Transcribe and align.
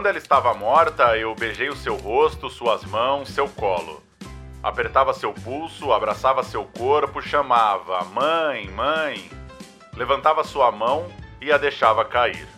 Quando 0.00 0.08
ela 0.08 0.16
estava 0.16 0.54
morta, 0.54 1.14
eu 1.18 1.34
beijei 1.34 1.68
o 1.68 1.76
seu 1.76 1.94
rosto, 1.94 2.48
suas 2.48 2.82
mãos, 2.86 3.28
seu 3.28 3.46
colo. 3.46 4.02
Apertava 4.62 5.12
seu 5.12 5.30
pulso, 5.30 5.92
abraçava 5.92 6.42
seu 6.42 6.64
corpo, 6.64 7.20
chamava: 7.20 8.02
Mãe, 8.06 8.66
mãe. 8.70 9.30
Levantava 9.94 10.42
sua 10.42 10.72
mão 10.72 11.06
e 11.38 11.52
a 11.52 11.58
deixava 11.58 12.02
cair. 12.02 12.48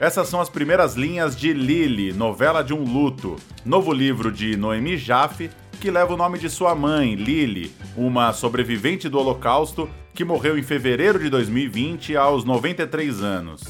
Essas 0.00 0.26
são 0.26 0.40
as 0.40 0.48
primeiras 0.48 0.96
linhas 0.96 1.36
de 1.36 1.52
Lily, 1.52 2.12
novela 2.12 2.64
de 2.64 2.74
um 2.74 2.82
luto, 2.82 3.36
novo 3.64 3.92
livro 3.92 4.32
de 4.32 4.56
Noemi 4.56 4.96
Jaffe, 4.96 5.52
que 5.80 5.88
leva 5.88 6.14
o 6.14 6.16
nome 6.16 6.36
de 6.36 6.50
sua 6.50 6.74
mãe, 6.74 7.14
Lily, 7.14 7.72
uma 7.96 8.32
sobrevivente 8.32 9.08
do 9.08 9.20
Holocausto 9.20 9.88
que 10.12 10.24
morreu 10.24 10.58
em 10.58 10.64
fevereiro 10.64 11.20
de 11.20 11.30
2020 11.30 12.16
aos 12.16 12.44
93 12.44 13.22
anos. 13.22 13.62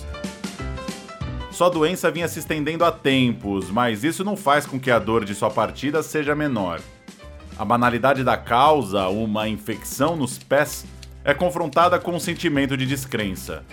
Sua 1.54 1.68
doença 1.68 2.10
vinha 2.10 2.26
se 2.26 2.40
estendendo 2.40 2.84
há 2.84 2.90
tempos, 2.90 3.70
mas 3.70 4.02
isso 4.02 4.24
não 4.24 4.36
faz 4.36 4.66
com 4.66 4.76
que 4.80 4.90
a 4.90 4.98
dor 4.98 5.24
de 5.24 5.36
sua 5.36 5.48
partida 5.48 6.02
seja 6.02 6.34
menor. 6.34 6.80
A 7.56 7.64
banalidade 7.64 8.24
da 8.24 8.36
causa, 8.36 9.06
uma 9.06 9.48
infecção 9.48 10.16
nos 10.16 10.36
pés, 10.36 10.84
é 11.24 11.32
confrontada 11.32 11.96
com 12.00 12.10
um 12.10 12.18
sentimento 12.18 12.76
de 12.76 12.84
descrença. 12.84 13.64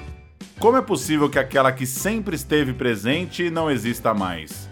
Como 0.60 0.78
é 0.78 0.82
possível 0.84 1.28
que 1.28 1.40
aquela 1.40 1.72
que 1.72 1.88
sempre 1.88 2.36
esteve 2.36 2.72
presente 2.72 3.50
não 3.50 3.72
exista 3.72 4.14
mais? 4.14 4.70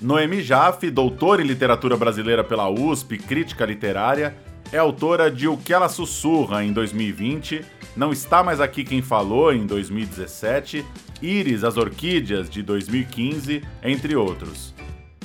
Noemi 0.00 0.40
Jaffe, 0.40 0.92
doutora 0.92 1.42
em 1.42 1.44
literatura 1.44 1.96
brasileira 1.96 2.44
pela 2.44 2.70
USP, 2.70 3.18
crítica 3.18 3.66
literária, 3.66 4.36
é 4.72 4.78
autora 4.78 5.30
de 5.30 5.48
O 5.48 5.56
que 5.56 5.72
ela 5.72 5.88
sussurra 5.88 6.64
em 6.64 6.72
2020, 6.72 7.64
Não 7.96 8.12
está 8.12 8.42
mais 8.44 8.60
aqui 8.60 8.84
quem 8.84 9.02
falou 9.02 9.52
em 9.52 9.66
2017, 9.66 10.84
Íris 11.20 11.64
as 11.64 11.76
Orquídeas 11.76 12.48
de 12.48 12.62
2015, 12.62 13.62
entre 13.82 14.14
outros. 14.14 14.72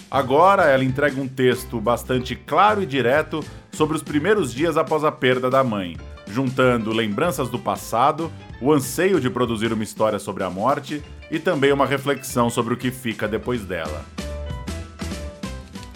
Agora 0.09 0.63
ela 0.63 0.83
entrega 0.83 1.19
um 1.21 1.27
texto 1.27 1.79
bastante 1.79 2.35
claro 2.35 2.81
e 2.81 2.85
direto 2.85 3.43
sobre 3.71 3.95
os 3.95 4.01
primeiros 4.01 4.53
dias 4.53 4.77
após 4.77 5.03
a 5.03 5.11
perda 5.11 5.49
da 5.49 5.63
mãe, 5.63 5.97
juntando 6.27 6.91
lembranças 6.91 7.49
do 7.49 7.59
passado, 7.59 8.31
o 8.61 8.71
anseio 8.71 9.19
de 9.19 9.29
produzir 9.29 9.71
uma 9.71 9.83
história 9.83 10.17
sobre 10.17 10.43
a 10.43 10.49
morte 10.49 11.03
e 11.29 11.37
também 11.37 11.71
uma 11.71 11.85
reflexão 11.85 12.49
sobre 12.49 12.73
o 12.73 12.77
que 12.77 12.91
fica 12.91 13.27
depois 13.27 13.63
dela. 13.65 14.03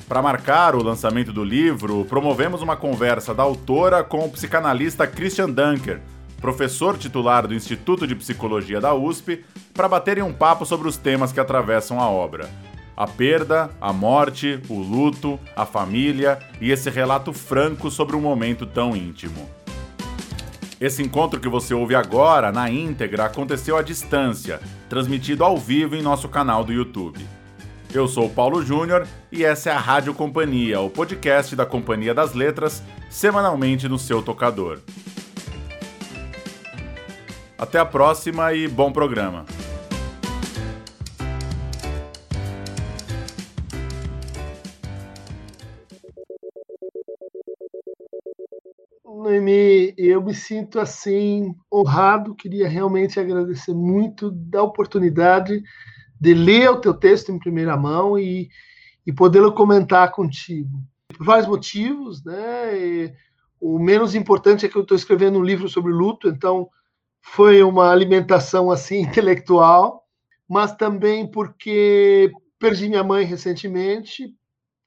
Para 0.07 0.21
marcar 0.21 0.73
o 0.73 0.81
lançamento 0.81 1.33
do 1.33 1.43
livro, 1.43 2.05
promovemos 2.05 2.61
uma 2.61 2.77
conversa 2.77 3.33
da 3.33 3.43
autora 3.43 4.05
com 4.05 4.25
o 4.25 4.29
psicanalista 4.29 5.05
Christian 5.05 5.49
Dunker, 5.49 5.99
professor 6.39 6.97
titular 6.97 7.45
do 7.45 7.53
Instituto 7.53 8.07
de 8.07 8.15
Psicologia 8.15 8.79
da 8.79 8.93
USP, 8.93 9.43
para 9.73 9.89
baterem 9.89 10.23
um 10.23 10.31
papo 10.31 10.65
sobre 10.65 10.87
os 10.87 10.95
temas 10.95 11.33
que 11.33 11.41
atravessam 11.41 11.99
a 11.99 12.09
obra. 12.09 12.49
A 12.95 13.05
perda, 13.05 13.69
a 13.81 13.91
morte, 13.91 14.61
o 14.69 14.79
luto, 14.79 15.37
a 15.53 15.65
família 15.65 16.39
e 16.61 16.71
esse 16.71 16.89
relato 16.89 17.33
franco 17.33 17.91
sobre 17.91 18.15
um 18.15 18.21
momento 18.21 18.65
tão 18.65 18.95
íntimo. 18.95 19.49
Esse 20.79 21.03
encontro 21.03 21.39
que 21.39 21.49
você 21.49 21.73
ouve 21.73 21.95
agora, 21.95 22.49
na 22.49 22.69
íntegra, 22.69 23.25
aconteceu 23.25 23.75
à 23.75 23.81
distância, 23.81 24.61
transmitido 24.87 25.43
ao 25.43 25.57
vivo 25.57 25.97
em 25.97 26.01
nosso 26.01 26.29
canal 26.29 26.63
do 26.63 26.71
YouTube. 26.71 27.27
Eu 27.93 28.05
sou 28.05 28.25
o 28.25 28.29
Paulo 28.29 28.61
Júnior 28.61 29.07
e 29.31 29.45
essa 29.45 29.69
é 29.69 29.73
a 29.73 29.79
Rádio 29.79 30.13
Companhia, 30.13 30.81
o 30.81 30.89
podcast 30.89 31.55
da 31.55 31.65
Companhia 31.65 32.13
das 32.13 32.33
Letras, 32.33 32.83
semanalmente 33.09 33.87
no 33.87 33.97
seu 33.97 34.21
tocador. 34.21 34.81
Até 37.57 37.79
a 37.79 37.85
próxima 37.85 38.53
e 38.53 38.67
bom 38.67 38.91
programa. 38.91 39.45
Noemi, 49.05 49.93
eu 49.97 50.21
me 50.21 50.33
sinto 50.33 50.77
assim 50.79 51.55
honrado, 51.73 52.35
queria 52.35 52.67
realmente 52.67 53.17
agradecer 53.17 53.73
muito 53.73 54.29
da 54.29 54.61
oportunidade 54.61 55.63
de 56.19 56.33
ler 56.33 56.69
o 56.69 56.81
teu 56.81 56.93
texto 56.93 57.31
em 57.31 57.39
primeira 57.39 57.77
mão 57.77 58.17
e, 58.17 58.49
e 59.05 59.13
podê-lo 59.13 59.53
comentar 59.53 60.11
contigo. 60.11 60.81
Por 61.15 61.25
vários 61.25 61.47
motivos, 61.47 62.23
né? 62.23 62.77
E 62.77 63.13
o 63.59 63.79
menos 63.79 64.15
importante 64.15 64.65
é 64.65 64.69
que 64.69 64.75
eu 64.75 64.81
estou 64.81 64.97
escrevendo 64.97 65.39
um 65.39 65.43
livro 65.43 65.69
sobre 65.69 65.91
luto, 65.91 66.27
então 66.27 66.69
foi 67.21 67.63
uma 67.63 67.91
alimentação 67.91 68.71
assim 68.71 69.01
intelectual, 69.01 70.03
mas 70.47 70.75
também 70.75 71.29
porque 71.29 72.31
perdi 72.59 72.89
minha 72.89 73.03
mãe 73.03 73.25
recentemente, 73.25 74.33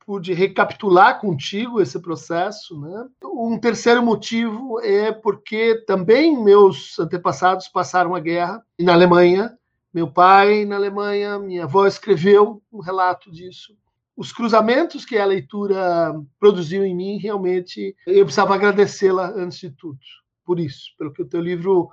pude 0.04 0.32
recapitular 0.32 1.20
contigo 1.20 1.80
esse 1.80 2.00
processo, 2.00 2.80
né? 2.80 3.06
Um 3.24 3.58
terceiro 3.58 4.02
motivo 4.02 4.80
é 4.80 5.12
porque 5.12 5.84
também 5.86 6.42
meus 6.42 6.98
antepassados 6.98 7.68
passaram 7.68 8.14
a 8.14 8.20
guerra 8.20 8.60
na 8.80 8.92
Alemanha 8.92 9.56
meu 9.92 10.10
pai 10.10 10.64
na 10.64 10.76
Alemanha, 10.76 11.38
minha 11.38 11.64
avó 11.64 11.86
escreveu 11.86 12.62
um 12.72 12.80
relato 12.80 13.30
disso. 13.30 13.76
Os 14.16 14.32
cruzamentos 14.32 15.04
que 15.04 15.16
a 15.16 15.24
leitura 15.24 16.14
produziu 16.38 16.84
em 16.84 16.94
mim, 16.94 17.18
realmente, 17.18 17.96
eu 18.06 18.24
precisava 18.24 18.54
agradecê-la 18.54 19.30
antes 19.30 19.58
de 19.58 19.70
tudo, 19.70 19.98
por 20.44 20.60
isso, 20.60 20.94
pelo 20.98 21.12
que 21.12 21.22
o 21.22 21.28
teu 21.28 21.40
livro 21.40 21.88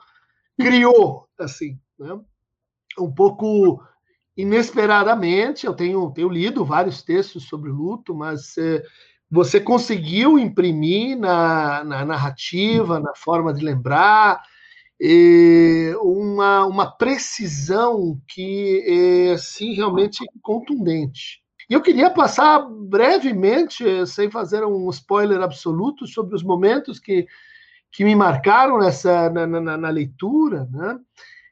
criou, 0.57 1.27
assim, 1.39 1.79
né? 1.97 2.19
um 2.99 3.11
pouco 3.11 3.81
inesperadamente. 4.35 5.65
Eu 5.65 5.73
tenho, 5.73 6.11
tenho 6.11 6.29
lido 6.29 6.65
vários 6.65 7.01
textos 7.01 7.47
sobre 7.47 7.71
luto, 7.71 8.13
mas 8.13 8.57
é, 8.57 8.83
você 9.29 9.59
conseguiu 9.59 10.37
imprimir 10.37 11.17
na, 11.17 11.83
na 11.83 12.05
narrativa, 12.05 12.99
na 12.99 13.13
forma 13.15 13.53
de 13.53 13.63
lembrar, 13.63 14.41
uma, 16.01 16.65
uma 16.65 16.91
precisão 16.91 18.19
que 18.27 18.83
é 18.87 19.33
assim, 19.33 19.73
realmente 19.73 20.25
contundente. 20.41 21.41
E 21.69 21.73
eu 21.73 21.81
queria 21.81 22.09
passar 22.09 22.59
brevemente, 22.59 23.83
sem 24.07 24.31
fazer 24.31 24.63
um 24.65 24.89
spoiler 24.89 25.41
absoluto, 25.41 26.07
sobre 26.07 26.33
os 26.35 26.41
momentos 26.41 26.97
que, 26.97 27.27
que 27.91 28.05
me 28.05 28.15
marcaram 28.15 28.79
nessa, 28.79 29.29
na, 29.29 29.45
na, 29.45 29.77
na 29.77 29.89
leitura, 29.89 30.67
né? 30.71 30.97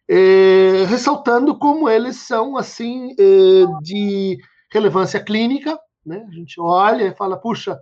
É, 0.08 0.86
ressaltando 0.88 1.58
como 1.58 1.90
eles 1.90 2.18
são 2.18 2.56
assim 2.56 3.16
é, 3.20 3.82
de 3.82 4.38
relevância 4.72 5.20
clínica, 5.20 5.78
né? 6.06 6.26
A 6.30 6.32
gente 6.32 6.62
olha 6.62 7.06
e 7.06 7.16
fala, 7.16 7.38
puxa, 7.38 7.78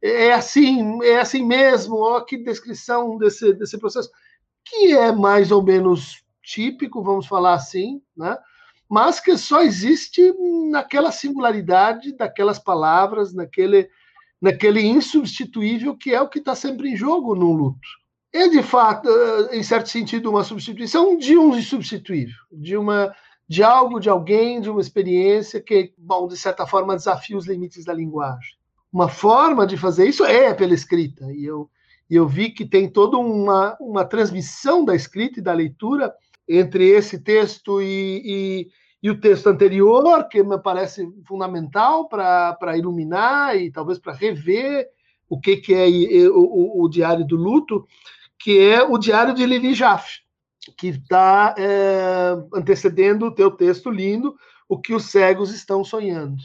é 0.00 0.32
assim, 0.32 1.02
é 1.02 1.20
assim 1.20 1.44
mesmo, 1.44 1.96
ó, 1.96 2.20
que 2.20 2.38
descrição 2.38 3.18
desse, 3.18 3.52
desse 3.54 3.78
processo 3.78 4.08
que 4.64 4.92
é 4.92 5.12
mais 5.12 5.50
ou 5.50 5.62
menos 5.62 6.22
típico, 6.42 7.02
vamos 7.02 7.26
falar 7.26 7.54
assim, 7.54 8.00
né? 8.16 8.36
mas 8.88 9.18
que 9.18 9.36
só 9.36 9.62
existe 9.62 10.32
naquela 10.70 11.10
singularidade 11.10 12.16
daquelas 12.16 12.58
palavras, 12.58 13.32
naquele, 13.32 13.88
naquele 14.40 14.82
insubstituível 14.82 15.96
que 15.96 16.14
é 16.14 16.20
o 16.20 16.28
que 16.28 16.38
está 16.38 16.54
sempre 16.54 16.90
em 16.90 16.96
jogo 16.96 17.34
no 17.34 17.52
luto. 17.52 17.88
É, 18.32 18.48
de 18.48 18.62
fato, 18.62 19.08
em 19.52 19.62
certo 19.62 19.88
sentido, 19.88 20.28
uma 20.28 20.42
substituição 20.42 21.16
de 21.16 21.38
um 21.38 21.56
insubstituível, 21.56 22.34
de, 22.50 22.76
uma, 22.76 23.14
de 23.48 23.62
algo, 23.62 24.00
de 24.00 24.10
alguém, 24.10 24.60
de 24.60 24.68
uma 24.68 24.80
experiência 24.80 25.60
que, 25.60 25.94
bom, 25.96 26.26
de 26.26 26.36
certa 26.36 26.66
forma, 26.66 26.96
desafia 26.96 27.36
os 27.36 27.46
limites 27.46 27.84
da 27.84 27.92
linguagem. 27.92 28.56
Uma 28.92 29.08
forma 29.08 29.64
de 29.66 29.76
fazer 29.76 30.08
isso 30.08 30.24
é 30.24 30.52
pela 30.52 30.74
escrita, 30.74 31.32
e 31.32 31.44
eu 31.44 31.70
e 32.08 32.16
eu 32.16 32.28
vi 32.28 32.50
que 32.50 32.64
tem 32.64 32.88
toda 32.88 33.16
uma, 33.16 33.76
uma 33.80 34.04
transmissão 34.04 34.84
da 34.84 34.94
escrita 34.94 35.40
e 35.40 35.42
da 35.42 35.52
leitura 35.52 36.12
entre 36.48 36.88
esse 36.88 37.18
texto 37.18 37.80
e, 37.80 38.22
e, 38.24 38.68
e 39.02 39.10
o 39.10 39.18
texto 39.18 39.46
anterior, 39.46 40.28
que 40.28 40.42
me 40.42 40.58
parece 40.58 41.08
fundamental 41.26 42.08
para 42.08 42.76
iluminar 42.76 43.56
e 43.56 43.70
talvez 43.70 43.98
para 43.98 44.12
rever 44.12 44.88
o 45.28 45.40
que, 45.40 45.56
que 45.56 45.74
é 45.74 45.86
o, 46.28 46.38
o, 46.38 46.84
o, 46.84 46.88
Diário 46.88 47.26
do 47.26 47.36
Luto, 47.36 47.86
que 48.38 48.60
é 48.60 48.82
o 48.82 48.98
Diário 48.98 49.34
de 49.34 49.46
Lili 49.46 49.72
Jaffe, 49.72 50.20
que 50.76 50.88
está 50.88 51.54
é, 51.56 52.36
antecedendo 52.54 53.26
o 53.26 53.34
teu 53.34 53.50
texto 53.50 53.90
lindo, 53.90 54.36
O 54.68 54.78
que 54.78 54.94
os 54.94 55.10
cegos 55.10 55.52
estão 55.52 55.82
sonhando. 55.82 56.42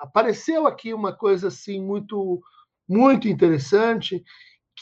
Apareceu 0.00 0.66
aqui 0.66 0.92
uma 0.94 1.12
coisa 1.12 1.48
assim 1.48 1.80
muito 1.80 2.42
muito 2.88 3.28
interessante 3.28 4.22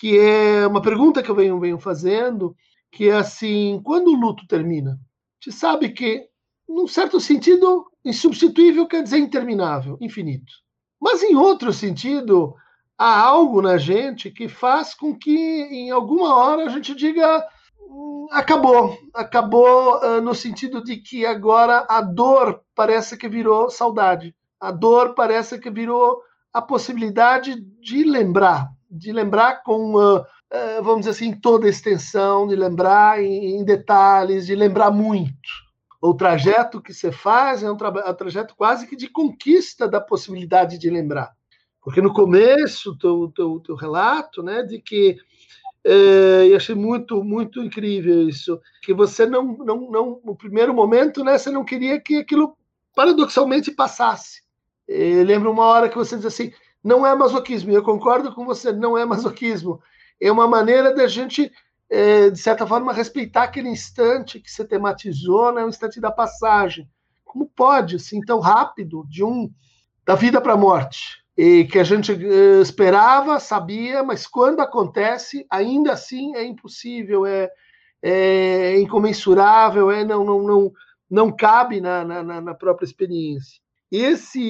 que 0.00 0.18
é 0.18 0.66
uma 0.66 0.80
pergunta 0.80 1.22
que 1.22 1.30
eu 1.30 1.34
venho, 1.34 1.60
venho 1.60 1.78
fazendo, 1.78 2.56
que 2.90 3.10
é 3.10 3.16
assim, 3.16 3.82
quando 3.84 4.08
o 4.08 4.18
luto 4.18 4.46
termina? 4.46 4.98
Você 5.38 5.52
sabe 5.52 5.90
que, 5.90 6.26
num 6.66 6.88
certo 6.88 7.20
sentido, 7.20 7.84
insubstituível 8.02 8.86
quer 8.86 9.02
dizer 9.02 9.18
interminável, 9.18 9.98
infinito. 10.00 10.50
Mas, 10.98 11.22
em 11.22 11.36
outro 11.36 11.70
sentido, 11.70 12.54
há 12.96 13.20
algo 13.20 13.60
na 13.60 13.76
gente 13.76 14.30
que 14.30 14.48
faz 14.48 14.94
com 14.94 15.14
que, 15.14 15.36
em 15.36 15.90
alguma 15.90 16.34
hora, 16.34 16.64
a 16.64 16.68
gente 16.70 16.94
diga 16.94 17.46
acabou. 18.30 18.96
Acabou 19.12 19.98
uh, 19.98 20.22
no 20.22 20.34
sentido 20.34 20.82
de 20.82 20.96
que 20.96 21.26
agora 21.26 21.84
a 21.86 22.00
dor 22.00 22.62
parece 22.74 23.18
que 23.18 23.28
virou 23.28 23.68
saudade. 23.68 24.34
A 24.58 24.70
dor 24.70 25.14
parece 25.14 25.58
que 25.58 25.68
virou 25.70 26.22
a 26.54 26.62
possibilidade 26.62 27.60
de 27.80 28.02
lembrar, 28.02 28.70
de 28.90 29.12
lembrar 29.12 29.62
com, 29.62 29.94
uh, 29.94 30.20
uh, 30.20 30.82
vamos 30.82 31.00
dizer 31.00 31.10
assim, 31.10 31.32
toda 31.32 31.66
a 31.66 31.70
extensão, 31.70 32.46
de 32.46 32.56
lembrar 32.56 33.22
em, 33.22 33.56
em, 33.56 33.64
detalhes, 33.64 34.46
de 34.46 34.54
lembrar 34.54 34.90
muito. 34.90 35.48
O 36.02 36.14
trajeto 36.14 36.80
que 36.80 36.92
você 36.92 37.12
faz 37.12 37.62
é 37.62 37.70
um, 37.70 37.76
tra 37.76 37.88
é 38.04 38.10
um 38.10 38.14
trajeto 38.14 38.54
quase 38.56 38.86
que 38.86 38.96
de 38.96 39.08
conquista 39.08 39.86
da 39.86 40.00
possibilidade 40.00 40.78
de 40.78 40.90
lembrar. 40.90 41.30
Porque 41.82 42.00
no 42.00 42.12
começo, 42.12 42.96
teu, 42.98 43.32
teu, 43.34 43.60
teu 43.60 43.74
relato, 43.74 44.42
né, 44.42 44.62
de 44.62 44.80
que 44.80 45.16
é, 45.84 46.48
e 46.48 46.54
achei 46.54 46.74
muito, 46.74 47.24
muito 47.24 47.62
incrível 47.62 48.28
isso. 48.28 48.60
Que 48.82 48.92
você 48.92 49.26
não, 49.26 49.56
não, 49.58 49.90
não, 49.90 50.20
no 50.24 50.36
primeiro 50.36 50.74
momento, 50.74 51.24
né, 51.24 51.38
você 51.38 51.50
não 51.50 51.64
queria 51.64 52.00
que 52.00 52.18
aquilo 52.18 52.56
paradoxalmente 52.94 53.70
passasse. 53.70 54.42
É, 54.88 55.22
lembro 55.24 55.50
uma 55.50 55.64
hora 55.64 55.88
que 55.88 55.96
você 55.96 56.16
diz 56.16 56.26
assim: 56.26 56.52
não 56.82 57.06
é 57.06 57.14
masoquismo. 57.14 57.72
Eu 57.72 57.82
concordo 57.82 58.34
com 58.34 58.44
você, 58.44 58.72
não 58.72 58.96
é 58.96 59.04
masoquismo. 59.04 59.80
É 60.20 60.30
uma 60.30 60.46
maneira 60.46 60.94
da 60.94 61.06
gente, 61.06 61.50
é, 61.88 62.30
de 62.30 62.38
certa 62.38 62.66
forma, 62.66 62.92
respeitar 62.92 63.44
aquele 63.44 63.68
instante 63.68 64.40
que 64.40 64.50
você 64.50 64.64
tematizou, 64.64 65.52
né, 65.52 65.64
o 65.64 65.68
instante 65.68 66.00
da 66.00 66.10
passagem. 66.10 66.88
Como 67.24 67.46
pode, 67.46 67.96
assim, 67.96 68.20
tão 68.20 68.40
rápido, 68.40 69.04
de 69.08 69.24
um 69.24 69.50
da 70.04 70.14
vida 70.14 70.40
para 70.40 70.54
a 70.54 70.56
morte? 70.56 71.20
e 71.42 71.64
que 71.64 71.78
a 71.78 71.84
gente 71.84 72.12
eh, 72.12 72.60
esperava, 72.60 73.40
sabia, 73.40 74.02
mas 74.02 74.26
quando 74.26 74.60
acontece, 74.60 75.46
ainda 75.48 75.94
assim 75.94 76.36
é 76.36 76.44
impossível, 76.44 77.24
é, 77.24 77.50
é 78.02 78.78
incomensurável, 78.78 79.90
é 79.90 80.04
não 80.04 80.22
não 80.22 80.42
não 80.42 80.72
não 81.10 81.32
cabe 81.32 81.80
na, 81.80 82.04
na, 82.04 82.40
na 82.42 82.54
própria 82.54 82.84
experiência. 82.84 83.58
Esse 83.90 84.40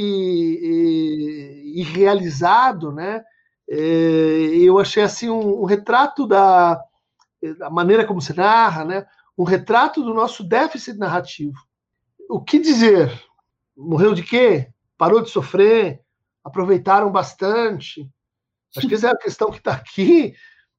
irrealizado, 1.74 2.92
né? 2.92 3.22
Eh, 3.68 4.58
eu 4.62 4.78
achei 4.78 5.02
assim 5.02 5.30
um, 5.30 5.62
um 5.62 5.64
retrato 5.64 6.26
da, 6.26 6.80
da 7.58 7.70
maneira 7.70 8.06
como 8.06 8.20
se 8.20 8.36
narra, 8.36 8.84
né? 8.84 9.06
Um 9.38 9.44
retrato 9.44 10.02
do 10.02 10.12
nosso 10.12 10.44
déficit 10.44 10.98
narrativo. 10.98 11.56
O 12.28 12.42
que 12.42 12.58
dizer? 12.58 13.10
Morreu 13.76 14.12
de 14.12 14.22
quê? 14.22 14.68
Parou 14.98 15.22
de 15.22 15.30
sofrer? 15.30 16.02
aproveitaram 16.44 17.10
bastante. 17.10 18.08
Acho 18.76 18.88
que 18.88 18.94
essa 18.94 19.08
é 19.08 19.10
a 19.10 19.18
questão 19.18 19.50
que 19.50 19.58
está 19.58 19.72
aqui, 19.72 20.34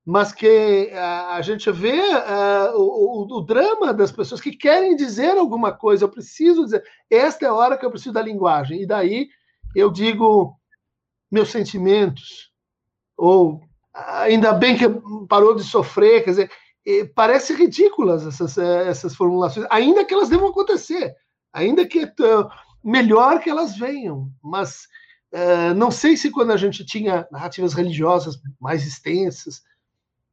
mas 0.06 0.34
que 0.34 0.90
a, 0.94 1.36
a 1.36 1.42
gente 1.42 1.70
vê 1.72 2.00
uh, 2.00 2.76
o, 2.76 3.38
o, 3.38 3.42
drama 3.42 3.94
das 3.94 4.12
pessoas 4.12 4.42
que 4.42 4.52
querem 4.52 4.96
dizer 4.96 5.38
alguma 5.38 5.72
coisa. 5.72 6.06
Eu 6.06 6.10
preciso 6.10 6.64
dizer, 6.64 6.84
esta 7.10 7.46
é 7.46 7.50
a 7.50 7.54
hora 7.54 7.78
que 7.78 7.86
eu 7.86 7.92
preciso 7.92 8.14
da 8.14 8.22
linguagem. 8.22 8.82
E 8.82 8.88
daí 8.88 9.30
eu 9.76 9.92
digo 9.92 10.56
meus 11.32 11.50
sentimentos, 11.50 12.52
ou 13.16 13.62
ainda 13.94 14.54
bem 14.54 14.78
que 14.78 14.86
parou 15.30 15.56
de 15.56 15.64
sofrer, 15.64 16.24
quer 16.24 16.32
dizer, 16.32 16.52
parece 17.16 17.54
ridículas 17.54 18.26
essas, 18.26 18.58
essas 18.58 19.16
formulações, 19.16 19.66
ainda 19.70 20.04
que 20.04 20.14
elas 20.14 20.28
devam 20.28 20.50
acontecer, 20.50 21.16
ainda 21.54 21.86
que 21.86 22.12
melhor 22.84 23.40
que 23.40 23.50
elas 23.50 23.78
venham, 23.78 24.30
mas 24.44 24.88
Uh, 25.34 25.74
não 25.74 25.90
sei 25.90 26.18
se 26.18 26.30
quando 26.30 26.52
a 26.52 26.58
gente 26.58 26.86
tinha 26.86 27.26
narrativas 27.32 27.74
religiosas 27.74 28.36
mais 28.60 28.86
extensas, 28.86 29.62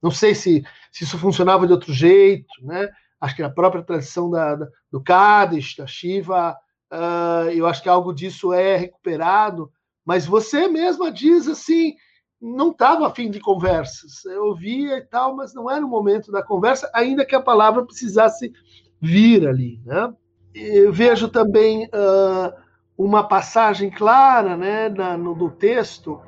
não 0.02 0.10
sei 0.10 0.34
se, 0.34 0.62
se 0.92 1.04
isso 1.04 1.18
funcionava 1.18 1.66
de 1.66 1.72
outro 1.72 1.92
jeito, 1.92 2.48
né? 2.62 2.88
Acho 3.20 3.36
que 3.36 3.42
a 3.42 3.50
própria 3.50 3.82
tradição 3.82 4.30
da, 4.30 4.54
da, 4.54 4.68
do 4.90 5.02
Kadish, 5.02 5.76
da 5.76 5.86
Shiva, 5.86 6.56
uh, 6.92 7.50
eu 7.50 7.66
acho 7.66 7.82
que 7.82 7.88
algo 7.88 8.12
disso 8.12 8.52
é 8.52 8.76
recuperado, 8.76 9.70
mas 10.04 10.24
você 10.24 10.68
mesma 10.68 11.10
diz 11.10 11.48
assim, 11.48 11.94
não 12.40 12.70
estava 12.70 13.06
afim 13.06 13.30
de 13.30 13.40
conversas. 13.40 14.24
Eu 14.24 14.46
ouvia 14.46 14.98
e 14.98 15.02
tal, 15.02 15.34
mas 15.34 15.52
não 15.52 15.70
era 15.70 15.84
o 15.84 15.88
momento 15.88 16.30
da 16.30 16.42
conversa, 16.42 16.90
ainda 16.94 17.26
que 17.26 17.34
a 17.34 17.42
palavra 17.42 17.84
precisasse 17.84 18.52
vir 19.00 19.46
ali, 19.48 19.80
né? 19.84 20.12
Eu 20.54 20.92
vejo 20.92 21.28
também 21.28 21.86
uh, 21.86 22.52
uma 22.96 23.26
passagem 23.26 23.90
clara 23.90 24.56
né, 24.56 24.88
na, 24.88 25.16
no, 25.16 25.34
no 25.36 25.50
texto 25.50 26.20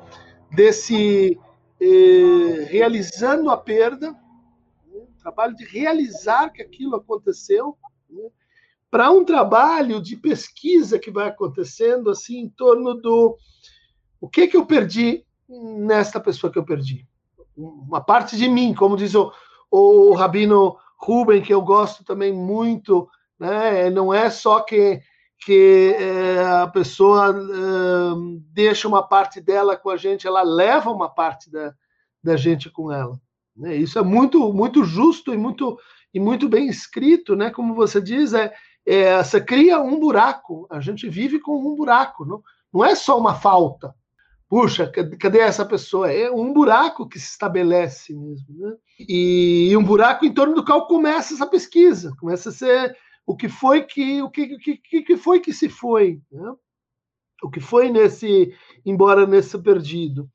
desse 0.51 1.37
eh, 1.81 2.65
realizando 2.69 3.49
a 3.49 3.57
perda, 3.57 4.11
né, 4.11 5.07
trabalho 5.19 5.55
de 5.55 5.65
realizar 5.65 6.49
que 6.49 6.61
aquilo 6.61 6.95
aconteceu, 6.95 7.75
né, 8.07 8.29
para 8.91 9.09
um 9.09 9.25
trabalho 9.25 10.01
de 10.01 10.15
pesquisa 10.15 10.99
que 10.99 11.09
vai 11.09 11.29
acontecendo 11.29 12.09
assim 12.11 12.39
em 12.39 12.49
torno 12.49 12.93
do 12.93 13.35
o 14.19 14.29
que 14.29 14.47
que 14.47 14.55
eu 14.55 14.65
perdi 14.65 15.25
nesta 15.49 16.19
pessoa 16.19 16.51
que 16.51 16.59
eu 16.59 16.63
perdi, 16.63 17.07
uma 17.57 17.99
parte 17.99 18.37
de 18.37 18.47
mim, 18.47 18.73
como 18.73 18.95
diz 18.95 19.15
o, 19.15 19.33
o 19.69 20.13
rabino 20.13 20.77
Ruben, 20.97 21.41
que 21.41 21.53
eu 21.53 21.61
gosto 21.61 22.03
também 22.03 22.31
muito, 22.31 23.09
né? 23.39 23.89
Não 23.89 24.13
é 24.13 24.29
só 24.29 24.61
que 24.61 25.01
que 25.43 25.95
é, 25.97 26.43
a 26.43 26.67
pessoa 26.67 27.29
é, 27.29 28.37
deixa 28.53 28.87
uma 28.87 29.01
parte 29.01 29.41
dela 29.41 29.75
com 29.75 29.89
a 29.89 29.97
gente, 29.97 30.27
ela 30.27 30.43
leva 30.43 30.91
uma 30.91 31.09
parte 31.09 31.49
da, 31.51 31.73
da 32.23 32.37
gente 32.37 32.69
com 32.69 32.91
ela. 32.91 33.19
Né? 33.55 33.75
Isso 33.75 33.97
é 33.97 34.03
muito 34.03 34.53
muito 34.53 34.83
justo 34.83 35.33
e 35.33 35.37
muito 35.37 35.77
e 36.13 36.19
muito 36.19 36.49
bem 36.49 36.67
escrito, 36.67 37.35
né? 37.35 37.49
Como 37.49 37.73
você 37.73 38.01
diz, 38.01 38.33
é, 38.33 38.53
é 38.85 39.23
você 39.23 39.39
cria 39.39 39.79
um 39.79 39.99
buraco. 39.99 40.67
A 40.69 40.79
gente 40.79 41.09
vive 41.09 41.39
com 41.39 41.57
um 41.57 41.75
buraco, 41.75 42.25
não, 42.25 42.41
não 42.71 42.85
é 42.85 42.95
só 42.95 43.17
uma 43.17 43.33
falta. 43.33 43.95
Puxa, 44.49 44.91
cadê 45.17 45.39
essa 45.39 45.65
pessoa? 45.65 46.11
É 46.11 46.29
um 46.29 46.51
buraco 46.51 47.07
que 47.07 47.17
se 47.17 47.29
estabelece 47.29 48.13
mesmo, 48.13 48.47
né? 48.49 48.75
E 48.99 49.73
um 49.77 49.83
buraco 49.83 50.25
em 50.25 50.33
torno 50.33 50.53
do 50.53 50.65
qual 50.65 50.87
começa 50.87 51.33
essa 51.33 51.47
pesquisa, 51.47 52.13
começa 52.19 52.49
a 52.49 52.51
ser 52.51 52.97
o 53.31 53.35
que 53.35 53.47
foi 53.47 53.83
que 53.83 54.21
o 54.21 54.29
que, 54.29 54.57
que, 54.57 55.01
que 55.03 55.17
foi 55.17 55.39
que 55.39 55.53
se 55.53 55.69
foi, 55.69 56.21
né? 56.29 56.53
o 57.41 57.49
que 57.49 57.61
foi 57.61 57.89
nesse 57.89 58.53
embora 58.85 59.25
nesse 59.25 59.57
perdido. 59.57 60.29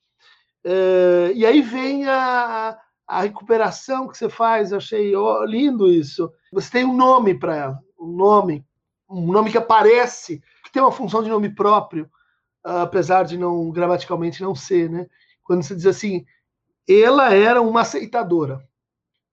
É, 0.65 1.33
e 1.35 1.45
aí 1.45 1.61
vem 1.61 2.09
a, 2.09 2.79
a 3.07 3.21
recuperação 3.21 4.09
que 4.09 4.17
você 4.17 4.31
faz, 4.31 4.73
achei 4.73 5.13
lindo 5.47 5.93
isso. 5.93 6.33
Você 6.51 6.71
tem 6.71 6.85
um 6.87 6.97
nome 6.97 7.39
para 7.39 7.55
ela, 7.55 7.79
um 8.01 8.09
nome, 8.09 8.65
um 9.09 9.31
nome 9.31 9.51
que 9.51 9.59
aparece, 9.59 10.43
que 10.65 10.73
tem 10.73 10.83
uma 10.83 10.91
função 10.91 11.23
de 11.23 11.29
nome 11.29 11.55
próprio, 11.55 12.11
apesar 12.65 13.25
de 13.25 13.37
não 13.37 13.71
gramaticalmente 13.71 14.43
não 14.43 14.55
ser, 14.55 14.89
né? 14.89 15.07
Quando 15.45 15.63
você 15.63 15.77
diz 15.77 15.87
assim, 15.87 16.25
ela 16.89 17.33
era 17.35 17.61
uma 17.61 17.83
aceitadora. 17.83 18.67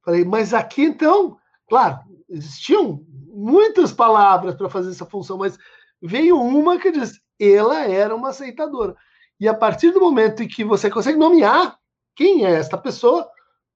Falei, 0.04 0.26
mas 0.26 0.54
aqui 0.54 0.84
então, 0.84 1.38
claro, 1.74 2.02
existiam 2.30 3.04
muitas 3.34 3.92
palavras 3.92 4.54
para 4.54 4.70
fazer 4.70 4.92
essa 4.92 5.08
função, 5.08 5.40
mas 5.40 5.58
veio 6.00 6.40
uma 6.40 6.78
que 6.78 6.92
diz: 6.92 7.20
ela 7.40 7.80
era 7.88 8.16
uma 8.16 8.30
aceitadora. 8.30 8.96
E 9.40 9.48
a 9.48 9.56
partir 9.56 9.90
do 9.90 10.00
momento 10.00 10.44
em 10.44 10.48
que 10.48 10.64
você 10.64 10.88
consegue 10.88 11.18
nomear 11.18 11.76
quem 12.16 12.46
é 12.46 12.52
esta 12.52 12.78
pessoa, 12.78 13.28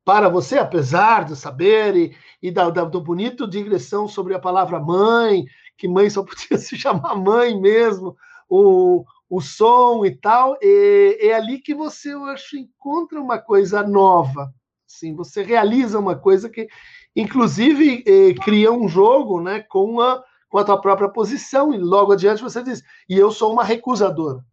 para 0.06 0.30
você, 0.30 0.60
apesar 0.60 1.25
de 1.25 1.36
saber 1.36 1.96
e, 1.96 2.16
e 2.39 2.51
da, 2.51 2.70
da, 2.70 2.84
do 2.84 3.01
bonito 3.01 3.48
digressão 3.48 4.08
sobre 4.08 4.36
a 4.36 4.39
palavra 4.39 4.80
mãe, 4.80 5.44
que 5.75 5.88
mãe 5.88 6.08
só 6.08 6.22
podia 6.22 6.60
se 6.60 6.77
chamar 6.77 7.16
mãe 7.16 7.60
mesmo, 7.60 8.16
o, 8.48 9.04
o 9.27 9.42
som 9.42 10.06
e 10.06 10.16
tal, 10.16 10.56
é, 10.62 11.30
é 11.30 11.34
ali 11.34 11.58
que 11.58 11.74
você, 11.74 12.13
eu 12.13 12.25
acho, 12.25 12.58
encontra 12.58 13.20
uma 13.20 13.39
coisa 13.39 13.82
nova. 13.82 14.54
Assim, 14.88 15.16
você 15.16 15.42
realiza 15.42 15.98
uma 15.98 16.16
coisa 16.16 16.48
que 16.48 16.68
Inclusive, 17.17 18.03
eh, 18.05 18.36
cria 18.36 18.71
um 18.71 18.88
jogo 18.88 19.41
né, 19.41 19.62
com, 19.62 20.00
a, 20.00 20.24
com 20.47 20.59
a 20.59 20.63
tua 20.63 20.79
própria 20.79 21.09
posição, 21.09 21.74
e 21.74 21.77
logo 21.79 22.12
adiante 22.12 22.43
você 22.43 22.62
diz, 22.62 22.83
e 23.09 23.17
eu 23.17 23.31
sou 23.31 23.51
uma 23.51 23.63
recusadora. 23.63 24.45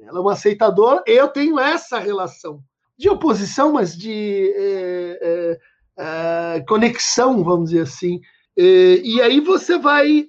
Ela 0.00 0.18
é 0.18 0.22
uma 0.22 0.32
aceitadora, 0.32 1.02
eu 1.06 1.28
tenho 1.28 1.60
essa 1.60 1.98
relação 1.98 2.62
de 2.98 3.10
oposição, 3.10 3.74
mas 3.74 3.94
de 3.94 4.50
eh, 4.56 5.58
eh, 5.98 6.64
conexão, 6.66 7.44
vamos 7.44 7.68
dizer 7.68 7.82
assim. 7.82 8.18
e 8.56 9.20
aí 9.20 9.38
você 9.40 9.78
vai 9.78 10.26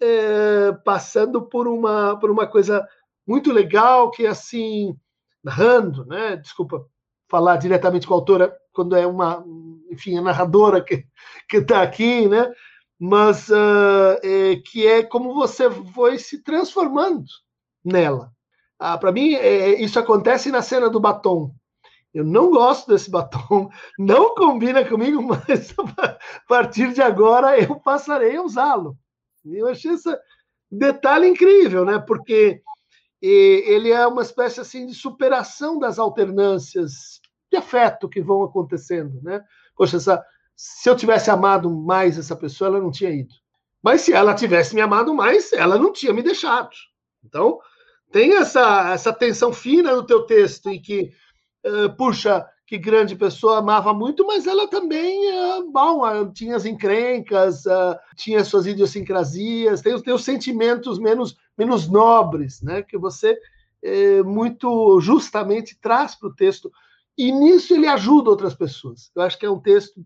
passando 0.84 1.41
por 1.44 1.70
uma, 1.70 2.20
por 2.20 2.29
uma 2.29 2.46
coisa 2.46 2.86
muito 3.25 3.53
legal, 3.53 4.12
que 4.12 4.25
é 4.25 4.29
assim, 4.29 4.94
narrando, 5.41 6.06
né? 6.06 6.36
Desculpa 6.36 6.86
falar 7.29 7.56
diretamente 7.56 8.06
com 8.06 8.13
a 8.13 8.17
autora 8.17 8.53
quando 8.74 8.96
é 8.96 9.08
uma, 9.08 9.44
enfim, 9.91 10.17
a 10.17 10.22
narradora 10.22 10.84
que 10.84 11.06
está 11.51 11.82
aqui, 11.82 12.27
né? 12.27 12.51
Mas 13.00 13.50
uh, 13.50 14.17
é, 14.24 14.56
que 14.65 14.88
é 14.88 15.03
como 15.03 15.34
você 15.34 15.70
foi 15.70 16.17
se 16.17 16.41
transformando 16.41 17.25
nela. 17.84 18.32
Ah, 18.79 18.98
Para 18.98 19.12
mim, 19.12 19.34
é, 19.34 19.82
isso 19.82 20.00
acontece 20.00 20.51
na 20.51 20.62
cena 20.62 20.89
do 20.89 21.00
batom. 21.00 21.53
Eu 22.13 22.24
não 22.24 22.50
gosto 22.50 22.88
desse 22.88 23.10
batom, 23.12 23.70
não 23.98 24.34
combina 24.34 24.84
comigo, 24.84 25.22
mas 25.24 25.74
a 25.77 26.15
partir 26.48 26.94
de 26.94 27.01
agora 27.01 27.60
eu 27.60 27.79
passarei 27.79 28.36
a 28.38 28.41
usá-lo. 28.41 28.98
Eu 29.46 29.67
achei 29.67 29.91
esse 29.91 30.10
detalhe 30.70 31.27
incrível, 31.27 31.86
né? 31.86 32.00
Porque 32.00 32.62
ele 33.22 33.91
é 33.91 34.06
uma 34.06 34.22
espécie 34.22 34.60
assim 34.60 34.86
de 34.86 34.94
superação 34.94 35.79
das 35.79 35.98
alternâncias 35.98 37.20
de 37.51 37.58
afeto 37.58 38.10
que 38.10 38.22
vão 38.22 38.44
acontecendo, 38.44 39.22
né? 39.22 39.44
Poxa, 39.77 39.98
essa, 39.98 40.25
se 40.55 40.89
eu 40.89 40.96
tivesse 40.96 41.29
amado 41.29 41.69
mais 41.69 42.17
essa 42.17 42.36
pessoa, 42.36 42.69
ela 42.69 42.81
não 42.81 42.91
tinha 42.91 43.12
ido. 43.12 43.34
Mas 43.81 44.01
se 44.01 44.12
ela 44.12 44.34
tivesse 44.34 44.74
me 44.75 44.81
amado 44.81 45.13
mais, 45.13 45.53
ela 45.53 45.77
não 45.77 45.93
tinha 45.93 46.12
me 46.12 46.24
deixado. 46.24 46.72
Então, 47.24 47.60
tem 48.12 48.36
essa, 48.36 48.91
essa 48.93 49.13
tensão 49.13 49.53
fina 49.53 49.96
no 49.96 50.03
teu 50.03 50.24
texto 50.24 50.69
em 50.69 50.81
que, 50.81 51.12
uh, 51.65 51.96
puxa, 51.96 52.46
que 52.65 52.77
grande 52.77 53.15
pessoa 53.15 53.60
amava 53.60 53.93
muito, 53.93 54.25
mas 54.25 54.48
ela 54.48 54.67
também, 54.67 55.31
uh, 55.31 55.72
bom, 55.72 56.05
uh, 56.05 56.31
tinha 56.34 56.55
as 56.55 56.65
encrencas, 56.65 57.63
tinha 58.15 58.43
suas 58.43 58.65
idiosincrasias, 58.65 59.81
tem, 59.81 59.93
os 59.93 60.24
sentimentos 60.24 61.00
menos, 61.00 61.38
menos 61.57 61.88
nobres, 61.88 62.62
né, 62.62 62.81
que 62.81 62.98
você 62.98 63.38
muito 64.25 65.00
justamente 65.00 65.79
traz 65.79 66.15
para 66.15 66.27
o 66.27 66.36
texto. 66.36 66.69
E 67.18 67.32
nisso 67.32 67.74
ele 67.74 67.88
ajuda 67.88 68.30
outras 68.30 68.54
pessoas. 68.54 69.10
Eu 69.16 69.24
acho 69.24 69.38
que 69.40 69.46
é 69.46 69.50
um 69.50 69.60
texto 69.60 70.06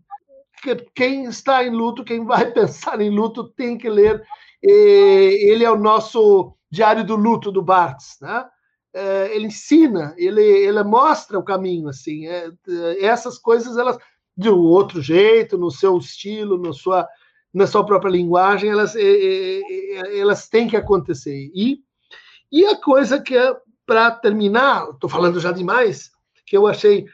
que 0.62 0.76
quem 0.94 1.24
está 1.24 1.64
em 1.64 1.70
luto, 1.70 2.04
quem 2.04 2.24
vai 2.24 2.50
pensar 2.52 3.00
em 3.00 3.10
luto, 3.10 3.48
tem 3.48 3.76
que 3.76 3.90
ler. 3.90 4.22
Ele 4.62 5.64
é 5.64 5.70
o 5.70 5.78
nosso 5.78 6.56
Diário 6.70 7.04
do 7.04 7.16
Luto 7.16 7.52
do 7.52 7.60
Barthes, 7.60 8.16
né? 8.20 8.46
É, 8.94 9.34
ele 9.34 9.46
ensina, 9.46 10.14
ele, 10.18 10.42
ele 10.42 10.82
mostra 10.82 11.38
o 11.38 11.42
caminho, 11.42 11.88
assim. 11.88 12.26
É, 12.26 12.50
essas 13.00 13.38
coisas, 13.38 13.76
elas, 13.76 13.98
de 14.36 14.48
um 14.48 14.58
outro 14.58 15.02
jeito, 15.02 15.58
no 15.58 15.70
seu 15.70 15.98
estilo, 15.98 16.56
no 16.56 16.72
sua, 16.72 17.08
na 17.52 17.66
sua 17.66 17.84
própria 17.84 18.10
linguagem, 18.10 18.70
elas, 18.70 18.94
elas 20.14 20.48
têm 20.48 20.68
que 20.68 20.76
acontecer. 20.76 21.50
E, 21.54 21.80
e 22.50 22.64
a 22.66 22.76
coisa 22.76 23.20
que 23.20 23.36
é, 23.36 23.54
para 23.86 24.10
terminar, 24.10 24.90
estou 24.90 25.08
falando 25.10 25.40
já 25.40 25.52
demais, 25.52 26.10
que 26.52 26.56
eu 26.58 26.66
achei 26.66 27.06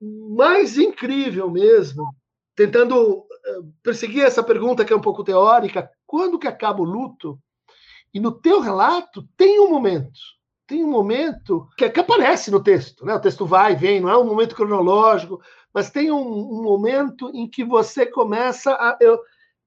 mais 0.00 0.78
incrível 0.78 1.50
mesmo, 1.50 2.08
tentando 2.56 3.26
eh, 3.44 3.58
perseguir 3.82 4.24
essa 4.24 4.42
pergunta 4.42 4.82
que 4.82 4.94
é 4.94 4.96
um 4.96 5.00
pouco 5.00 5.22
teórica, 5.22 5.90
quando 6.06 6.38
que 6.38 6.48
acaba 6.48 6.80
o 6.80 6.86
luto? 6.86 7.38
E 8.14 8.18
no 8.18 8.32
teu 8.32 8.60
relato 8.60 9.28
tem 9.36 9.60
um 9.60 9.68
momento, 9.68 10.18
tem 10.66 10.82
um 10.82 10.90
momento 10.90 11.68
que, 11.76 11.86
que 11.90 12.00
aparece 12.00 12.50
no 12.50 12.62
texto, 12.62 13.04
né? 13.04 13.14
O 13.14 13.20
texto 13.20 13.44
vai 13.44 13.74
e 13.74 13.76
vem, 13.76 14.00
não 14.00 14.08
é 14.08 14.16
um 14.16 14.24
momento 14.24 14.56
cronológico, 14.56 15.38
mas 15.74 15.90
tem 15.90 16.10
um, 16.10 16.22
um 16.22 16.62
momento 16.62 17.30
em 17.34 17.46
que 17.46 17.62
você 17.62 18.06
começa 18.06 18.72
a. 18.72 18.96
Eu, 19.02 19.18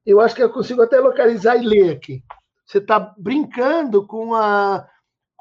eu 0.03 0.19
acho 0.19 0.33
que 0.33 0.41
eu 0.41 0.49
consigo 0.49 0.81
até 0.81 0.99
localizar 0.99 1.57
e 1.57 1.67
ler 1.67 1.91
aqui. 1.91 2.23
Você 2.65 2.79
está 2.79 2.99
brincando 3.19 4.03
com 4.07 4.33
a 4.33 4.83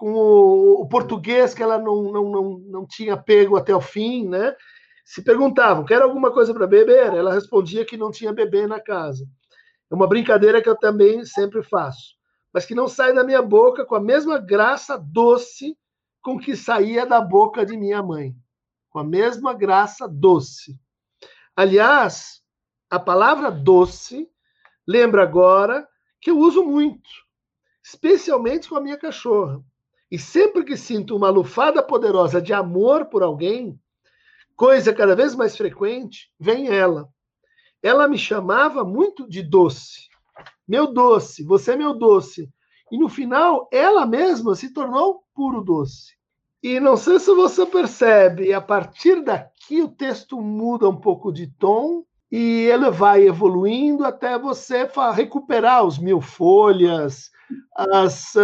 com 0.00 0.12
o, 0.14 0.83
o, 0.83 0.88
português 0.88 1.52
que 1.52 1.62
ela 1.62 1.78
não, 1.78 2.02
não, 2.11 2.30
não, 2.30 2.59
não 2.59 2.87
tinha 2.87 3.16
pego 3.16 3.57
até 3.57 3.75
o 3.75 3.80
fim, 3.80 4.26
né? 4.26 4.57
Se 5.04 5.23
perguntavam, 5.23 5.85
quer 5.85 6.00
alguma 6.00 6.33
coisa 6.33 6.54
para 6.54 6.66
beber? 6.66 7.12
Ela 7.12 7.35
respondia 7.35 7.85
que 7.85 7.97
não 7.97 8.11
tinha 8.11 8.33
bebê 8.33 8.66
na 8.66 8.80
casa. 8.80 9.26
É 9.90 9.95
uma 9.95 10.07
brincadeira 10.07 10.62
que 10.62 10.69
eu 10.69 10.76
também 10.76 11.25
sempre 11.25 11.62
faço 11.62 12.21
mas 12.52 12.66
que 12.66 12.75
não 12.75 12.88
sai 12.88 13.12
da 13.12 13.25
minha 13.25 13.42
boca 13.42 13.85
com 13.85 13.95
a 13.95 14.00
mesma 14.00 14.38
graça 14.38 14.99
doce 14.99 15.76
com 16.21 16.38
que 16.38 16.57
saía 16.57 17.07
da 17.07 17.21
boca 17.21 17.64
de 17.64 17.76
minha 17.76 18.02
mãe. 18.02 18.35
Com 18.90 18.99
a 18.99 19.04
mesma 19.04 19.54
graça 19.54 20.09
doce. 20.09 20.78
Aliás, 21.54 22.42
a 22.90 22.99
palavra 22.99 23.50
doce 23.50 24.28
lembra 24.87 25.23
agora 25.23 25.88
que 26.21 26.30
eu 26.30 26.38
uso 26.38 26.64
muito, 26.64 27.09
especialmente 27.83 28.69
com 28.69 28.76
a 28.76 28.80
minha 28.80 28.99
cachorra. 28.99 29.62
E 30.11 30.19
sempre 30.19 30.64
que 30.64 30.76
sinto 30.76 31.17
uma 31.17 31.31
lufada 31.31 31.83
poderosa 31.83 32.43
de 32.43 32.52
amor 32.52 33.07
por 33.07 33.23
alguém, 33.23 33.79
coisa 34.57 34.93
cada 34.93 35.14
vez 35.14 35.35
mais 35.35 35.57
frequente, 35.57 36.31
vem 36.38 36.69
ela. 36.69 37.09
Ela 37.83 38.09
me 38.09 38.19
chamava 38.19 38.85
muito 38.85 39.29
de 39.29 39.43
doce 39.43 40.11
meu 40.71 40.87
doce, 40.87 41.43
você 41.43 41.73
é 41.73 41.76
meu 41.76 41.93
doce. 41.93 42.49
E 42.93 42.97
no 42.97 43.09
final, 43.09 43.69
ela 43.73 44.07
mesma 44.07 44.55
se 44.55 44.73
tornou 44.73 45.25
puro 45.35 45.62
doce. 45.62 46.14
E 46.62 46.79
não 46.79 46.97
sei 46.97 47.19
se 47.19 47.35
você 47.35 47.67
percebe, 47.67 48.52
a 48.52 48.61
partir 48.61 49.21
daqui 49.21 49.83
o 49.83 49.88
texto 49.88 50.40
muda 50.40 50.88
um 50.88 50.95
pouco 50.95 51.33
de 51.33 51.47
tom 51.47 52.05
e 52.31 52.67
ele 52.67 52.88
vai 52.88 53.26
evoluindo 53.26 54.05
até 54.05 54.38
você 54.38 54.88
recuperar 55.12 55.85
os 55.85 55.99
mil 55.99 56.21
folhas, 56.21 57.31
as, 57.75 58.37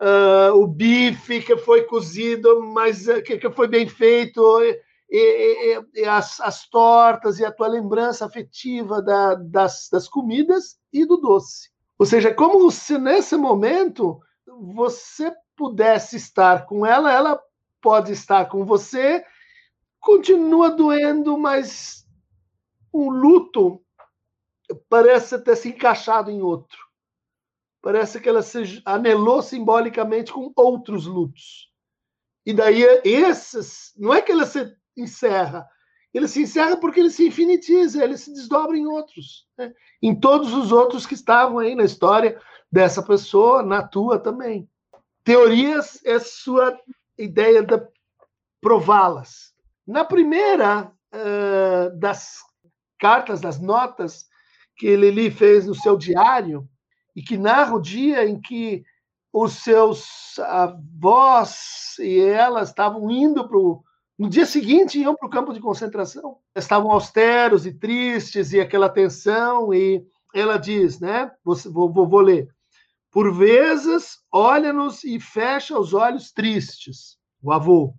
uh, 0.00 0.54
o 0.54 0.66
bife 0.66 1.40
que 1.42 1.56
foi 1.56 1.82
cozido, 1.84 2.62
mas 2.62 3.06
uh, 3.08 3.22
que, 3.22 3.38
que, 3.38 3.50
foi 3.50 3.68
bem 3.68 3.88
feito, 3.88 4.40
e, 4.62 4.80
e, 5.10 6.00
e 6.02 6.04
as, 6.04 6.40
as, 6.40 6.68
tortas 6.68 7.38
e 7.38 7.44
a 7.44 7.52
tua 7.52 7.68
lembrança 7.68 8.26
afetiva 8.26 9.02
da, 9.02 9.34
das, 9.34 9.88
das 9.90 10.08
comidas 10.08 10.78
e 10.92 11.04
do 11.04 11.16
doce. 11.16 11.70
Ou 11.98 12.06
seja, 12.06 12.32
como 12.32 12.70
se 12.70 12.98
nesse 12.98 13.36
momento 13.36 14.20
você 14.46 15.32
pudesse 15.56 16.16
estar 16.16 16.66
com 16.66 16.86
ela, 16.86 17.12
ela 17.12 17.40
pode 17.80 18.12
estar 18.12 18.46
com 18.46 18.64
você, 18.64 19.24
continua 20.00 20.70
doendo, 20.70 21.36
mas 21.36 22.06
o 22.92 23.10
luto 23.10 23.82
parece 24.88 25.38
ter 25.38 25.56
se 25.56 25.70
encaixado 25.70 26.30
em 26.30 26.42
outro. 26.42 26.87
Parece 27.80 28.20
que 28.20 28.28
ela 28.28 28.42
se 28.42 28.82
anelou 28.84 29.40
simbolicamente 29.40 30.32
com 30.32 30.52
outros 30.56 31.06
lutos. 31.06 31.70
E 32.44 32.52
daí 32.52 32.82
esses, 33.04 33.92
não 33.96 34.12
é 34.12 34.20
que 34.22 34.32
ela 34.32 34.46
se 34.46 34.74
encerra, 34.96 35.68
ele 36.12 36.26
se 36.26 36.42
encerra 36.42 36.76
porque 36.76 37.00
ele 37.00 37.10
se 37.10 37.26
infinitiza, 37.26 38.02
ele 38.02 38.16
se 38.16 38.32
desdobra 38.32 38.76
em 38.76 38.86
outros, 38.86 39.46
né? 39.56 39.72
em 40.02 40.18
todos 40.18 40.52
os 40.54 40.72
outros 40.72 41.06
que 41.06 41.14
estavam 41.14 41.58
aí 41.58 41.74
na 41.74 41.84
história 41.84 42.40
dessa 42.70 43.02
pessoa, 43.02 43.62
na 43.62 43.86
tua 43.86 44.18
também. 44.18 44.68
Teorias 45.22 46.00
é 46.04 46.18
sua 46.18 46.78
ideia 47.18 47.62
de 47.62 47.80
prová-las. 48.60 49.52
Na 49.86 50.04
primeira 50.04 50.90
uh, 51.12 51.98
das 51.98 52.38
cartas, 52.98 53.40
das 53.40 53.60
notas 53.60 54.26
que 54.76 54.96
Lili 54.96 55.30
fez 55.30 55.66
no 55.66 55.74
seu 55.74 55.96
diário, 55.96 56.68
e 57.18 57.22
que 57.22 57.36
narra 57.36 57.74
o 57.74 57.80
dia 57.80 58.28
em 58.28 58.40
que 58.40 58.84
os 59.32 59.54
seus 59.54 60.38
avós 60.38 61.96
e 61.98 62.20
ela 62.20 62.62
estavam 62.62 63.10
indo 63.10 63.48
para 63.48 63.58
o 63.58 63.82
no 64.16 64.28
dia 64.28 64.46
seguinte, 64.46 65.00
iam 65.00 65.14
para 65.14 65.26
o 65.26 65.30
campo 65.30 65.52
de 65.52 65.60
concentração. 65.60 66.38
Estavam 66.52 66.90
austeros 66.90 67.66
e 67.66 67.72
tristes, 67.72 68.52
e 68.52 68.58
aquela 68.58 68.88
tensão, 68.88 69.72
e 69.72 70.04
ela 70.34 70.58
diz, 70.58 70.98
né? 70.98 71.30
Vou, 71.44 71.56
vou, 71.92 72.08
vou 72.08 72.20
ler. 72.20 72.48
Por 73.12 73.32
vezes, 73.32 74.18
olha-nos 74.32 75.04
e 75.04 75.20
fecha 75.20 75.78
os 75.78 75.94
olhos 75.94 76.32
tristes. 76.32 77.16
O 77.40 77.52
avô. 77.52 77.94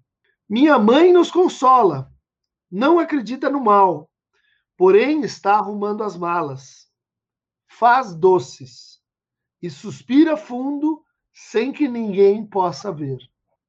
Minha 0.48 0.78
mãe 0.78 1.14
nos 1.14 1.32
consola. 1.32 2.12
Não 2.70 3.00
acredita 3.00 3.50
no 3.50 3.62
mal, 3.62 4.10
porém 4.78 5.22
está 5.22 5.56
arrumando 5.56 6.04
as 6.04 6.18
malas. 6.18 6.90
Faz 7.68 8.14
doces 8.14 8.99
e 9.62 9.70
suspira 9.70 10.38
fundo 10.38 11.04
sem 11.34 11.72
que 11.72 11.88
ninguém 11.88 12.46
possa 12.46 12.92
ver. 12.92 13.20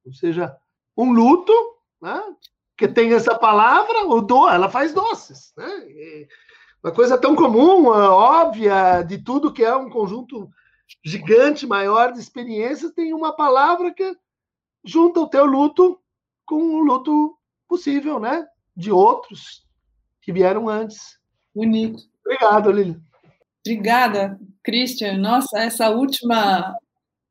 Ou 0.04 0.12
seja, 0.12 0.56
um 0.96 1.12
luto 1.12 1.52
né? 2.00 2.22
que 2.76 2.88
tem 2.88 3.12
essa 3.12 3.38
palavra, 3.38 4.06
o 4.06 4.20
do, 4.20 4.48
ela 4.48 4.70
faz 4.70 4.92
doces. 4.94 5.52
Né? 5.56 6.26
uma 6.82 6.92
coisa 6.92 7.18
tão 7.18 7.36
comum, 7.36 7.86
óbvia, 7.88 9.02
de 9.02 9.18
tudo 9.18 9.52
que 9.52 9.62
é 9.62 9.74
um 9.76 9.90
conjunto 9.90 10.50
gigante, 11.04 11.66
maior 11.66 12.12
de 12.12 12.18
experiências, 12.18 12.92
tem 12.92 13.12
uma 13.12 13.34
palavra 13.36 13.92
que 13.92 14.16
junta 14.84 15.20
o 15.20 15.28
teu 15.28 15.44
luto 15.44 16.00
com 16.46 16.56
o 16.56 16.82
luto 16.82 17.36
possível, 17.68 18.18
né? 18.18 18.46
De 18.74 18.90
outros 18.90 19.66
que 20.22 20.32
vieram 20.32 20.68
antes. 20.68 21.18
Bonito. 21.54 22.02
Obrigado, 22.24 22.72
Lili. 22.72 23.00
Obrigada, 23.64 24.38
Christian. 24.64 25.18
Nossa, 25.18 25.58
essa 25.58 25.90
última 25.90 26.74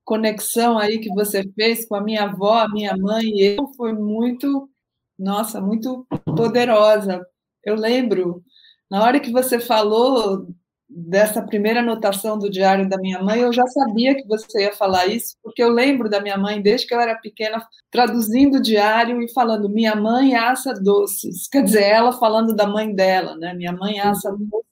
conexão 0.06 0.78
aí 0.78 1.00
que 1.00 1.10
você 1.10 1.44
fez 1.56 1.88
com 1.88 1.96
a 1.96 2.02
minha 2.02 2.24
avó, 2.24 2.60
a 2.60 2.70
minha 2.70 2.96
mãe 2.98 3.26
e 3.26 3.58
eu 3.58 3.68
foi 3.76 3.94
muito, 3.94 4.70
nossa, 5.18 5.62
muito 5.62 6.06
poderosa. 6.36 7.22
Eu 7.64 7.76
lembro, 7.76 8.44
na 8.90 9.04
hora 9.04 9.20
que 9.20 9.32
você 9.32 9.60
falou 9.60 10.48
dessa 10.90 11.42
primeira 11.44 11.82
anotação 11.82 12.38
do 12.40 12.50
diário 12.50 12.90
da 12.90 12.98
minha 12.98 13.22
mãe, 13.22 13.42
eu 13.42 13.54
já 13.54 13.66
sabia 13.68 14.16
que 14.16 14.28
você 14.28 14.64
ia 14.64 14.74
falar 14.74 15.06
isso, 15.08 15.36
porque 15.44 15.62
eu 15.62 15.70
lembro 15.70 16.10
da 16.10 16.20
minha 16.20 16.38
mãe, 16.38 16.62
desde 16.62 16.88
que 16.88 16.96
eu 16.96 17.00
era 17.00 17.16
pequena, 17.16 17.64
traduzindo 17.92 18.58
o 18.58 18.62
diário 18.62 19.22
e 19.22 19.32
falando: 19.32 19.70
minha 19.70 19.96
mãe 19.96 20.36
assa 20.36 20.74
doces. 20.74 21.48
Quer 21.48 21.64
dizer, 21.64 21.84
ela 21.84 22.12
falando 22.14 22.56
da 22.56 22.66
mãe 22.68 22.94
dela, 22.94 23.36
né? 23.36 23.54
Minha 23.54 23.74
mãe 23.74 24.00
assa 24.00 24.32
doces. 24.32 24.70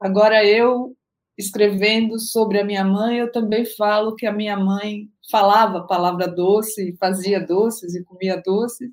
Agora 0.00 0.44
eu 0.44 0.96
escrevendo 1.36 2.18
sobre 2.18 2.58
a 2.58 2.64
minha 2.64 2.84
mãe, 2.84 3.18
eu 3.18 3.30
também 3.30 3.64
falo 3.64 4.16
que 4.16 4.26
a 4.26 4.32
minha 4.32 4.56
mãe 4.56 5.08
falava 5.30 5.78
a 5.78 5.86
palavra 5.86 6.26
doce, 6.26 6.96
fazia 6.98 7.38
doces 7.38 7.94
e 7.94 8.02
comia 8.02 8.42
doces, 8.44 8.90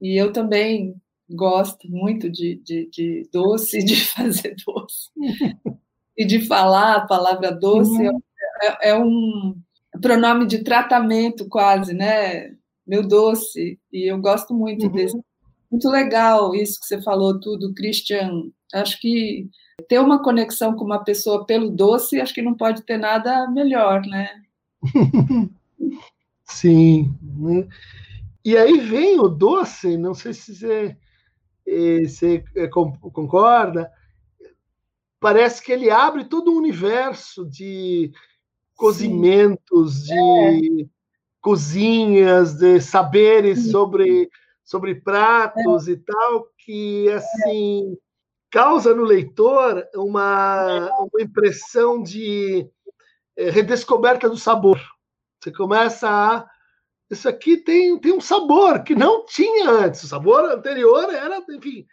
e 0.00 0.20
eu 0.20 0.32
também 0.32 0.94
gosto 1.30 1.88
muito 1.88 2.28
de, 2.28 2.56
de, 2.56 2.88
de 2.90 3.28
doce, 3.32 3.78
de 3.84 4.04
fazer 4.06 4.56
doce 4.66 5.10
e 6.16 6.26
de 6.26 6.40
falar 6.46 6.96
a 6.96 7.06
palavra 7.06 7.52
doce. 7.52 7.90
Uhum. 7.90 8.20
É, 8.62 8.90
é, 8.90 8.98
um 8.98 9.54
pronome 10.00 10.46
de 10.46 10.62
tratamento 10.62 11.48
quase, 11.48 11.94
né? 11.94 12.54
Meu 12.86 13.06
doce, 13.06 13.78
e 13.92 14.10
eu 14.10 14.18
gosto 14.20 14.52
muito 14.52 14.86
uhum. 14.86 14.92
desse. 14.92 15.18
Muito 15.70 15.88
legal 15.88 16.54
isso 16.54 16.78
que 16.80 16.86
você 16.86 17.00
falou 17.00 17.40
tudo, 17.40 17.74
Christian. 17.74 18.50
Acho 18.72 19.00
que 19.00 19.48
ter 19.88 19.98
uma 19.98 20.22
conexão 20.22 20.74
com 20.74 20.84
uma 20.84 21.02
pessoa 21.02 21.44
pelo 21.44 21.70
doce, 21.70 22.20
acho 22.20 22.34
que 22.34 22.42
não 22.42 22.54
pode 22.54 22.82
ter 22.82 22.98
nada 22.98 23.48
melhor, 23.50 24.02
né? 24.02 24.42
Sim. 26.44 27.14
Né? 27.22 27.66
E 28.44 28.56
aí 28.56 28.78
vem 28.78 29.18
o 29.18 29.28
doce, 29.28 29.96
não 29.96 30.14
sei 30.14 30.32
se 30.32 30.54
você, 30.54 30.96
eh, 31.66 32.02
você 32.06 32.44
eh, 32.54 32.68
concorda, 32.68 33.90
parece 35.18 35.62
que 35.62 35.72
ele 35.72 35.90
abre 35.90 36.24
todo 36.26 36.52
um 36.52 36.58
universo 36.58 37.46
de 37.46 38.12
cozimentos, 38.76 40.06
Sim. 40.06 40.60
de 40.60 40.82
é. 40.82 40.86
cozinhas, 41.40 42.54
de 42.54 42.80
saberes 42.80 43.60
Sim. 43.60 43.70
sobre, 43.70 44.28
sobre 44.62 44.94
pratos 44.96 45.88
é. 45.88 45.92
e 45.92 45.96
tal, 45.96 46.46
que 46.58 47.10
assim 47.10 47.96
causa 48.54 48.94
no 48.94 49.02
leitor 49.02 49.84
uma, 49.96 50.88
uma 50.96 51.20
impressão 51.20 52.00
de 52.00 52.64
é, 53.36 53.50
redescoberta 53.50 54.28
do 54.28 54.36
sabor. 54.36 54.80
Você 55.42 55.50
começa 55.50 56.08
a. 56.08 56.48
Isso 57.10 57.28
aqui 57.28 57.56
tem, 57.56 57.98
tem 57.98 58.12
um 58.12 58.20
sabor 58.20 58.84
que 58.84 58.94
não 58.94 59.26
tinha 59.26 59.68
antes. 59.68 60.04
O 60.04 60.06
sabor 60.06 60.44
anterior 60.44 61.12
era, 61.12 61.44
enfim, 61.50 61.84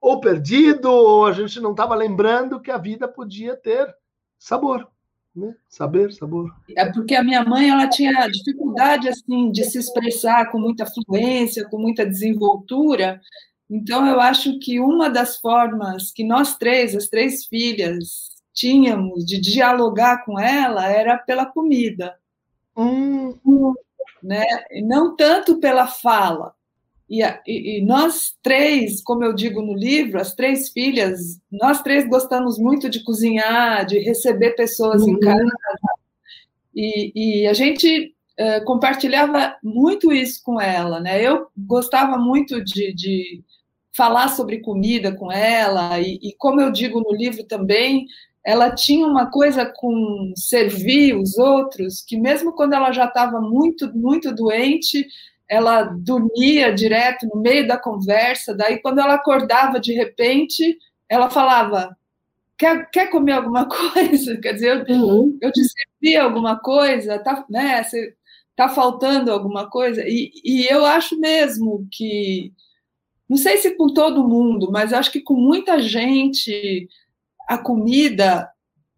ou 0.00 0.20
perdido, 0.20 0.88
ou 0.88 1.26
a 1.26 1.32
gente 1.32 1.58
não 1.58 1.72
estava 1.72 1.96
lembrando 1.96 2.60
que 2.60 2.70
a 2.70 2.78
vida 2.78 3.08
podia 3.08 3.56
ter 3.56 3.92
sabor. 4.38 4.88
Né? 5.34 5.52
Saber, 5.68 6.12
sabor. 6.12 6.48
É 6.76 6.90
porque 6.92 7.16
a 7.16 7.24
minha 7.24 7.44
mãe 7.44 7.70
ela 7.70 7.88
tinha 7.88 8.28
dificuldade 8.28 9.08
assim 9.08 9.50
de 9.50 9.64
se 9.64 9.78
expressar 9.78 10.52
com 10.52 10.60
muita 10.60 10.86
fluência, 10.86 11.68
com 11.68 11.76
muita 11.76 12.06
desenvoltura, 12.06 13.20
então, 13.70 14.06
eu 14.06 14.20
acho 14.20 14.58
que 14.58 14.80
uma 14.80 15.10
das 15.10 15.36
formas 15.36 16.10
que 16.10 16.24
nós 16.24 16.56
três, 16.56 16.96
as 16.96 17.08
três 17.08 17.44
filhas, 17.44 18.30
tínhamos 18.54 19.24
de 19.26 19.38
dialogar 19.38 20.24
com 20.24 20.38
ela 20.38 20.90
era 20.90 21.18
pela 21.18 21.44
comida. 21.44 22.16
Hum. 22.76 23.34
Né? 24.22 24.44
Não 24.82 25.14
tanto 25.14 25.58
pela 25.58 25.86
fala. 25.86 26.54
E, 27.08 27.22
e, 27.46 27.78
e, 27.78 27.84
nós 27.84 28.36
três, 28.42 29.02
como 29.02 29.24
eu 29.24 29.32
digo 29.32 29.62
no 29.62 29.74
livro, 29.74 30.20
as 30.20 30.34
três 30.34 30.70
filhas, 30.70 31.40
nós 31.50 31.80
três 31.82 32.06
gostamos 32.06 32.58
muito 32.58 32.88
de 32.90 33.02
cozinhar, 33.02 33.86
de 33.86 33.98
receber 33.98 34.50
pessoas 34.52 35.02
uhum. 35.02 35.10
em 35.10 35.20
casa. 35.20 35.56
E, 36.74 37.42
e 37.42 37.46
a 37.46 37.52
gente 37.52 38.14
uh, 38.38 38.64
compartilhava 38.64 39.56
muito 39.62 40.12
isso 40.12 40.42
com 40.42 40.60
ela. 40.60 41.00
Né? 41.00 41.22
Eu 41.22 41.48
gostava 41.56 42.18
muito 42.18 42.62
de, 42.62 42.92
de 42.92 43.42
falar 43.98 44.28
sobre 44.28 44.60
comida 44.60 45.12
com 45.12 45.32
ela, 45.32 45.98
e, 45.98 46.20
e, 46.22 46.32
como 46.38 46.60
eu 46.60 46.70
digo 46.70 47.00
no 47.00 47.12
livro 47.12 47.42
também, 47.42 48.06
ela 48.44 48.72
tinha 48.72 49.04
uma 49.04 49.28
coisa 49.28 49.66
com 49.66 50.32
servir 50.36 51.16
os 51.16 51.36
outros, 51.36 52.00
que 52.06 52.16
mesmo 52.16 52.52
quando 52.52 52.74
ela 52.74 52.92
já 52.92 53.06
estava 53.06 53.40
muito, 53.40 53.92
muito 53.92 54.32
doente, 54.32 55.04
ela 55.48 55.82
dormia 55.82 56.72
direto 56.72 57.26
no 57.26 57.42
meio 57.42 57.66
da 57.66 57.76
conversa, 57.76 58.54
daí 58.54 58.80
quando 58.80 59.00
ela 59.00 59.14
acordava 59.14 59.80
de 59.80 59.92
repente, 59.92 60.78
ela 61.08 61.28
falava, 61.28 61.96
quer, 62.56 62.88
quer 62.90 63.10
comer 63.10 63.32
alguma 63.32 63.66
coisa? 63.92 64.36
Quer 64.36 64.52
dizer, 64.52 64.88
eu, 64.88 64.96
uhum. 64.96 65.38
eu 65.42 65.50
te 65.50 65.62
servi 65.64 66.16
alguma 66.16 66.56
coisa, 66.56 67.18
tá, 67.18 67.44
né, 67.50 67.82
você, 67.82 68.14
tá 68.54 68.68
faltando 68.68 69.32
alguma 69.32 69.68
coisa? 69.68 70.04
E, 70.06 70.30
e 70.44 70.68
eu 70.72 70.86
acho 70.86 71.18
mesmo 71.18 71.84
que 71.90 72.52
não 73.28 73.36
sei 73.36 73.58
se 73.58 73.76
com 73.76 73.92
todo 73.92 74.26
mundo, 74.26 74.70
mas 74.70 74.92
acho 74.92 75.12
que 75.12 75.20
com 75.20 75.34
muita 75.34 75.80
gente, 75.80 76.88
a 77.48 77.58
comida 77.58 78.50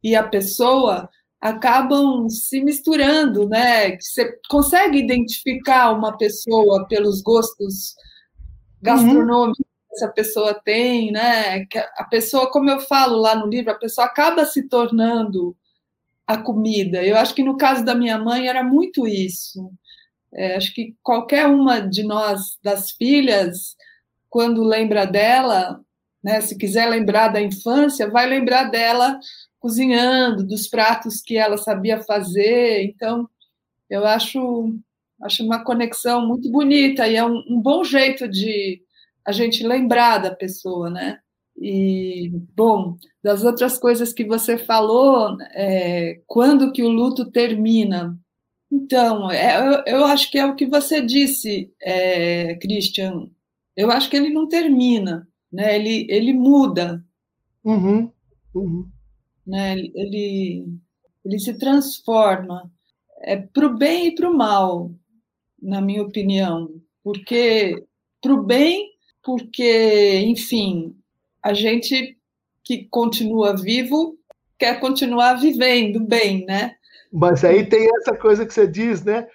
e 0.03 0.15
a 0.15 0.23
pessoa 0.23 1.09
acabam 1.41 2.29
se 2.29 2.63
misturando, 2.63 3.49
né? 3.49 3.99
Você 3.99 4.39
consegue 4.49 4.99
identificar 4.99 5.91
uma 5.93 6.17
pessoa 6.17 6.87
pelos 6.87 7.23
gostos 7.23 7.95
gastronômicos 8.83 9.59
uhum. 9.59 9.65
que 9.89 9.95
essa 9.95 10.09
pessoa 10.13 10.55
tem, 10.63 11.11
né? 11.11 11.65
Que 11.67 11.79
a 11.79 12.05
pessoa, 12.11 12.51
como 12.51 12.71
eu 12.71 12.81
falo 12.81 13.17
lá 13.17 13.35
no 13.35 13.47
livro, 13.47 13.71
a 13.71 13.79
pessoa 13.79 14.07
acaba 14.07 14.45
se 14.45 14.69
tornando 14.69 15.57
a 16.27 16.37
comida. 16.37 17.03
Eu 17.05 17.17
acho 17.17 17.35
que 17.35 17.43
no 17.43 17.57
caso 17.57 17.85
da 17.85 17.95
minha 17.95 18.19
mãe 18.19 18.47
era 18.47 18.63
muito 18.63 19.07
isso. 19.09 19.71
É, 20.33 20.57
acho 20.57 20.73
que 20.75 20.95
qualquer 21.03 21.47
uma 21.49 21.81
de 21.81 22.05
nós, 22.05 22.59
das 22.63 22.93
filhas, 22.93 23.75
quando 24.31 24.63
lembra 24.63 25.05
dela, 25.05 25.81
né, 26.23 26.41
se 26.41 26.57
quiser 26.57 26.89
lembrar 26.89 27.29
da 27.29 27.43
infância, 27.43 28.09
vai 28.09 28.29
lembrar 28.29 28.71
dela 28.71 29.19
cozinhando, 29.59 30.47
dos 30.47 30.67
pratos 30.69 31.21
que 31.21 31.37
ela 31.37 31.59
sabia 31.59 32.03
fazer. 32.03 32.85
Então, 32.85 33.29
eu 33.91 34.07
acho, 34.07 34.75
acho 35.23 35.45
uma 35.45 35.63
conexão 35.65 36.27
muito 36.27 36.51
bonita 36.51 37.07
e 37.09 37.17
é 37.17 37.25
um, 37.25 37.45
um 37.49 37.61
bom 37.61 37.85
jeito 37.85 38.29
de 38.29 38.81
a 39.25 39.33
gente 39.33 39.67
lembrar 39.67 40.19
da 40.19 40.35
pessoa, 40.35 40.89
né? 40.89 41.19
E, 41.57 42.31
bom, 42.57 42.97
das 43.23 43.45
outras 43.45 43.79
coisas 43.79 44.15
que 44.15 44.25
você 44.25 44.57
falou, 44.57 45.37
é, 45.53 46.21
quando 46.27 46.73
que 46.73 46.83
o 46.83 46.89
luto 46.89 47.31
termina? 47.31 48.19
Então, 48.73 49.31
é, 49.31 49.59
eu, 49.59 49.99
eu, 49.99 50.05
acho 50.07 50.31
que 50.31 50.39
é 50.39 50.47
o 50.47 50.55
que 50.55 50.65
você 50.65 51.03
disse, 51.03 51.71
é, 51.83 52.55
Christian 52.55 53.29
eu 53.81 53.91
acho 53.91 54.11
que 54.11 54.17
ele 54.17 54.31
não 54.31 54.49
termina, 54.49 55.29
né? 55.53 55.77
Ele, 55.77 56.07
ele 56.09 56.33
muda. 56.33 57.05
Uhum, 57.65 58.11
uhum. 58.55 58.89
Né? 59.47 59.79
Ele, 59.79 60.67
ele 61.25 61.39
se 61.39 61.59
transforma 61.59 62.71
é 63.23 63.37
para 63.37 63.67
o 63.67 63.77
bem 63.77 64.09
e 64.09 64.15
para 64.15 64.31
o 64.31 64.37
mal, 64.37 64.91
na 65.61 65.81
minha 65.81 66.03
opinião. 66.03 66.71
Porque 67.03 67.85
para 68.21 68.33
o 68.33 68.43
bem, 68.43 68.91
porque, 69.23 70.21
enfim, 70.21 70.97
a 71.43 71.53
gente 71.53 72.17
que 72.65 72.85
continua 72.85 73.57
vivo 73.57 74.19
quer 74.59 74.79
continuar 74.79 75.35
vivendo 75.35 76.01
bem, 76.01 76.45
né? 76.45 76.77
Mas 77.11 77.43
aí 77.45 77.65
tem 77.65 77.89
essa 77.97 78.15
coisa 78.15 78.45
que 78.45 78.53
você 78.53 78.67
diz, 78.67 79.03
né? 79.03 79.27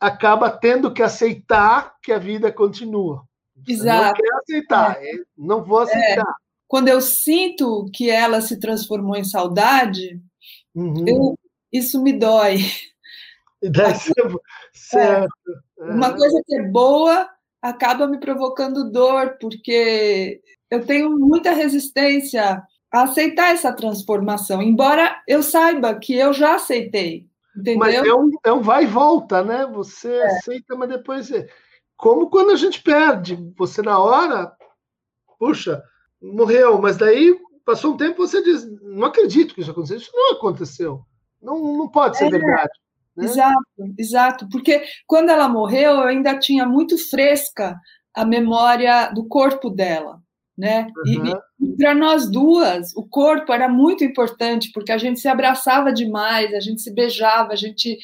Acaba 0.00 0.50
tendo 0.50 0.92
que 0.92 1.02
aceitar 1.02 1.94
que 2.02 2.12
a 2.12 2.18
vida 2.18 2.52
continua. 2.52 3.22
Exato. 3.66 4.06
Não 4.06 4.14
quero 4.14 4.38
aceitar, 4.38 5.02
é. 5.02 5.12
não 5.36 5.64
vou 5.64 5.80
aceitar. 5.80 6.22
É. 6.22 6.44
Quando 6.66 6.88
eu 6.88 7.00
sinto 7.00 7.86
que 7.92 8.10
ela 8.10 8.40
se 8.40 8.58
transformou 8.58 9.16
em 9.16 9.24
saudade, 9.24 10.20
uhum. 10.74 11.04
eu, 11.06 11.38
isso 11.72 12.02
me 12.02 12.12
dói. 12.12 12.58
certo. 14.72 15.32
É. 15.78 15.84
Uma 15.84 16.12
coisa 16.14 16.42
que 16.46 16.56
é 16.56 16.62
boa 16.62 17.28
acaba 17.62 18.06
me 18.06 18.18
provocando 18.18 18.90
dor, 18.90 19.38
porque 19.40 20.40
eu 20.70 20.84
tenho 20.84 21.10
muita 21.18 21.52
resistência 21.52 22.62
a 22.92 23.02
aceitar 23.02 23.52
essa 23.52 23.72
transformação, 23.72 24.62
embora 24.62 25.20
eu 25.26 25.42
saiba 25.42 25.94
que 25.94 26.14
eu 26.14 26.32
já 26.32 26.56
aceitei. 26.56 27.26
Entendeu? 27.56 27.78
Mas 27.78 27.94
é 27.94 28.14
um, 28.14 28.30
é 28.44 28.52
um 28.52 28.60
vai 28.60 28.84
e 28.84 28.86
volta, 28.86 29.42
né? 29.42 29.64
Você 29.72 30.12
é. 30.12 30.26
aceita, 30.26 30.74
mas 30.76 30.88
depois 30.88 31.30
como 31.96 32.28
quando 32.28 32.50
a 32.50 32.56
gente 32.56 32.82
perde. 32.82 33.36
Você, 33.56 33.82
na 33.82 33.98
hora, 33.98 34.52
puxa, 35.38 35.82
morreu, 36.20 36.80
mas 36.80 36.96
daí 36.96 37.36
passou 37.64 37.94
um 37.94 37.96
tempo 37.96 38.26
você 38.26 38.42
diz: 38.42 38.66
não 38.82 39.06
acredito 39.06 39.54
que 39.54 39.60
isso 39.60 39.70
aconteceu. 39.70 39.98
Isso 39.98 40.12
não 40.14 40.32
aconteceu. 40.32 41.02
Não, 41.40 41.76
não 41.76 41.88
pode 41.88 42.16
ser 42.16 42.26
é, 42.26 42.30
verdade. 42.30 42.70
Né? 43.16 43.24
Exato, 43.24 43.94
exato. 43.98 44.48
Porque 44.48 44.82
quando 45.06 45.30
ela 45.30 45.48
morreu, 45.48 45.92
eu 45.92 46.02
ainda 46.02 46.38
tinha 46.38 46.66
muito 46.66 46.96
fresca 46.98 47.78
a 48.14 48.24
memória 48.24 49.10
do 49.10 49.26
corpo 49.26 49.70
dela. 49.70 50.20
né? 50.56 50.86
Uhum. 51.06 51.26
E, 51.60 51.66
e 51.66 51.76
para 51.76 51.94
nós 51.94 52.30
duas, 52.30 52.94
o 52.96 53.06
corpo 53.06 53.52
era 53.52 53.68
muito 53.68 54.04
importante, 54.04 54.70
porque 54.72 54.92
a 54.92 54.98
gente 54.98 55.20
se 55.20 55.28
abraçava 55.28 55.92
demais, 55.92 56.54
a 56.54 56.60
gente 56.60 56.80
se 56.80 56.92
beijava, 56.94 57.52
a 57.52 57.56
gente 57.56 57.98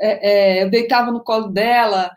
é, 0.00 0.60
é, 0.60 0.62
eu 0.62 0.70
deitava 0.70 1.10
no 1.10 1.22
colo 1.22 1.48
dela, 1.48 2.10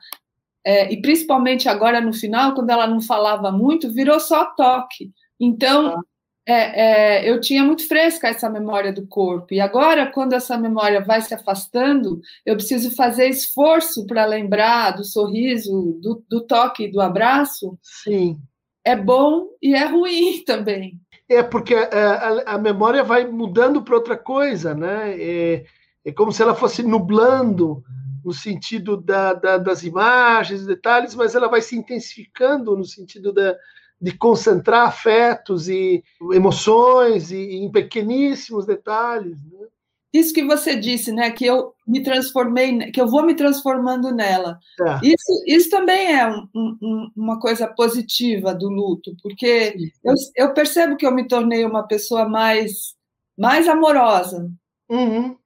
é, 0.65 0.91
e 0.91 1.01
principalmente 1.01 1.69
agora 1.69 2.01
no 2.01 2.13
final, 2.13 2.53
quando 2.53 2.69
ela 2.69 2.87
não 2.87 3.01
falava 3.01 3.51
muito, 3.51 3.91
virou 3.91 4.19
só 4.19 4.45
toque. 4.45 5.11
Então, 5.39 5.95
ah. 5.95 6.01
é, 6.45 6.81
é, 6.81 7.29
eu 7.29 7.39
tinha 7.39 7.63
muito 7.63 7.87
fresca 7.87 8.27
essa 8.27 8.49
memória 8.49 8.91
do 8.91 9.07
corpo. 9.07 9.53
E 9.53 9.61
agora, 9.61 10.07
quando 10.11 10.33
essa 10.33 10.57
memória 10.57 11.01
vai 11.01 11.21
se 11.21 11.33
afastando, 11.33 12.19
eu 12.45 12.55
preciso 12.55 12.93
fazer 12.95 13.29
esforço 13.29 14.05
para 14.05 14.25
lembrar 14.25 14.91
do 14.91 15.03
sorriso, 15.03 15.97
do, 16.01 16.23
do 16.29 16.41
toque, 16.41 16.91
do 16.91 16.99
abraço. 16.99 17.77
Sim. 17.81 18.37
É 18.83 18.95
bom 18.95 19.47
e 19.61 19.75
é 19.75 19.85
ruim 19.85 20.43
também. 20.45 20.99
É 21.29 21.43
porque 21.43 21.75
a, 21.75 21.83
é, 21.83 22.03
a, 22.03 22.55
a 22.55 22.57
memória 22.57 23.03
vai 23.03 23.25
mudando 23.25 23.81
para 23.81 23.95
outra 23.95 24.17
coisa, 24.17 24.73
né? 24.73 25.15
É, 25.17 25.65
é 26.03 26.11
como 26.11 26.31
se 26.31 26.41
ela 26.41 26.55
fosse 26.55 26.81
nublando 26.81 27.83
no 28.23 28.33
sentido 28.33 28.97
da, 28.97 29.33
da, 29.33 29.57
das 29.57 29.83
imagens, 29.83 30.65
detalhes, 30.65 31.15
mas 31.15 31.35
ela 31.35 31.47
vai 31.47 31.61
se 31.61 31.75
intensificando 31.75 32.75
no 32.75 32.85
sentido 32.85 33.33
da, 33.33 33.55
de 34.01 34.17
concentrar 34.17 34.87
afetos 34.87 35.67
e 35.67 36.03
emoções 36.31 37.31
e, 37.31 37.37
e 37.37 37.55
em 37.57 37.71
pequeníssimos 37.71 38.65
detalhes. 38.65 39.37
Né? 39.43 39.67
Isso 40.11 40.33
que 40.33 40.43
você 40.43 40.75
disse, 40.75 41.11
né? 41.11 41.29
Que 41.29 41.45
eu 41.45 41.73
me 41.85 42.01
transformei, 42.01 42.91
que 42.91 42.99
eu 42.99 43.07
vou 43.07 43.23
me 43.23 43.35
transformando 43.35 44.11
nela. 44.11 44.59
É. 44.81 45.07
Isso, 45.07 45.43
isso 45.45 45.69
também 45.69 46.15
é 46.15 46.27
um, 46.27 46.47
um, 46.55 47.11
uma 47.15 47.39
coisa 47.39 47.67
positiva 47.67 48.53
do 48.53 48.69
luto, 48.69 49.15
porque 49.21 49.75
eu, 50.03 50.13
eu, 50.35 50.53
percebo 50.53 50.97
que 50.97 51.05
eu 51.05 51.13
me 51.13 51.27
tornei 51.27 51.63
uma 51.63 51.83
pessoa 51.87 52.27
mais, 52.27 52.95
mais 53.37 53.67
amorosa. 53.67 54.51
Uhum. 54.89 55.37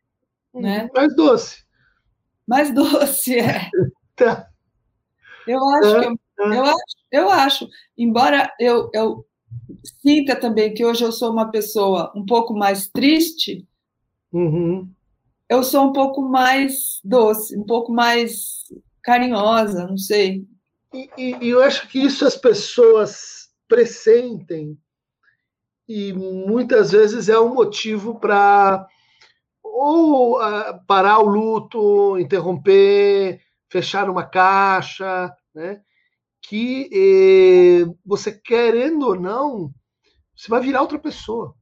Né? 0.54 0.90
Mais 0.94 1.14
doce. 1.14 1.62
Mais 2.47 2.73
doce, 2.73 3.39
é. 3.39 3.69
Tá. 4.15 4.47
Eu 5.47 5.60
acho 5.69 5.99
que 5.99 6.06
eu, 6.39 6.51
é. 6.51 6.58
eu, 6.58 6.63
acho, 6.63 6.86
eu 7.12 7.29
acho, 7.29 7.69
embora 7.97 8.51
eu, 8.60 8.89
eu 8.93 9.25
sinta 10.01 10.36
também 10.36 10.73
que 10.73 10.86
hoje 10.86 11.03
eu 11.03 11.12
sou 11.12 11.32
uma 11.32 11.51
pessoa 11.51 12.12
um 12.15 12.25
pouco 12.25 12.53
mais 12.53 12.88
triste, 12.88 13.67
uhum. 14.32 14.89
eu 15.49 15.63
sou 15.63 15.86
um 15.86 15.93
pouco 15.93 16.21
mais 16.21 16.99
doce, 17.03 17.58
um 17.58 17.63
pouco 17.63 17.91
mais 17.91 18.63
carinhosa, 19.01 19.86
não 19.86 19.97
sei. 19.97 20.45
E, 20.93 21.10
e, 21.17 21.38
e 21.41 21.49
eu 21.49 21.62
acho 21.62 21.88
que 21.88 21.99
isso 21.99 22.25
as 22.25 22.38
pessoas 22.38 23.49
pressentem 23.67 24.77
e 25.88 26.13
muitas 26.13 26.91
vezes 26.91 27.27
é 27.27 27.39
um 27.39 27.53
motivo 27.53 28.19
para 28.19 28.88
ou 29.76 30.40
uh, 30.40 30.80
parar 30.86 31.20
o 31.20 31.28
luto, 31.28 32.20
interromper, 32.20 33.42
fechar 33.68 34.08
uma 34.10 34.24
caixa, 34.24 35.34
né? 35.54 35.82
que 36.44 36.90
eh, 36.92 37.92
você 38.06 38.32
querendo 38.32 39.08
ou 39.08 39.20
não, 39.20 39.74
você 40.36 40.50
vai 40.50 40.62
virar 40.62 40.82
outra 40.82 41.00
pessoa. 41.00 41.56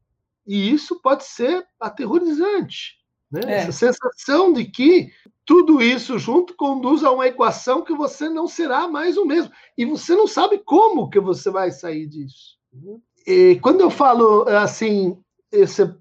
E 0.45 0.71
isso 0.71 1.00
pode 1.02 1.24
ser 1.24 1.65
aterrorizante. 1.80 2.97
Né? 3.32 3.41
É. 3.45 3.52
Essa 3.60 3.71
sensação 3.71 4.52
de 4.52 4.65
que 4.65 5.12
tudo 5.45 5.82
isso 5.82 6.19
junto 6.19 6.56
conduz 6.56 7.04
a 7.04 7.12
uma 7.12 7.28
equação 7.28 7.84
que 7.84 7.93
você 7.93 8.28
não 8.28 8.47
será 8.47 8.88
mais 8.88 9.17
o 9.17 9.26
mesmo. 9.26 9.52
E 9.78 9.86
você 9.86 10.15
não 10.15 10.28
sabe 10.28 10.58
como 10.58 11.10
que 11.10 11.19
você 11.19 11.50
vai 11.50 11.71
sair 11.71 12.08
disso. 12.08 12.58
Né? 12.74 12.97
E 13.26 13.60
quando 13.62 13.82
eu 13.82 13.89
falo 13.89 14.43
assim, 14.50 15.17
esse 15.52 15.93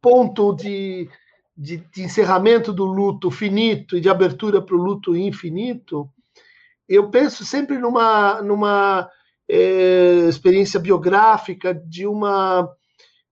ponto 0.00 0.54
de 0.54 1.08
de, 1.56 1.76
de 1.76 2.02
encerramento 2.02 2.72
do 2.72 2.84
luto 2.84 3.30
finito 3.30 3.96
e 3.96 4.00
de 4.00 4.08
abertura 4.08 4.60
para 4.60 4.74
o 4.74 4.82
luto 4.82 5.16
infinito, 5.16 6.08
eu 6.88 7.10
penso 7.10 7.44
sempre 7.44 7.78
numa, 7.78 8.42
numa 8.42 9.08
é, 9.48 10.26
experiência 10.28 10.80
biográfica 10.80 11.74
de 11.74 12.06
uma 12.06 12.68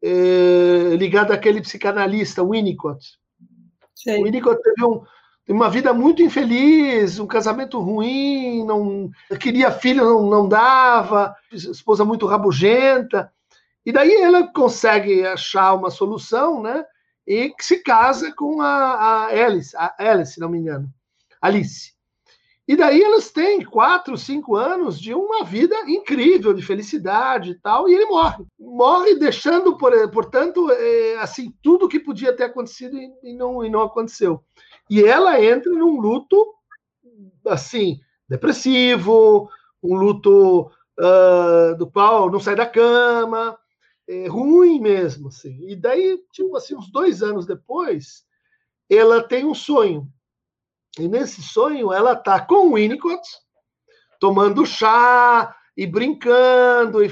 é, 0.02 0.96
ligada 0.96 1.34
àquele 1.34 1.60
psicanalista 1.60 2.44
Winnicott. 2.44 3.18
Sim. 3.94 4.22
Winnicott 4.22 4.62
teve 4.62 4.84
um, 4.84 5.02
uma 5.48 5.68
vida 5.68 5.92
muito 5.92 6.22
infeliz, 6.22 7.18
um 7.18 7.26
casamento 7.26 7.80
ruim, 7.80 8.64
não 8.64 9.10
queria 9.38 9.70
filho, 9.70 10.04
não, 10.04 10.30
não 10.30 10.48
dava, 10.48 11.34
esposa 11.52 12.04
muito 12.04 12.26
rabugenta. 12.26 13.30
E 13.84 13.92
daí 13.92 14.14
ela 14.14 14.46
consegue 14.46 15.26
achar 15.26 15.74
uma 15.74 15.90
solução, 15.90 16.62
né? 16.62 16.84
E 17.26 17.50
que 17.50 17.64
se 17.64 17.78
casa 17.82 18.32
com 18.34 18.60
a, 18.60 18.66
a 18.66 19.26
Alice, 19.26 19.76
a 19.76 19.94
Alice, 19.98 20.34
se 20.34 20.40
não 20.40 20.48
me 20.48 20.58
engano, 20.58 20.88
Alice. 21.40 21.92
E 22.66 22.76
daí 22.76 23.02
elas 23.02 23.30
têm 23.30 23.64
quatro, 23.64 24.16
cinco 24.16 24.54
anos 24.54 24.98
de 24.98 25.12
uma 25.12 25.44
vida 25.44 25.74
incrível, 25.88 26.54
de 26.54 26.62
felicidade 26.62 27.50
e 27.50 27.54
tal, 27.56 27.88
e 27.88 27.94
ele 27.94 28.06
morre. 28.06 28.44
Morre 28.58 29.16
deixando, 29.16 29.76
portanto, 29.76 30.70
é, 30.70 31.16
assim, 31.18 31.52
tudo 31.60 31.88
que 31.88 31.98
podia 31.98 32.34
ter 32.34 32.44
acontecido 32.44 32.96
e 33.22 33.34
não, 33.34 33.64
e 33.64 33.68
não 33.68 33.82
aconteceu. 33.82 34.44
E 34.88 35.02
ela 35.02 35.42
entra 35.42 35.72
num 35.72 36.00
luto, 36.00 36.54
assim, 37.46 37.98
depressivo, 38.28 39.50
um 39.82 39.96
luto 39.96 40.70
uh, 40.98 41.76
do 41.76 41.90
qual 41.90 42.30
não 42.30 42.38
sai 42.38 42.54
da 42.54 42.66
cama, 42.66 43.58
é, 44.08 44.26
ruim 44.26 44.80
mesmo, 44.80 45.28
assim. 45.28 45.68
E 45.68 45.76
daí, 45.76 46.18
tipo 46.32 46.56
assim, 46.56 46.74
uns 46.74 46.90
dois 46.90 47.22
anos 47.22 47.46
depois, 47.46 48.24
ela 48.90 49.22
tem 49.22 49.44
um 49.44 49.54
sonho. 49.54 50.08
E 50.98 51.08
nesse 51.08 51.42
sonho, 51.42 51.92
ela 51.92 52.14
tá 52.14 52.40
com 52.40 52.68
o 52.68 52.74
Winnicott, 52.74 53.22
tomando 54.20 54.66
chá 54.66 55.54
e 55.76 55.86
brincando, 55.86 57.02
e, 57.02 57.10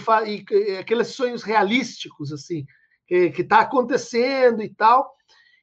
e 0.50 0.76
aqueles 0.76 1.08
sonhos 1.08 1.42
realísticos, 1.42 2.32
assim, 2.32 2.66
que, 3.06 3.30
que 3.30 3.42
tá 3.42 3.60
acontecendo 3.60 4.62
e 4.62 4.68
tal. 4.68 5.14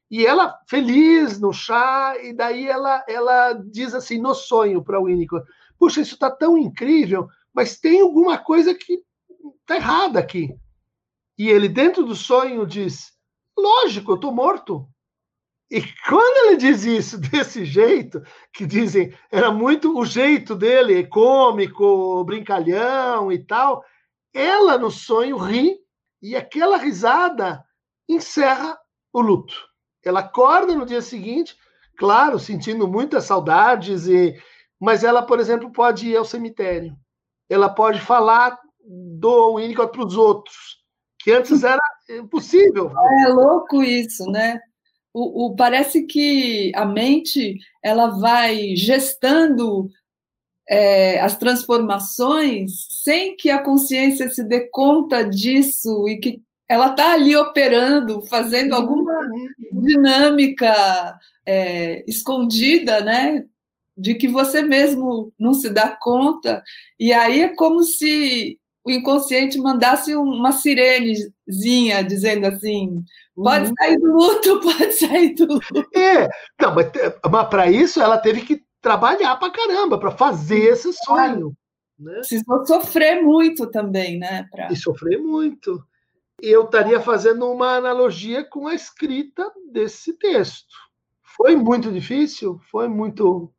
E 0.09 0.25
ela 0.25 0.57
feliz 0.67 1.39
no 1.39 1.53
chá, 1.53 2.15
e 2.23 2.33
daí 2.33 2.67
ela, 2.67 3.03
ela 3.07 3.53
diz 3.53 3.93
assim, 3.93 4.19
no 4.19 4.33
sonho 4.33 4.83
para 4.83 4.99
o 4.99 5.05
Winnicott, 5.05 5.45
puxa, 5.77 6.01
isso 6.01 6.15
está 6.15 6.31
tão 6.31 6.57
incrível, 6.57 7.27
mas 7.53 7.77
tem 7.79 8.01
alguma 8.01 8.37
coisa 8.37 8.73
que 8.73 9.03
tá 9.65 9.75
errada 9.75 10.19
aqui. 10.19 10.55
E 11.37 11.49
ele, 11.49 11.69
dentro 11.69 12.03
do 12.03 12.15
sonho, 12.15 12.65
diz: 12.65 13.13
Lógico, 13.57 14.11
eu 14.11 14.15
estou 14.15 14.31
morto. 14.31 14.87
E 15.69 15.81
quando 16.07 16.47
ele 16.47 16.57
diz 16.57 16.85
isso 16.85 17.17
desse 17.29 17.65
jeito, 17.65 18.21
que 18.53 18.65
dizem 18.65 19.13
era 19.31 19.51
muito 19.51 19.97
o 19.97 20.05
jeito 20.05 20.55
dele, 20.55 21.05
cômico, 21.07 22.23
brincalhão 22.23 23.31
e 23.31 23.37
tal, 23.37 23.83
ela 24.33 24.77
no 24.77 24.89
sonho 24.89 25.37
ri 25.37 25.77
e 26.21 26.35
aquela 26.35 26.77
risada 26.77 27.63
encerra 28.07 28.77
o 29.11 29.21
luto. 29.21 29.55
Ela 30.03 30.21
acorda 30.21 30.73
no 30.73 30.85
dia 30.85 31.01
seguinte, 31.01 31.55
claro, 31.97 32.39
sentindo 32.39 32.87
muitas 32.87 33.25
saudades, 33.25 34.07
e 34.07 34.33
mas 34.79 35.03
ela, 35.03 35.21
por 35.21 35.39
exemplo, 35.39 35.71
pode 35.71 36.07
ir 36.07 36.15
ao 36.15 36.23
cemitério. 36.23 36.95
Ela 37.49 37.67
pode 37.67 37.99
falar 37.99 38.57
do 38.79 39.55
Winnicott 39.55 39.91
para 39.91 40.05
os 40.05 40.15
outros 40.15 40.77
que 41.19 41.31
antes 41.31 41.63
era 41.63 41.81
impossível. 42.09 42.91
É 43.25 43.27
louco 43.27 43.83
isso, 43.83 44.25
né? 44.29 44.59
O, 45.13 45.47
o, 45.47 45.55
parece 45.55 46.03
que 46.03 46.71
a 46.75 46.85
mente 46.85 47.57
ela 47.83 48.19
vai 48.19 48.75
gestando 48.75 49.89
é, 50.69 51.19
as 51.19 51.37
transformações 51.37 52.71
sem 53.03 53.35
que 53.35 53.49
a 53.49 53.63
consciência 53.63 54.29
se 54.29 54.43
dê 54.43 54.69
conta 54.69 55.23
disso 55.23 56.07
e 56.07 56.17
que 56.17 56.41
ela 56.69 56.91
está 56.91 57.13
ali 57.13 57.35
operando, 57.35 58.21
fazendo 58.27 58.75
alguma 58.75 59.13
dinâmica 59.71 61.17
é, 61.45 62.03
escondida, 62.05 62.99
né? 63.01 63.45
De 63.97 64.15
que 64.15 64.27
você 64.27 64.61
mesmo 64.61 65.33
não 65.39 65.53
se 65.53 65.69
dá 65.69 65.89
conta. 65.89 66.61
E 66.99 67.13
aí 67.13 67.41
é 67.41 67.55
como 67.55 67.81
se 67.83 68.59
o 68.87 68.91
inconsciente 68.91 69.59
mandasse 69.59 70.15
uma 70.15 70.51
sirenezinha 70.51 72.03
dizendo 72.03 72.47
assim: 72.47 73.03
pode 73.35 73.69
uhum. 73.69 73.73
sair 73.77 73.97
do 73.97 74.11
luto, 74.13 74.59
pode 74.63 74.93
sair 74.93 75.33
do 75.35 75.45
luto. 75.45 75.89
É, 75.95 76.27
não, 76.59 76.73
mas, 76.73 76.91
mas 77.29 77.47
para 77.49 77.69
isso 77.69 78.01
ela 78.01 78.17
teve 78.17 78.41
que 78.41 78.63
trabalhar 78.81 79.35
para 79.35 79.51
caramba, 79.51 79.99
para 79.99 80.11
fazer 80.11 80.71
esse 80.71 80.93
sonho. 80.93 81.55
Né? 81.99 82.13
Precisou 82.13 82.65
sofrer 82.65 83.21
muito 83.21 83.67
também, 83.67 84.17
né? 84.17 84.47
Pra... 84.51 84.71
E 84.71 84.75
sofrer 84.75 85.19
muito. 85.19 85.83
Eu 86.41 86.65
estaria 86.65 86.99
fazendo 87.01 87.51
uma 87.51 87.75
analogia 87.75 88.43
com 88.43 88.67
a 88.67 88.75
escrita 88.75 89.51
desse 89.71 90.13
texto. 90.13 90.75
Foi 91.35 91.55
muito 91.55 91.91
difícil, 91.91 92.59
foi 92.71 92.87
muito. 92.87 93.51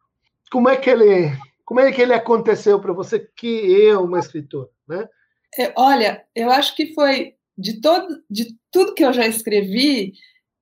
Como 0.50 0.68
é 0.68 0.76
que 0.76 0.88
ele, 0.88 1.32
como 1.64 1.80
é 1.80 1.92
que 1.92 2.00
ele 2.00 2.14
aconteceu 2.14 2.80
para 2.80 2.92
você 2.92 3.18
que 3.36 3.46
eu, 3.46 4.04
uma 4.04 4.18
escritora, 4.18 4.70
né? 4.88 5.06
É, 5.56 5.72
olha, 5.76 6.24
eu 6.34 6.50
acho 6.50 6.74
que 6.74 6.92
foi 6.94 7.34
de 7.56 7.80
todo, 7.80 8.22
de 8.30 8.56
tudo 8.70 8.94
que 8.94 9.04
eu 9.04 9.12
já 9.12 9.26
escrevi, 9.26 10.12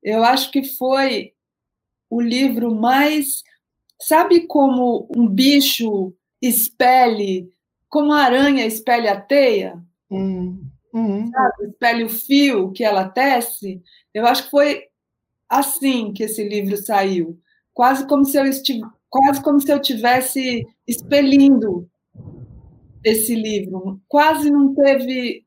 eu 0.03 0.23
acho 0.25 0.51
que 0.51 0.63
foi 0.63 1.33
o 2.09 2.21
livro 2.21 2.75
mais, 2.75 3.43
sabe 4.01 4.47
como 4.47 5.09
um 5.15 5.27
bicho 5.29 6.15
espelhe, 6.41 7.51
como 7.89 8.13
a 8.13 8.23
aranha 8.23 8.65
espelha 8.67 9.13
a 9.13 9.21
teia, 9.21 9.83
hum, 10.11 10.63
hum. 10.95 11.31
Sabe, 11.31 11.67
espelhe 11.71 12.05
o 12.05 12.09
fio 12.09 12.73
que 12.73 12.85
ela 12.85 13.09
tece. 13.09 13.83
Eu 14.15 14.27
acho 14.27 14.45
que 14.45 14.51
foi 14.51 14.85
assim 15.49 16.13
que 16.13 16.25
esse 16.25 16.47
livro 16.49 16.77
saiu, 16.77 17.39
quase 17.75 18.07
como 18.07 18.25
se 18.25 18.39
eu 18.39 18.45
estivesse, 18.47 18.93
quase 19.11 19.43
como 19.43 19.61
se 19.61 19.73
eu 19.73 19.81
tivesse 19.81 20.67
expelindo 20.87 21.89
esse 23.07 23.35
livro. 23.35 24.01
Quase 24.09 24.51
não 24.51 24.75
teve 24.75 25.45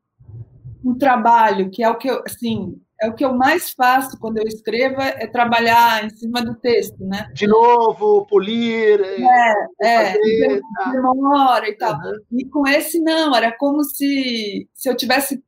um 0.84 0.96
trabalho 0.96 1.70
que 1.70 1.82
é 1.82 1.90
o 1.90 1.98
que 1.98 2.08
eu, 2.08 2.22
assim, 2.26 2.80
é 3.02 3.08
o 3.08 3.14
que 3.14 3.24
eu 3.24 3.34
mais 3.34 3.70
faço 3.70 4.18
quando 4.18 4.38
eu 4.38 4.46
escrevo 4.46 5.00
é 5.00 5.26
trabalhar 5.26 6.04
em 6.04 6.10
cima 6.10 6.42
do 6.42 6.54
texto, 6.54 7.04
né? 7.04 7.30
De 7.34 7.46
novo, 7.46 8.26
polir, 8.26 9.00
é, 9.00 9.54
é, 9.82 10.06
fazer, 10.06 10.60
tá. 10.76 10.90
demora 10.90 11.68
e 11.68 11.76
tal. 11.76 11.94
Uhum. 11.94 12.38
E 12.38 12.44
com 12.46 12.66
esse 12.66 12.98
não, 13.00 13.34
era 13.34 13.52
como 13.56 13.84
se 13.84 14.66
se 14.74 14.88
eu 14.88 14.96
tivesse 14.96 15.42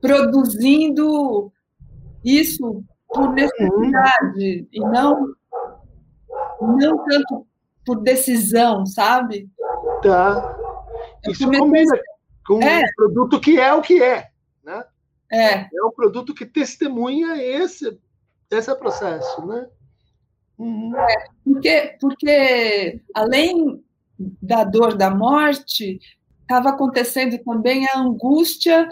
produzindo 0.00 1.50
isso 2.22 2.84
por 3.08 3.32
necessidade 3.32 4.60
uhum. 4.60 4.68
e 4.72 4.80
não 4.80 5.26
não 6.60 7.04
tanto 7.04 7.46
por 7.84 8.02
decisão, 8.02 8.84
sabe? 8.84 9.48
Tá. 10.02 10.59
Isso 11.28 11.50
combina 11.50 11.98
com 12.46 12.62
é. 12.62 12.80
um 12.80 12.86
produto 12.96 13.40
que 13.40 13.58
é 13.58 13.72
o 13.72 13.82
que 13.82 14.02
é, 14.02 14.28
né? 14.64 14.84
É. 15.30 15.60
É 15.60 15.84
um 15.84 15.90
produto 15.90 16.34
que 16.34 16.44
testemunha 16.44 17.36
esse, 17.36 17.98
esse 18.50 18.74
processo, 18.74 19.46
né? 19.46 19.66
Uhum. 20.58 20.94
É, 20.96 21.24
porque, 21.44 21.96
porque, 22.00 23.00
além 23.14 23.82
da 24.42 24.64
dor 24.64 24.96
da 24.96 25.10
morte, 25.10 25.98
estava 26.42 26.70
acontecendo 26.70 27.38
também 27.38 27.86
a 27.88 27.98
angústia 27.98 28.88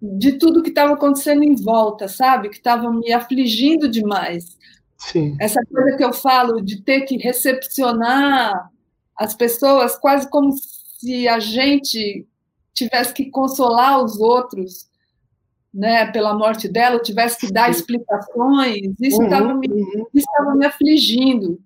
de 0.00 0.32
tudo 0.38 0.62
que 0.62 0.70
estava 0.70 0.94
acontecendo 0.94 1.42
em 1.42 1.54
volta, 1.54 2.08
sabe? 2.08 2.48
Que 2.48 2.56
estava 2.56 2.90
me 2.90 3.12
afligindo 3.12 3.88
demais. 3.88 4.56
Sim. 4.96 5.36
Essa 5.40 5.60
coisa 5.70 5.96
que 5.96 6.04
eu 6.04 6.12
falo 6.12 6.60
de 6.60 6.82
ter 6.82 7.02
que 7.02 7.16
recepcionar 7.18 8.70
as 9.16 9.34
pessoas 9.34 9.96
quase 9.96 10.28
como 10.28 10.52
se 10.52 10.75
a 11.28 11.38
gente 11.38 12.26
tivesse 12.72 13.12
que 13.12 13.30
consolar 13.30 14.02
os 14.02 14.18
outros, 14.18 14.88
né, 15.72 16.10
pela 16.10 16.34
morte 16.34 16.68
dela, 16.68 17.00
tivesse 17.00 17.38
que 17.38 17.52
dar 17.52 17.70
explicações, 17.70 18.94
isso 19.00 19.22
estava 19.22 19.52
uhum, 19.52 19.58
me, 19.58 19.68
uhum. 19.68 20.56
me 20.56 20.66
afligindo. 20.66 21.60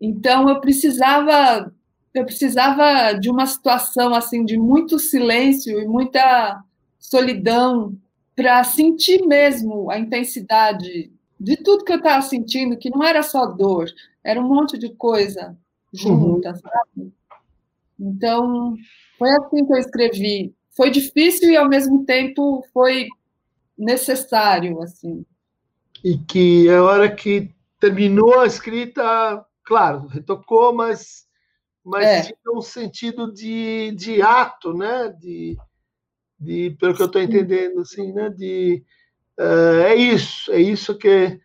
Então 0.00 0.48
eu 0.48 0.60
precisava 0.60 1.72
eu 2.12 2.24
precisava 2.24 3.12
de 3.12 3.30
uma 3.30 3.46
situação 3.46 4.12
assim 4.14 4.44
de 4.44 4.58
muito 4.58 4.98
silêncio 4.98 5.78
e 5.78 5.86
muita 5.86 6.60
solidão 6.98 7.96
para 8.34 8.64
sentir 8.64 9.24
mesmo 9.26 9.90
a 9.90 9.98
intensidade 9.98 11.12
de 11.38 11.56
tudo 11.56 11.84
que 11.84 11.92
eu 11.92 11.98
estava 11.98 12.20
sentindo, 12.22 12.76
que 12.76 12.90
não 12.90 13.02
era 13.02 13.22
só 13.22 13.46
dor, 13.46 13.88
era 14.24 14.40
um 14.40 14.48
monte 14.48 14.76
de 14.76 14.90
coisa 14.90 15.56
junta, 15.92 16.50
uhum. 16.50 16.56
sabe? 16.56 17.12
Então, 18.00 18.74
foi 19.18 19.28
assim 19.30 19.66
que 19.66 19.72
eu 19.72 19.76
escrevi. 19.76 20.54
Foi 20.74 20.90
difícil 20.90 21.50
e, 21.50 21.56
ao 21.56 21.68
mesmo 21.68 22.04
tempo, 22.06 22.64
foi 22.72 23.06
necessário, 23.76 24.80
assim. 24.80 25.24
E 26.02 26.16
que 26.16 26.68
a 26.70 26.82
hora 26.82 27.14
que 27.14 27.52
terminou 27.78 28.40
a 28.40 28.46
escrita, 28.46 29.44
claro, 29.62 30.06
retocou, 30.06 30.72
mas, 30.72 31.26
mas 31.84 32.06
é. 32.06 32.22
tinha 32.22 32.56
um 32.56 32.62
sentido 32.62 33.30
de, 33.32 33.92
de 33.92 34.22
ato, 34.22 34.72
né? 34.72 35.14
De, 35.20 35.58
de, 36.38 36.70
pelo 36.78 36.94
que 36.94 37.02
eu 37.02 37.06
estou 37.06 37.20
entendendo, 37.20 37.80
assim, 37.80 38.12
né? 38.12 38.30
De, 38.30 38.82
uh, 39.38 39.82
é 39.84 39.94
isso, 39.94 40.50
é 40.52 40.60
isso 40.60 40.96
que, 40.96 41.38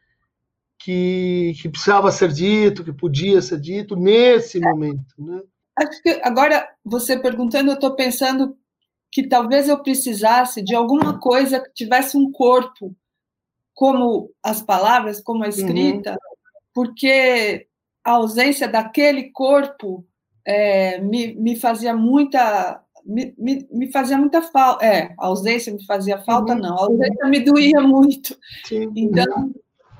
que, 0.80 1.54
que 1.62 1.68
precisava 1.68 2.10
ser 2.12 2.32
dito, 2.32 2.86
que 2.86 2.94
podia 2.94 3.42
ser 3.42 3.60
dito 3.60 3.98
nesse 3.98 4.58
é. 4.58 4.62
momento, 4.62 5.14
né? 5.18 5.42
Acho 5.78 6.02
que 6.02 6.22
agora, 6.24 6.68
você 6.84 7.20
perguntando, 7.20 7.70
eu 7.70 7.76
estou 7.76 7.96
pensando 7.96 8.58
que 9.12 9.28
talvez 9.28 9.68
eu 9.68 9.82
precisasse 9.82 10.62
de 10.62 10.76
alguma 10.76 11.20
coisa 11.20 11.60
que 11.60 11.74
tivesse 11.74 12.18
um 12.18 12.32
corpo, 12.32 12.96
como 13.74 14.32
as 14.42 14.62
palavras, 14.62 15.22
como 15.22 15.44
a 15.44 15.50
escrita, 15.50 16.12
uhum. 16.12 16.18
porque 16.74 17.68
a 18.04 18.12
ausência 18.12 18.68
daquele 18.68 19.32
corpo 19.32 20.06
é, 20.46 21.00
me, 21.00 21.34
me 21.36 21.56
fazia 21.56 21.94
muita 21.94 22.82
me, 23.06 23.36
me, 23.38 23.68
me 23.72 23.92
fazia 23.92 24.18
muita 24.18 24.42
falta. 24.42 24.84
É, 24.84 25.14
a 25.20 25.28
ausência 25.28 25.72
me 25.72 25.86
fazia 25.86 26.18
falta, 26.24 26.54
uhum. 26.54 26.60
não. 26.60 26.78
A 26.78 26.82
ausência 26.82 27.26
me 27.28 27.40
doía 27.40 27.82
muito. 27.82 28.38
Sim. 28.66 28.92
Então, 28.96 29.54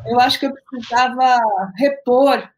eu 0.08 0.20
acho 0.20 0.40
que 0.40 0.48
eu 0.48 0.54
precisava 0.70 1.38
repor 1.78 2.50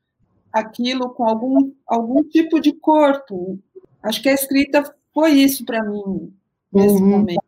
aquilo 0.52 1.10
com 1.10 1.26
algum, 1.26 1.72
algum 1.86 2.24
tipo 2.24 2.60
de 2.60 2.74
corpo. 2.74 3.60
Acho 4.02 4.22
que 4.22 4.30
a 4.30 4.34
escrita 4.34 4.84
foi 5.14 5.32
isso 5.32 5.66
para 5.66 5.84
mim 5.84 6.34
nesse 6.72 7.02
uhum. 7.02 7.10
momento. 7.10 7.44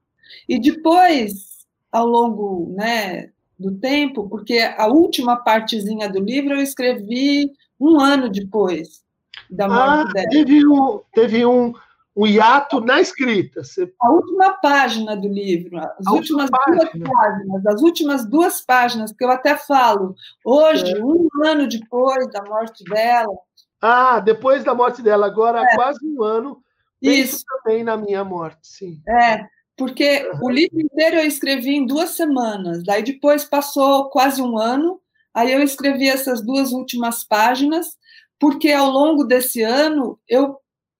E 0.48 0.60
depois, 0.60 1.68
ao 1.92 2.06
longo 2.06 2.74
né, 2.76 3.32
do 3.58 3.76
tempo, 3.76 4.28
porque 4.28 4.60
a 4.60 4.88
última 4.88 5.38
partezinha 5.38 6.10
do 6.10 6.20
livro 6.20 6.56
eu 6.56 6.62
escrevi 6.62 7.52
um 7.80 8.00
ano 8.00 8.30
depois 8.30 9.04
da 9.50 9.68
morte 9.68 10.10
ah, 10.10 10.14
dela. 10.14 10.30
Teve 10.30 10.68
um, 10.68 11.00
teve 11.14 11.46
um, 11.46 11.74
um 12.16 12.26
hiato 12.26 12.80
na 12.82 13.00
escrita. 13.00 13.64
Você... 13.64 13.92
A 14.02 14.12
última 14.12 14.54
página 14.54 15.16
do 15.16 15.28
livro, 15.28 15.78
as 15.78 16.08
a 16.08 16.12
últimas 16.12 16.50
duas 16.50 16.90
páginas, 16.90 17.66
as 17.66 17.82
últimas 17.82 18.30
duas 18.30 18.62
páginas, 18.62 19.12
que 19.12 19.24
eu 19.24 19.32
até 19.32 19.58
falo, 19.58 20.16
hoje, 20.44 20.98
é. 20.98 21.04
um 21.04 21.30
ano 21.46 21.68
depois 21.68 22.30
da 22.32 22.44
morte 22.44 22.84
dela. 22.84 23.38
Ah, 23.82 24.20
depois 24.20 24.64
da 24.64 24.74
morte 24.74 25.02
dela, 25.02 25.26
agora 25.26 25.62
é. 25.62 25.76
quase 25.76 26.00
um 26.06 26.22
ano, 26.22 26.62
isso 27.02 27.44
também 27.48 27.84
na 27.84 27.96
minha 27.96 28.24
morte, 28.24 28.60
sim. 28.64 29.02
É, 29.08 29.46
porque 29.78 30.30
uhum. 30.34 30.48
o 30.48 30.50
livro 30.50 30.82
inteiro 30.82 31.18
eu 31.18 31.26
escrevi 31.26 31.76
em 31.76 31.86
duas 31.86 32.10
semanas, 32.10 32.84
daí 32.84 33.02
depois 33.02 33.46
passou 33.46 34.10
quase 34.10 34.42
um 34.42 34.58
ano, 34.58 35.00
aí 35.34 35.54
eu 35.54 35.64
escrevi 35.64 36.10
essas 36.10 36.46
duas 36.46 36.74
últimas 36.74 37.24
páginas, 37.24 37.98
porque 38.38 38.72
ao 38.72 38.90
longo 38.90 39.24
desse 39.24 39.62
ano 39.62 40.20
eu 40.28 40.58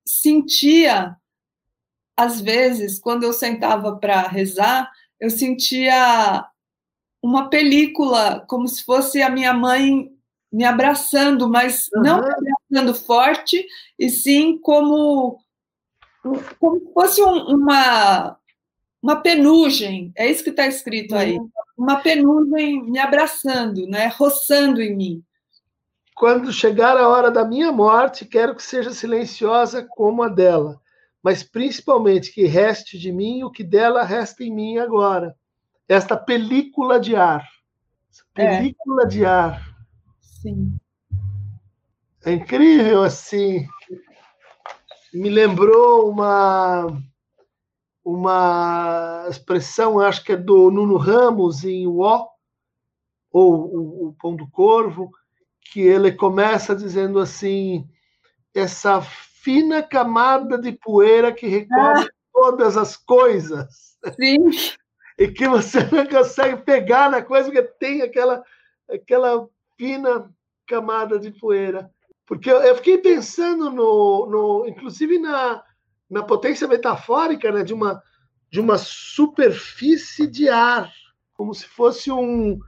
sentia, 0.10 1.16
às 2.18 2.42
vezes, 2.42 3.00
quando 3.00 3.24
eu 3.24 3.34
sentava 3.34 3.96
para 3.96 4.28
rezar, 4.28 4.92
eu 5.20 5.30
sentia 5.30 6.46
uma 7.22 7.50
película, 7.50 8.44
como 8.48 8.68
se 8.68 8.84
fosse 8.84 9.22
a 9.22 9.30
minha 9.30 9.54
mãe 9.54 10.10
me 10.52 10.64
abraçando, 10.64 11.50
mas 11.50 11.88
uhum. 11.94 12.02
não 12.02 12.22
me 12.22 12.32
abraçando 12.32 12.94
forte, 12.96 13.66
e 13.98 14.10
sim 14.10 14.58
como, 14.58 15.40
como 16.60 16.80
se 16.80 16.94
fosse 16.94 17.22
um, 17.22 17.56
uma, 17.56 18.38
uma 19.02 19.18
penugem, 19.18 20.12
é 20.16 20.30
isso 20.30 20.44
que 20.44 20.50
está 20.50 20.66
escrito 20.66 21.16
aí, 21.16 21.38
uhum. 21.38 21.50
uma 21.78 21.98
penugem 21.98 22.84
me 22.84 23.00
abraçando, 23.00 23.86
né, 23.86 24.08
roçando 24.08 24.82
em 24.82 24.96
mim. 24.96 25.24
Quando 26.20 26.52
chegar 26.52 26.98
a 26.98 27.08
hora 27.08 27.32
da 27.32 27.46
minha 27.46 27.72
morte, 27.72 28.26
quero 28.26 28.54
que 28.54 28.62
seja 28.62 28.92
silenciosa 28.92 29.88
como 29.90 30.22
a 30.22 30.28
dela, 30.28 30.78
mas 31.24 31.44
principalmente 31.44 32.34
que 32.34 32.44
reste 32.44 33.00
de 33.00 33.10
mim 33.10 33.42
o 33.44 33.50
que 33.50 33.64
dela 33.64 34.04
resta 34.04 34.44
em 34.44 34.54
mim 34.54 34.78
agora. 34.80 35.34
Esta 35.88 36.18
película 36.18 37.00
de 37.00 37.16
ar. 37.16 37.48
É. 38.36 38.58
película 38.58 39.04
é. 39.04 39.06
de 39.06 39.26
ar. 39.26 39.74
Sim. 40.20 40.76
É 42.26 42.34
incrível, 42.34 43.02
assim. 43.02 43.66
Me 45.14 45.30
lembrou 45.30 46.10
uma 46.10 47.02
uma 48.04 49.26
expressão, 49.30 50.02
acho 50.02 50.22
que 50.26 50.34
é 50.34 50.38
do 50.38 50.70
Nuno 50.70 50.98
Ramos 50.98 51.64
em 51.64 51.88
O, 51.88 52.28
ou 53.32 53.54
o, 53.54 54.08
o 54.08 54.16
Pão 54.20 54.36
do 54.36 54.50
Corvo, 54.50 55.14
que 55.72 55.82
ele 55.82 56.12
começa 56.12 56.76
dizendo 56.76 57.20
assim: 57.20 57.88
essa 58.54 59.02
fina 59.02 59.82
camada 59.82 60.58
de 60.58 60.72
poeira 60.72 61.32
que 61.32 61.48
recobre 61.48 62.06
ah. 62.06 62.10
todas 62.34 62.76
as 62.78 62.98
coisas. 62.98 63.98
Sim. 64.20 64.50
E 65.18 65.28
que 65.28 65.48
você 65.48 65.80
não 65.92 66.06
consegue 66.06 66.58
pegar 66.64 67.10
na 67.10 67.22
coisa 67.22 67.52
que 67.52 67.62
tem 67.62 68.02
aquela, 68.02 68.44
aquela 68.90 69.48
fina 69.78 70.30
camada 70.66 71.20
de 71.20 71.32
poeira. 71.32 71.90
Porque 72.26 72.50
eu, 72.50 72.62
eu 72.62 72.76
fiquei 72.76 72.98
pensando 72.98 73.70
no, 73.72 74.26
no 74.28 74.68
inclusive 74.68 75.18
na, 75.18 75.64
na 76.10 76.24
potência 76.24 76.68
metafórica 76.68 77.52
né, 77.52 77.64
de 77.64 77.74
uma 77.74 78.02
de 78.52 78.60
uma 78.60 78.80
superfície 78.80 80.26
de 80.26 80.50
ar, 80.50 80.92
como 81.36 81.54
se 81.54 81.68
fosse 81.68 82.12
um, 82.12 82.60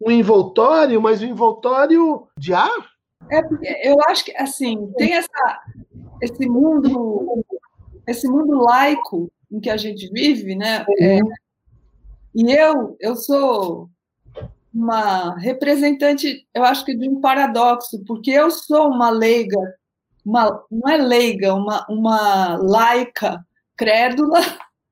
um 0.00 0.10
envoltório, 0.10 1.00
mas 1.00 1.22
um 1.22 1.26
envoltório 1.26 2.26
de 2.36 2.54
ar? 2.54 2.90
É 3.30 3.42
porque 3.42 3.68
eu 3.84 3.96
acho 4.08 4.24
que 4.24 4.36
assim 4.36 4.92
tem 4.96 5.14
essa, 5.14 5.62
esse 6.22 6.48
mundo, 6.48 7.44
esse 8.06 8.26
mundo 8.28 8.56
laico 8.62 9.30
em 9.50 9.60
que 9.60 9.68
a 9.68 9.76
gente 9.76 10.08
vive, 10.12 10.54
né? 10.54 10.84
É, 10.98 11.18
e 12.34 12.52
eu, 12.52 12.96
eu 13.00 13.16
sou 13.16 13.90
uma 14.72 15.36
representante, 15.36 16.46
eu 16.54 16.64
acho 16.64 16.84
que 16.84 16.96
de 16.96 17.08
um 17.08 17.20
paradoxo, 17.20 18.02
porque 18.06 18.30
eu 18.30 18.50
sou 18.50 18.88
uma 18.88 19.10
leiga, 19.10 19.58
uma, 20.24 20.64
não 20.70 20.88
é 20.88 20.96
leiga, 20.96 21.54
uma, 21.54 21.84
uma 21.88 22.56
laica 22.56 23.44
crédula, 23.76 24.38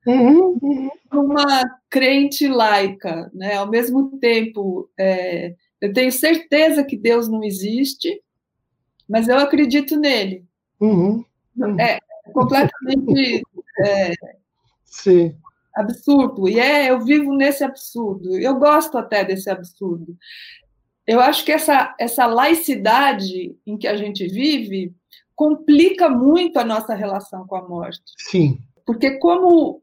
uhum, 0.06 0.58
uhum. 0.60 0.90
uma 1.12 1.77
crente 1.90 2.46
laica, 2.46 3.30
né? 3.34 3.54
Ao 3.54 3.68
mesmo 3.68 4.18
tempo, 4.18 4.90
é, 4.98 5.54
eu 5.80 5.92
tenho 5.92 6.12
certeza 6.12 6.84
que 6.84 6.96
Deus 6.96 7.28
não 7.28 7.42
existe, 7.42 8.22
mas 9.08 9.28
eu 9.28 9.38
acredito 9.38 9.96
nele. 9.96 10.44
Uhum, 10.80 11.24
uhum. 11.56 11.80
É 11.80 11.98
completamente 12.32 13.42
é, 13.84 14.12
Sim 14.84 15.34
absurdo. 15.78 16.48
E 16.48 16.58
é, 16.58 16.90
eu 16.90 17.00
vivo 17.00 17.32
nesse 17.34 17.62
absurdo. 17.62 18.36
Eu 18.36 18.56
gosto 18.56 18.98
até 18.98 19.24
desse 19.24 19.48
absurdo. 19.48 20.16
Eu 21.06 21.20
acho 21.20 21.44
que 21.44 21.52
essa, 21.52 21.94
essa 21.98 22.26
laicidade 22.26 23.56
em 23.66 23.78
que 23.78 23.86
a 23.86 23.96
gente 23.96 24.26
vive 24.26 24.92
complica 25.34 26.08
muito 26.08 26.58
a 26.58 26.64
nossa 26.64 26.94
relação 26.94 27.46
com 27.46 27.56
a 27.56 27.66
morte. 27.66 28.02
Sim. 28.18 28.58
Porque 28.84 29.18
como 29.18 29.80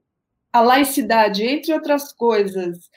a 0.55 0.61
laicidade, 0.61 1.43
entre 1.43 1.73
outras 1.73 2.13
coisas, 2.13 2.89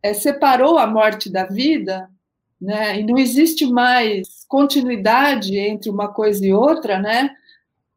é, 0.00 0.14
separou 0.14 0.78
a 0.78 0.86
morte 0.86 1.28
da 1.28 1.46
vida, 1.46 2.08
né, 2.60 3.00
e 3.00 3.02
não 3.02 3.18
existe 3.18 3.66
mais 3.66 4.44
continuidade 4.46 5.58
entre 5.58 5.90
uma 5.90 6.12
coisa 6.12 6.46
e 6.46 6.52
outra, 6.52 7.00
né? 7.00 7.34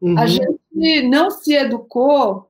Uhum. 0.01 0.17
A 0.17 0.25
gente 0.25 1.03
não 1.03 1.29
se 1.29 1.53
educou 1.53 2.49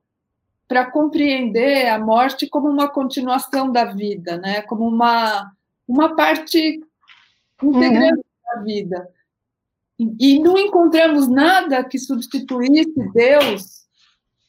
para 0.66 0.90
compreender 0.90 1.88
a 1.88 1.98
morte 1.98 2.48
como 2.48 2.70
uma 2.70 2.88
continuação 2.88 3.70
da 3.70 3.84
vida, 3.84 4.38
né? 4.38 4.62
Como 4.62 4.88
uma 4.88 5.52
uma 5.86 6.16
parte 6.16 6.80
integrante 7.62 8.16
uhum. 8.16 8.54
da 8.54 8.62
vida. 8.62 9.08
E, 9.98 10.36
e 10.36 10.38
não 10.38 10.56
encontramos 10.56 11.28
nada 11.28 11.84
que 11.84 11.98
substituísse 11.98 12.94
Deus 13.12 13.85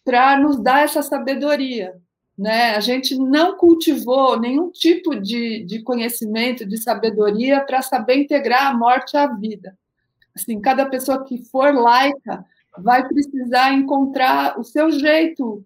para 0.08 0.40
nos 0.40 0.58
dar 0.58 0.86
essa 0.86 1.02
sabedoria. 1.02 1.94
Né? 2.38 2.76
A 2.76 2.80
gente 2.80 3.18
não 3.18 3.58
cultivou 3.58 4.40
nenhum 4.40 4.72
tipo 4.72 5.14
de, 5.20 5.66
de 5.66 5.82
conhecimento, 5.82 6.66
de 6.66 6.78
sabedoria 6.78 7.60
para 7.60 7.82
saber 7.82 8.16
integrar 8.16 8.68
a 8.68 8.74
morte 8.74 9.18
à 9.18 9.28
vida. 9.28 9.78
Assim, 10.34 10.62
cada 10.62 10.86
pessoa 10.86 11.26
que 11.26 11.44
for 11.52 11.74
laica 11.74 12.46
vai 12.78 13.06
precisar 13.06 13.74
encontrar 13.74 14.58
o 14.58 14.64
seu 14.64 14.90
jeito 14.92 15.62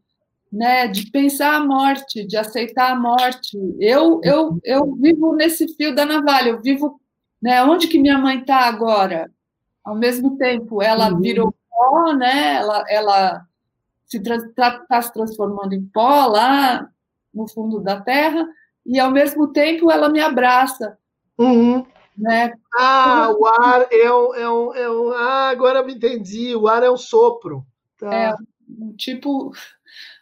né, 0.51 0.87
de 0.87 1.11
pensar 1.11 1.53
a 1.53 1.63
morte, 1.63 2.25
de 2.25 2.35
aceitar 2.35 2.93
a 2.93 2.99
morte. 2.99 3.55
Eu, 3.79 4.21
eu, 4.23 4.59
eu 4.63 4.95
vivo 4.95 5.35
nesse 5.35 5.67
fio 5.75 5.93
da 5.93 6.03
navalha, 6.03 6.49
eu 6.49 6.61
vivo, 6.63 6.99
né, 7.39 7.63
onde 7.63 7.87
que 7.87 7.99
minha 7.99 8.17
mãe 8.17 8.39
está 8.39 8.61
agora? 8.61 9.31
Ao 9.83 9.95
mesmo 9.95 10.35
tempo, 10.35 10.81
ela 10.81 11.13
uhum. 11.13 11.21
virou 11.21 11.53
pó, 11.69 12.13
né, 12.13 12.55
ela, 12.55 12.83
ela 12.89 13.47
se 14.11 14.17
está 14.17 14.79
tá 14.79 15.01
se 15.01 15.13
transformando 15.13 15.73
em 15.73 15.85
pó 15.85 16.27
lá 16.27 16.85
no 17.33 17.47
fundo 17.47 17.79
da 17.79 18.01
terra, 18.01 18.45
e 18.85 18.99
ao 18.99 19.09
mesmo 19.09 19.47
tempo 19.53 19.89
ela 19.89 20.09
me 20.09 20.19
abraça. 20.19 20.97
Uhum. 21.37 21.85
Né? 22.17 22.53
Ah, 22.77 23.31
o 23.31 23.45
ar 23.45 23.87
é 23.89 24.13
um, 24.13 24.35
é 24.35 24.51
um, 24.51 24.75
é 24.75 24.91
um. 24.91 25.11
Ah, 25.13 25.49
agora 25.49 25.81
me 25.81 25.93
entendi. 25.93 26.53
O 26.55 26.67
ar 26.67 26.83
é 26.83 26.91
um 26.91 26.97
sopro. 26.97 27.65
Tá. 27.97 28.13
É 28.13 28.35
um 28.69 28.93
tipo 28.97 29.53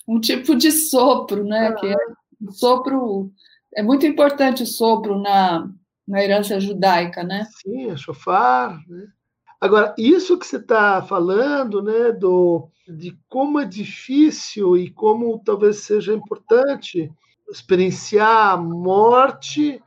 um 0.08 0.20
tipo 0.20 0.56
de 0.56 0.72
sopro, 0.72 1.44
né? 1.44 1.74
Que 1.74 1.88
é 1.88 1.96
o 2.42 2.52
sopro 2.52 3.32
é 3.76 3.82
muito 3.82 4.06
importante 4.06 4.64
o 4.64 4.68
sopro 4.68 5.20
na, 5.20 5.68
na 6.08 6.24
herança 6.24 6.60
judaica, 6.60 7.24
né? 7.24 7.48
Sim, 7.62 7.90
é 7.90 7.98
chofar. 7.98 8.80
Né? 8.88 9.08
Agora, 9.62 9.94
isso 9.98 10.38
que 10.38 10.48
você 10.48 10.56
está 10.56 11.02
falando, 11.02 11.82
né, 11.82 12.14
do, 12.14 12.70
de 12.88 13.18
como 13.28 13.60
é 13.60 13.66
difícil 13.66 14.78
e 14.78 14.90
como 14.90 15.42
talvez 15.44 15.78
seja 15.80 16.14
importante 16.14 17.12
experienciar 17.50 18.54
a 18.54 18.58
morte 18.58 19.82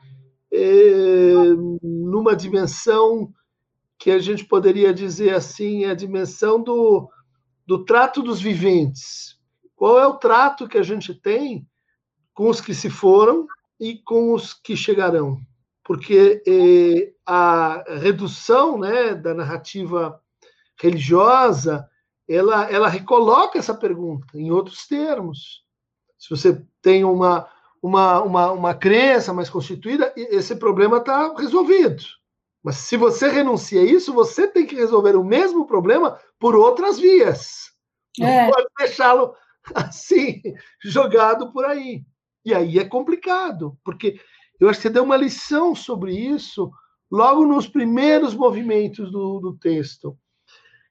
é, 0.52 1.32
numa 1.82 2.36
dimensão 2.36 3.32
que 3.98 4.10
a 4.10 4.18
gente 4.18 4.44
poderia 4.44 4.92
dizer 4.92 5.34
assim, 5.34 5.84
a 5.84 5.94
dimensão 5.94 6.62
do, 6.62 7.08
do 7.66 7.84
trato 7.84 8.20
dos 8.20 8.42
viventes. 8.42 9.38
Qual 9.74 9.98
é 9.98 10.06
o 10.06 10.18
trato 10.18 10.68
que 10.68 10.76
a 10.76 10.82
gente 10.82 11.14
tem 11.14 11.66
com 12.34 12.48
os 12.48 12.60
que 12.60 12.74
se 12.74 12.90
foram 12.90 13.46
e 13.80 13.96
com 13.96 14.34
os 14.34 14.52
que 14.52 14.76
chegarão? 14.76 15.40
Porque 15.84 16.42
eh, 16.46 17.12
a 17.26 17.82
redução 17.98 18.78
né, 18.78 19.14
da 19.14 19.34
narrativa 19.34 20.20
religiosa 20.80 21.88
ela, 22.28 22.70
ela 22.70 22.88
recoloca 22.88 23.58
essa 23.58 23.74
pergunta 23.74 24.26
em 24.34 24.50
outros 24.50 24.86
termos. 24.86 25.64
Se 26.18 26.30
você 26.30 26.64
tem 26.80 27.04
uma, 27.04 27.48
uma, 27.82 28.22
uma, 28.22 28.52
uma 28.52 28.74
crença 28.74 29.32
mais 29.32 29.50
constituída, 29.50 30.12
esse 30.16 30.54
problema 30.56 30.98
está 30.98 31.34
resolvido. 31.36 32.02
Mas 32.62 32.76
se 32.76 32.96
você 32.96 33.28
renuncia 33.28 33.80
a 33.80 33.84
isso, 33.84 34.12
você 34.12 34.46
tem 34.46 34.64
que 34.64 34.76
resolver 34.76 35.16
o 35.16 35.24
mesmo 35.24 35.66
problema 35.66 36.18
por 36.38 36.54
outras 36.54 36.98
vias. 36.98 37.72
É. 38.20 38.44
Não 38.44 38.52
pode 38.52 38.68
deixá-lo 38.78 39.34
assim, 39.74 40.40
jogado 40.82 41.52
por 41.52 41.64
aí. 41.64 42.04
E 42.44 42.54
aí 42.54 42.78
é 42.78 42.84
complicado, 42.84 43.76
porque 43.84 44.20
eu 44.60 44.68
acho 44.68 44.78
que 44.78 44.82
você 44.82 44.90
deu 44.90 45.04
uma 45.04 45.16
lição 45.16 45.74
sobre 45.74 46.14
isso 46.14 46.70
logo 47.10 47.44
nos 47.44 47.68
primeiros 47.68 48.34
movimentos 48.34 49.10
do, 49.10 49.40
do 49.40 49.56
texto. 49.58 50.16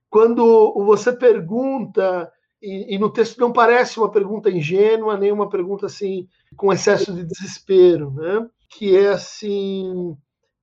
Quando 0.10 0.74
você 0.86 1.12
pergunta, 1.12 2.32
e, 2.62 2.95
e, 2.95 3.00
no 3.00 3.10
texto 3.10 3.39
não 3.39 3.52
parece 3.52 3.97
uma 3.97 4.12
pergunta 4.12 4.52
ingênua, 4.52 5.17
nem 5.17 5.32
uma 5.32 5.50
pergunta 5.50 5.86
assim 5.86 6.28
com 6.56 6.71
excesso 6.71 7.13
de 7.13 7.24
desespero, 7.24 8.12
né? 8.12 8.47
que 8.71 8.95
é 8.95 9.10
assim: 9.10 10.17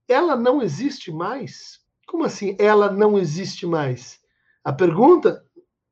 ela 0.08 0.34
não 0.34 0.62
existe 0.62 1.12
mais? 1.12 1.80
Como 2.06 2.24
assim 2.24 2.56
ela 2.58 2.90
não 2.90 3.18
existe 3.18 3.66
mais? 3.66 4.18
A 4.64 4.72
pergunta 4.72 5.44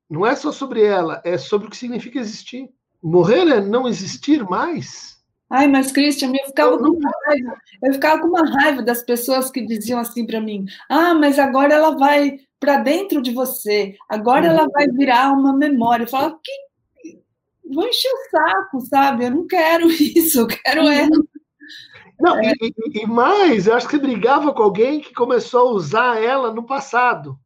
não 0.09 0.25
é 0.25 0.35
só 0.35 0.51
sobre 0.51 0.83
ela, 0.83 1.21
é 1.25 1.37
sobre 1.37 1.67
o 1.67 1.71
que 1.71 1.77
significa 1.77 2.19
existir. 2.19 2.69
Morrer 3.03 3.49
é 3.49 3.61
não 3.61 3.87
existir 3.87 4.43
mais. 4.45 5.16
Ai, 5.49 5.69
mas 5.69 5.93
Christian, 5.93 6.33
eu 6.35 6.47
ficava 6.47 6.77
com 6.77 6.89
uma 6.89 7.11
raiva. 7.27 7.57
Eu 7.83 7.93
ficava 7.95 8.21
com 8.21 8.29
uma 8.29 8.45
raiva 8.45 8.83
das 8.83 9.03
pessoas 9.03 9.51
que 9.51 9.65
diziam 9.65 10.01
assim 10.01 10.27
para 10.27 10.41
mim: 10.41 10.67
"Ah, 10.89 11.15
mas 11.15 11.39
agora 11.39 11.75
ela 11.75 11.97
vai 11.97 12.39
para 12.59 12.79
dentro 12.79 13.23
de 13.23 13.33
você. 13.33 13.95
Agora 14.09 14.47
ela 14.47 14.67
vai 14.69 14.89
virar 14.89 15.33
uma 15.33 15.53
memória". 15.57 16.05
Eu 16.05 16.09
falava: 16.09 16.39
"Que 16.43 16.53
vou 17.73 17.87
encher 17.87 18.11
o 18.11 18.31
saco, 18.31 18.81
sabe? 18.81 19.27
Eu 19.27 19.31
não 19.31 19.47
quero 19.47 19.87
isso, 19.91 20.41
eu 20.41 20.47
quero 20.49 20.83
uhum. 20.83 20.91
ela". 20.93 21.23
Não, 22.19 22.39
é. 22.39 22.53
e, 22.61 23.03
e 23.03 23.07
mais, 23.07 23.67
eu 23.67 23.75
acho 23.75 23.89
que 23.89 23.99
brigava 23.99 24.53
com 24.53 24.63
alguém 24.63 25.01
que 25.01 25.13
começou 25.13 25.69
a 25.69 25.73
usar 25.73 26.23
ela 26.23 26.53
no 26.53 26.65
passado. 26.65 27.39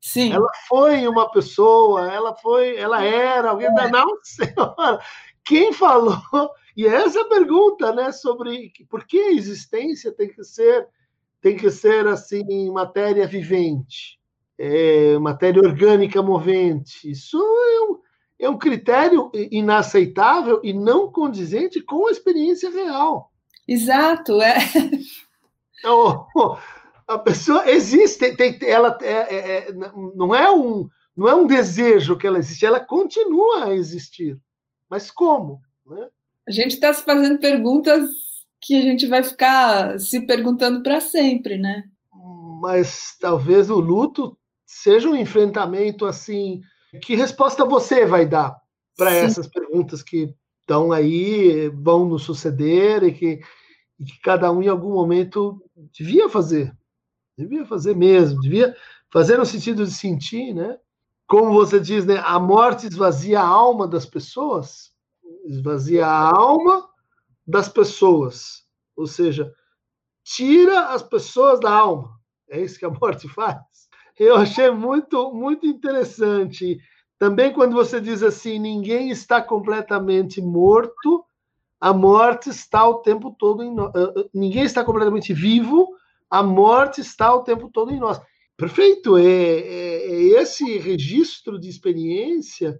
Sim. 0.00 0.32
Ela 0.32 0.48
foi 0.66 1.06
uma 1.06 1.30
pessoa, 1.30 2.10
ela 2.10 2.34
foi, 2.34 2.76
ela 2.76 3.04
era 3.04 3.50
alguém 3.50 3.72
da 3.74 3.84
é. 3.84 3.90
não 3.90 4.08
senhora. 4.24 5.00
Quem 5.44 5.72
falou? 5.72 6.20
E 6.76 6.86
é 6.86 6.94
essa 6.94 7.24
pergunta, 7.24 7.92
né, 7.92 8.12
sobre 8.12 8.72
por 8.88 9.04
que 9.04 9.18
a 9.18 9.32
existência 9.32 10.12
tem 10.12 10.28
que 10.28 10.42
ser 10.44 10.86
tem 11.40 11.56
que 11.56 11.70
ser 11.70 12.06
assim 12.06 12.70
matéria 12.70 13.26
vivente, 13.26 14.18
é, 14.58 15.18
matéria 15.18 15.62
orgânica 15.62 16.22
movente. 16.22 17.10
Isso 17.10 17.38
é 17.38 17.80
um, 17.80 17.98
é 18.38 18.50
um 18.50 18.58
critério 18.58 19.30
inaceitável 19.50 20.60
e 20.62 20.74
não 20.74 21.10
condizente 21.10 21.80
com 21.80 22.06
a 22.06 22.10
experiência 22.10 22.70
real. 22.70 23.32
Exato, 23.66 24.40
é. 24.42 24.58
Oh, 25.86 26.26
a 27.08 27.18
pessoa 27.18 27.70
existe, 27.70 28.36
tem, 28.36 28.58
ela 28.62 28.98
é, 29.00 29.12
é, 29.12 29.58
é, 29.68 29.72
não 30.14 30.34
é 30.34 30.50
um 30.50 30.88
não 31.16 31.28
é 31.28 31.34
um 31.34 31.46
desejo 31.46 32.16
que 32.16 32.26
ela 32.26 32.38
existe, 32.38 32.64
ela 32.64 32.80
continua 32.80 33.64
a 33.64 33.74
existir. 33.74 34.38
Mas 34.88 35.10
como? 35.10 35.60
Né? 35.84 36.08
A 36.48 36.50
gente 36.50 36.72
está 36.74 36.92
se 36.92 37.04
fazendo 37.04 37.38
perguntas 37.38 38.10
que 38.60 38.76
a 38.76 38.82
gente 38.82 39.06
vai 39.06 39.22
ficar 39.22 39.98
se 39.98 40.26
perguntando 40.26 40.82
para 40.82 41.00
sempre, 41.00 41.56
né? 41.56 41.84
Mas 42.60 43.16
talvez 43.18 43.70
o 43.70 43.80
luto 43.80 44.36
seja 44.66 45.08
um 45.08 45.16
enfrentamento 45.16 46.04
assim. 46.06 46.60
Que 47.02 47.14
resposta 47.14 47.64
você 47.64 48.04
vai 48.04 48.26
dar 48.26 48.56
para 48.96 49.14
essas 49.14 49.46
perguntas 49.46 50.02
que 50.02 50.34
estão 50.60 50.92
aí, 50.92 51.68
vão 51.68 52.04
nos 52.04 52.22
suceder 52.22 53.02
e 53.02 53.12
que, 53.12 53.40
e 53.98 54.04
que 54.04 54.20
cada 54.22 54.52
um 54.52 54.62
em 54.62 54.68
algum 54.68 54.92
momento 54.92 55.60
devia 55.92 56.28
fazer, 56.28 56.72
devia 57.36 57.64
fazer 57.64 57.96
mesmo, 57.96 58.40
devia 58.40 58.76
fazer 59.10 59.38
no 59.38 59.46
sentido 59.46 59.84
de 59.84 59.92
sentir, 59.92 60.54
né? 60.54 60.78
Como 61.26 61.52
você 61.52 61.80
diz, 61.80 62.04
né? 62.04 62.20
A 62.24 62.38
morte 62.38 62.86
esvazia 62.86 63.40
a 63.40 63.46
alma 63.46 63.88
das 63.88 64.04
pessoas, 64.04 64.92
esvazia 65.44 66.06
a 66.06 66.36
alma 66.36 66.88
das 67.46 67.68
pessoas, 67.68 68.64
ou 68.96 69.06
seja, 69.06 69.52
tira 70.24 70.88
as 70.88 71.02
pessoas 71.02 71.60
da 71.60 71.72
alma. 71.72 72.10
É 72.48 72.60
isso 72.60 72.78
que 72.78 72.84
a 72.84 72.90
morte 72.90 73.28
faz. 73.34 73.58
Eu 74.18 74.36
achei 74.36 74.70
muito, 74.70 75.32
muito 75.32 75.66
interessante. 75.66 76.78
Também 77.18 77.52
quando 77.52 77.72
você 77.72 78.00
diz 78.00 78.22
assim, 78.22 78.58
ninguém 78.58 79.10
está 79.10 79.42
completamente 79.42 80.40
morto, 80.40 81.24
a 81.80 81.92
morte 81.92 82.50
está 82.50 82.86
o 82.86 82.98
tempo 82.98 83.34
todo 83.38 83.62
em 83.62 83.74
nós. 83.74 83.92
Ninguém 84.34 84.64
está 84.64 84.84
completamente 84.84 85.32
vivo, 85.32 85.88
a 86.28 86.42
morte 86.42 87.00
está 87.00 87.34
o 87.34 87.42
tempo 87.42 87.70
todo 87.72 87.92
em 87.92 87.98
nós. 87.98 88.20
Perfeito, 88.56 89.16
é, 89.16 89.24
é, 89.24 90.06
é 90.06 90.22
esse 90.42 90.76
registro 90.76 91.58
de 91.58 91.70
experiência 91.70 92.78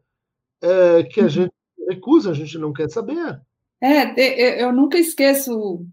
é, 0.61 1.03
que 1.05 1.21
a 1.21 1.25
uhum. 1.25 1.29
gente 1.31 1.53
recusa, 1.91 2.31
a 2.31 2.35
gente 2.35 2.57
não 2.59 2.73
quer 2.73 2.89
saber. 2.89 3.41
É, 3.81 4.63
eu 4.63 4.73
nunca 4.73 4.99
esqueço, 4.99 5.85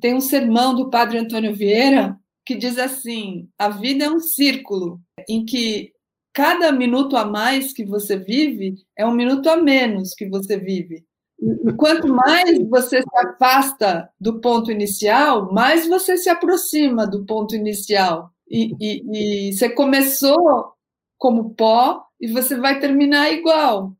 tem 0.00 0.14
um 0.14 0.20
sermão 0.20 0.74
do 0.74 0.90
padre 0.90 1.18
Antônio 1.18 1.54
Vieira 1.54 2.18
que 2.44 2.54
diz 2.54 2.78
assim: 2.78 3.48
a 3.58 3.68
vida 3.68 4.04
é 4.04 4.10
um 4.10 4.20
círculo 4.20 5.00
em 5.28 5.44
que 5.44 5.92
cada 6.32 6.70
minuto 6.70 7.16
a 7.16 7.24
mais 7.24 7.72
que 7.72 7.84
você 7.84 8.16
vive 8.16 8.76
é 8.96 9.04
um 9.04 9.12
minuto 9.12 9.48
a 9.48 9.56
menos 9.56 10.14
que 10.14 10.28
você 10.28 10.58
vive. 10.58 11.04
E 11.38 11.72
quanto 11.74 12.08
mais 12.08 12.58
você 12.68 13.02
se 13.02 13.16
afasta 13.18 14.08
do 14.18 14.40
ponto 14.40 14.70
inicial, 14.70 15.52
mais 15.52 15.86
você 15.86 16.16
se 16.16 16.30
aproxima 16.30 17.06
do 17.06 17.26
ponto 17.26 17.54
inicial. 17.54 18.30
E, 18.48 18.72
e, 18.80 19.48
e 19.48 19.52
você 19.52 19.68
começou 19.68 20.72
como 21.18 21.54
pó 21.54 22.04
e 22.20 22.28
você 22.28 22.56
vai 22.56 22.78
terminar 22.80 23.32
igual. 23.32 23.94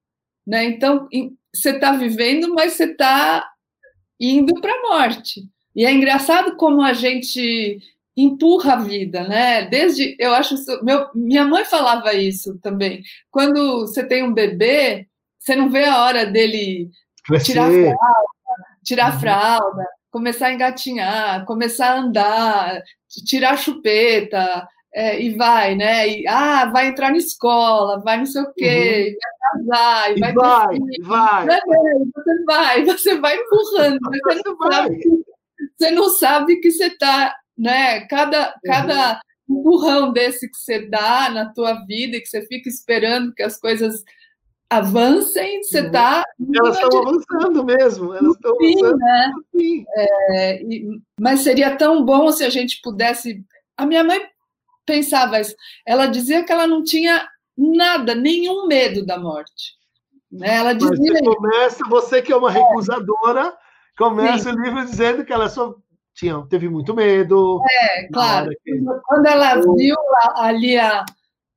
Né? 0.46 0.64
Então, 0.64 1.08
você 1.54 1.70
está 1.70 1.92
vivendo, 1.92 2.54
mas 2.54 2.74
você 2.74 2.84
está 2.84 3.46
indo 4.20 4.60
para 4.60 4.72
a 4.72 4.82
morte. 4.82 5.42
E 5.74 5.84
é 5.84 5.92
engraçado 5.92 6.56
como 6.56 6.80
a 6.82 6.92
gente 6.92 7.80
empurra 8.16 8.74
a 8.74 8.82
vida, 8.82 9.28
né? 9.28 9.66
Desde 9.66 10.16
eu 10.18 10.32
acho 10.32 10.54
meu, 10.82 11.06
minha 11.14 11.44
mãe 11.44 11.64
falava 11.66 12.14
isso 12.14 12.58
também. 12.62 13.02
Quando 13.30 13.80
você 13.80 14.06
tem 14.06 14.22
um 14.22 14.32
bebê, 14.32 15.06
você 15.38 15.54
não 15.54 15.68
vê 15.68 15.84
a 15.84 16.02
hora 16.02 16.24
dele 16.24 16.88
Crescer. 17.24 17.52
tirar 17.52 17.66
a 17.66 17.70
fralda, 17.70 18.64
tirar 18.82 19.06
a 19.06 19.14
uhum. 19.14 19.20
fralda, 19.20 19.86
começar 20.10 20.46
a 20.46 20.52
engatinhar, 20.54 21.44
começar 21.44 21.90
a 21.90 21.98
andar, 21.98 22.82
tirar 23.26 23.52
a 23.52 23.56
chupeta, 23.58 24.66
é, 24.96 25.20
e 25.20 25.34
vai, 25.34 25.74
né? 25.74 26.08
E, 26.08 26.26
ah, 26.26 26.66
vai 26.66 26.88
entrar 26.88 27.10
na 27.10 27.18
escola, 27.18 28.00
vai 28.00 28.18
não 28.18 28.26
sei 28.26 28.42
o 28.42 28.52
quê, 28.54 29.14
uhum. 29.14 29.68
vai 29.68 29.76
casar, 29.76 30.16
e 30.16 30.20
vai, 30.20 30.32
vai, 30.32 31.46
vai. 31.46 31.46
Você 32.14 32.44
vai, 32.44 32.84
você 32.86 33.20
vai 33.20 33.36
empurrando, 33.36 33.98
você, 34.00 34.20
você 34.22 34.42
não 34.44 34.56
vai. 34.56 34.72
sabe, 34.72 35.24
você 35.76 35.90
não 35.90 36.08
sabe 36.08 36.56
que 36.60 36.70
você 36.70 36.86
está 36.86 37.34
né? 37.56 38.00
Cada, 38.06 38.48
uhum. 38.48 38.54
cada 38.64 39.20
empurrão 39.48 40.12
desse 40.12 40.48
que 40.50 40.56
você 40.56 40.86
dá 40.88 41.30
na 41.30 41.52
tua 41.52 41.74
vida 41.86 42.16
e 42.16 42.20
que 42.20 42.28
você 42.28 42.42
fica 42.46 42.68
esperando 42.68 43.32
que 43.32 43.42
as 43.42 43.58
coisas 43.58 44.02
avancem, 44.68 45.62
você 45.62 45.80
está. 45.80 46.24
Uhum. 46.38 46.52
Elas 46.54 46.78
estão 46.78 47.00
avançando 47.00 47.64
mesmo, 47.64 48.14
elas 48.14 48.34
estão 48.34 48.54
avançando. 48.54 48.96
Né? 48.98 49.32
É, 49.96 50.62
e, 50.62 51.00
mas 51.18 51.40
seria 51.40 51.76
tão 51.76 52.04
bom 52.04 52.30
se 52.30 52.44
a 52.44 52.50
gente 52.50 52.80
pudesse. 52.82 53.44
A 53.76 53.84
minha 53.84 54.02
mãe 54.02 54.20
pensava 54.86 55.40
isso, 55.40 55.54
ela 55.84 56.06
dizia 56.06 56.44
que 56.44 56.52
ela 56.52 56.66
não 56.66 56.82
tinha 56.82 57.28
nada, 57.56 58.14
nenhum 58.14 58.66
medo 58.66 59.04
da 59.04 59.18
morte. 59.18 59.74
Né? 60.30 60.56
Ela 60.56 60.72
dizia. 60.72 60.96
Mas 60.98 61.20
você 61.20 61.22
começa, 61.22 61.84
você 61.88 62.22
que 62.22 62.32
é 62.32 62.36
uma 62.36 62.50
recusadora, 62.50 63.54
começa 63.96 64.50
Sim. 64.50 64.56
o 64.56 64.62
livro 64.62 64.84
dizendo 64.84 65.24
que 65.24 65.32
ela 65.32 65.48
só 65.48 65.74
tinha, 66.14 66.40
teve 66.48 66.68
muito 66.68 66.94
medo. 66.94 67.60
É, 67.68 68.08
claro. 68.08 68.50
Que... 68.64 68.80
Quando 69.04 69.26
ela 69.26 69.60
viu 69.76 69.96
ali 70.36 70.78
a, 70.78 71.04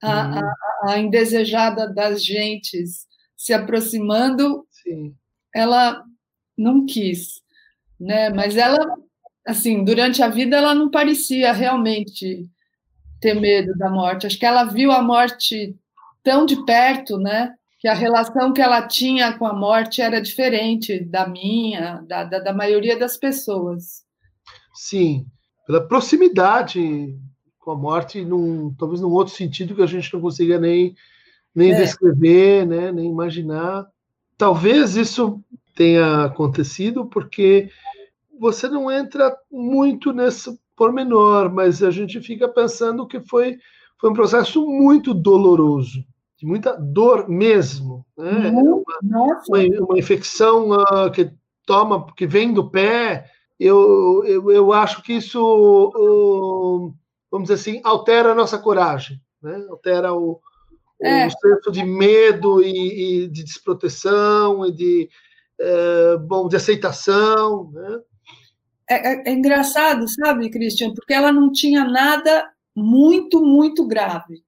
a, 0.04 0.08
uhum. 0.08 0.40
a, 0.40 0.92
a, 0.92 1.00
indesejada 1.00 1.92
das 1.94 2.24
gentes 2.24 3.08
se 3.36 3.54
aproximando, 3.54 4.66
Sim. 4.70 5.16
ela 5.56 6.04
não 6.58 6.86
quis, 6.86 7.42
né? 8.00 8.30
Mas 8.30 8.58
ela, 8.58 8.98
assim, 9.48 9.84
durante 9.84 10.22
a 10.22 10.28
vida 10.28 10.58
ela 10.58 10.76
não 10.76 10.90
parecia 10.90 11.54
realmente 11.54 12.50
ter 13.20 13.34
medo 13.34 13.78
da 13.78 13.90
morte. 13.90 14.28
Acho 14.28 14.40
que 14.40 14.46
ela 14.46 14.64
viu 14.66 14.92
a 14.92 15.02
morte 15.02 15.76
tão 16.24 16.46
de 16.46 16.64
perto, 16.66 17.18
né? 17.18 17.54
Que 17.80 17.88
a 17.88 17.94
relação 17.94 18.52
que 18.52 18.62
ela 18.62 18.88
tinha 18.88 19.38
com 19.38 19.46
a 19.46 19.54
morte 19.54 20.02
era 20.02 20.22
diferente 20.22 21.00
da 21.00 21.28
minha, 21.28 22.04
da, 22.08 22.24
da, 22.24 22.40
da 22.40 22.54
maioria 22.54 22.98
das 22.98 23.18
pessoas. 23.18 24.04
Sim, 24.74 25.26
pela 25.66 25.88
proximidade 25.88 27.16
com 27.60 27.72
a 27.72 27.76
morte, 27.76 28.24
num, 28.24 28.74
talvez 28.74 29.02
num 29.02 29.12
outro 29.12 29.34
sentido 29.34 29.76
que 29.76 29.82
a 29.82 29.88
gente 29.88 30.12
não 30.14 30.22
consiga 30.22 30.60
nem, 30.60 30.96
nem 31.54 31.72
é. 31.72 31.76
descrever, 31.76 32.66
né, 32.66 32.92
nem 32.92 33.10
imaginar. 33.10 33.88
Talvez 34.38 34.96
isso 34.96 35.42
tenha 35.76 36.26
acontecido 36.26 37.06
porque 37.06 37.70
você 38.40 38.68
não 38.68 38.90
entra 38.90 39.36
muito 39.52 40.14
nesse 40.14 40.58
pormenor, 40.80 41.54
mas 41.54 41.84
a 41.84 41.92
gente 41.92 42.22
fica 42.22 42.48
pensando 42.48 43.06
que 43.06 43.20
foi, 43.20 43.58
foi 43.98 44.10
um 44.10 44.14
processo 44.14 44.66
muito 44.66 45.14
doloroso, 45.14 46.06
de 46.38 46.46
muita 46.46 46.78
dor 46.78 47.28
mesmo. 47.28 48.06
Né? 48.18 48.50
Uma, 48.50 48.84
uma, 49.04 49.38
uma, 49.82 50.00
infecção 50.00 50.72
uh, 50.72 51.12
que 51.14 51.34
toma, 51.66 52.08
que 52.16 52.26
vem 52.26 52.54
do 52.54 52.72
pé, 52.72 53.30
eu, 53.60 54.24
eu, 54.26 54.50
eu 54.50 54.72
acho 54.72 55.04
que 55.04 55.12
isso, 55.12 55.92
vamos 57.30 57.50
dizer 57.50 57.56
assim, 57.56 57.82
altera 57.84 58.32
a 58.32 58.36
nossa 58.36 58.58
coragem, 58.58 59.20
né? 59.44 59.66
altera 59.70 60.14
o, 60.14 60.40
é. 61.02 61.28
o 61.28 61.30
senso 61.30 61.72
de 61.74 61.84
medo 61.84 62.64
e, 62.64 63.24
e 63.24 63.28
de 63.28 63.44
desproteção 63.44 64.66
e 64.66 64.72
de, 64.72 65.10
é, 65.60 66.18
bom, 66.20 66.48
de 66.48 66.56
aceitação. 66.56 67.70
Né? 67.74 68.00
É, 68.90 69.14
é, 69.14 69.24
é 69.30 69.32
engraçado, 69.32 70.08
sabe, 70.08 70.50
Christian, 70.50 70.94
porque 70.94 71.14
ela 71.14 71.32
não 71.32 71.52
tinha 71.52 71.84
nada 71.86 72.50
muito, 72.76 73.46
muito 73.46 73.86
grave. 73.88 74.44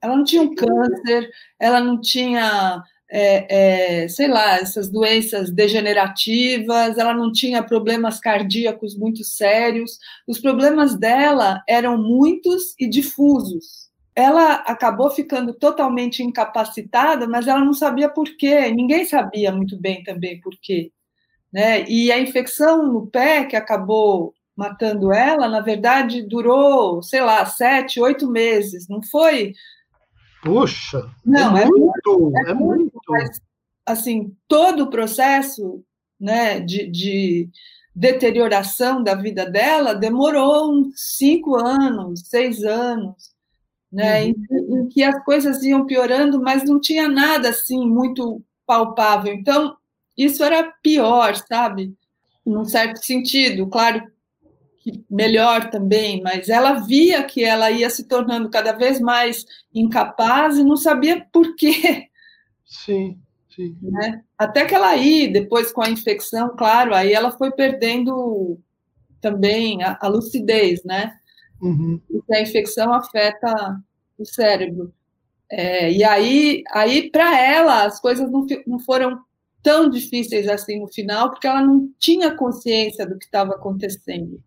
Ela 0.00 0.16
não 0.16 0.24
tinha 0.24 0.42
um 0.42 0.54
câncer, 0.54 1.28
ela 1.58 1.80
não 1.80 2.00
tinha 2.00 2.82
é, 3.10 4.02
é, 4.04 4.08
sei 4.08 4.28
lá, 4.28 4.56
essas 4.58 4.88
doenças 4.88 5.50
degenerativas, 5.50 6.96
ela 6.96 7.12
não 7.12 7.32
tinha 7.32 7.62
problemas 7.62 8.20
cardíacos 8.20 8.96
muito 8.96 9.24
sérios, 9.24 9.98
os 10.26 10.38
problemas 10.38 10.96
dela 10.96 11.62
eram 11.68 11.98
muitos 11.98 12.74
e 12.78 12.88
difusos. 12.88 13.90
Ela 14.14 14.54
acabou 14.66 15.10
ficando 15.10 15.52
totalmente 15.54 16.22
incapacitada, 16.22 17.26
mas 17.26 17.48
ela 17.48 17.64
não 17.64 17.72
sabia 17.72 18.08
por 18.08 18.28
quê, 18.36 18.70
ninguém 18.70 19.04
sabia 19.04 19.52
muito 19.52 19.76
bem 19.78 20.02
também 20.04 20.40
por 20.40 20.54
quê. 20.60 20.92
Né? 21.52 21.84
E 21.88 22.12
a 22.12 22.18
infecção 22.18 22.92
no 22.92 23.06
pé 23.06 23.44
que 23.44 23.56
acabou 23.56 24.34
matando 24.56 25.12
ela, 25.12 25.48
na 25.48 25.60
verdade, 25.60 26.22
durou, 26.22 27.02
sei 27.02 27.22
lá, 27.22 27.44
sete, 27.46 28.00
oito 28.00 28.30
meses, 28.30 28.86
não 28.88 29.02
foi 29.02 29.54
Puxa, 30.42 31.10
não, 31.24 31.56
é, 31.56 31.62
é 31.62 31.66
muito, 31.66 32.32
é, 32.46 32.50
é 32.50 32.54
muito. 32.54 32.98
Mas, 33.08 33.40
assim, 33.84 34.34
todo 34.48 34.84
o 34.84 34.90
processo 34.90 35.84
né, 36.18 36.60
de, 36.60 36.86
de, 36.90 37.50
deterioração 37.94 39.02
da 39.02 39.14
vida 39.14 39.50
dela 39.50 39.94
demorou 39.94 40.72
uns 40.72 40.94
cinco 40.96 41.56
anos, 41.56 42.22
seis 42.28 42.62
anos, 42.62 43.34
né, 43.92 44.22
uhum. 44.22 44.28
em, 44.28 44.80
em, 44.80 44.88
que 44.88 45.02
as 45.02 45.22
coisas 45.24 45.62
iam 45.62 45.84
piorando, 45.84 46.40
mas 46.40 46.64
não 46.64 46.80
tinha 46.80 47.08
nada 47.08 47.50
assim 47.50 47.86
muito 47.86 48.42
palpável. 48.66 49.34
Então, 49.34 49.76
isso 50.24 50.42
era 50.42 50.62
pior, 50.82 51.36
sabe? 51.36 51.94
Num 52.44 52.64
certo 52.64 53.04
sentido. 53.04 53.66
Claro 53.66 54.02
melhor 55.10 55.70
também, 55.70 56.22
mas 56.22 56.48
ela 56.48 56.74
via 56.74 57.22
que 57.22 57.44
ela 57.44 57.70
ia 57.70 57.90
se 57.90 58.04
tornando 58.04 58.48
cada 58.48 58.72
vez 58.72 59.00
mais 59.00 59.44
incapaz 59.74 60.56
e 60.56 60.64
não 60.64 60.76
sabia 60.76 61.26
por 61.32 61.54
quê. 61.54 62.08
Sim, 62.64 63.18
sim. 63.54 63.76
Né? 63.82 64.22
Até 64.38 64.64
que 64.64 64.74
ela 64.74 64.88
aí, 64.88 65.30
depois 65.30 65.72
com 65.72 65.82
a 65.82 65.90
infecção, 65.90 66.56
claro, 66.56 66.94
aí 66.94 67.12
ela 67.12 67.30
foi 67.30 67.50
perdendo 67.50 68.58
também 69.20 69.82
a, 69.82 69.98
a 70.00 70.08
lucidez, 70.08 70.82
né? 70.82 71.14
Uhum. 71.60 72.00
Porque 72.08 72.34
a 72.34 72.40
infecção 72.40 72.92
afeta 72.92 73.78
o 74.18 74.24
cérebro. 74.24 74.94
É, 75.50 75.92
e 75.92 76.02
aí, 76.04 76.62
aí 76.70 77.10
para 77.10 77.38
ela, 77.38 77.84
as 77.84 78.00
coisas 78.00 78.30
não, 78.30 78.46
não 78.66 78.78
foram 78.78 79.20
tão 79.62 79.88
difíceis 79.88 80.48
assim 80.48 80.80
no 80.80 80.88
final, 80.88 81.30
porque 81.30 81.46
ela 81.46 81.62
não 81.62 81.88
tinha 81.98 82.34
consciência 82.34 83.06
do 83.06 83.18
que 83.18 83.24
estava 83.24 83.52
acontecendo. 83.52 84.42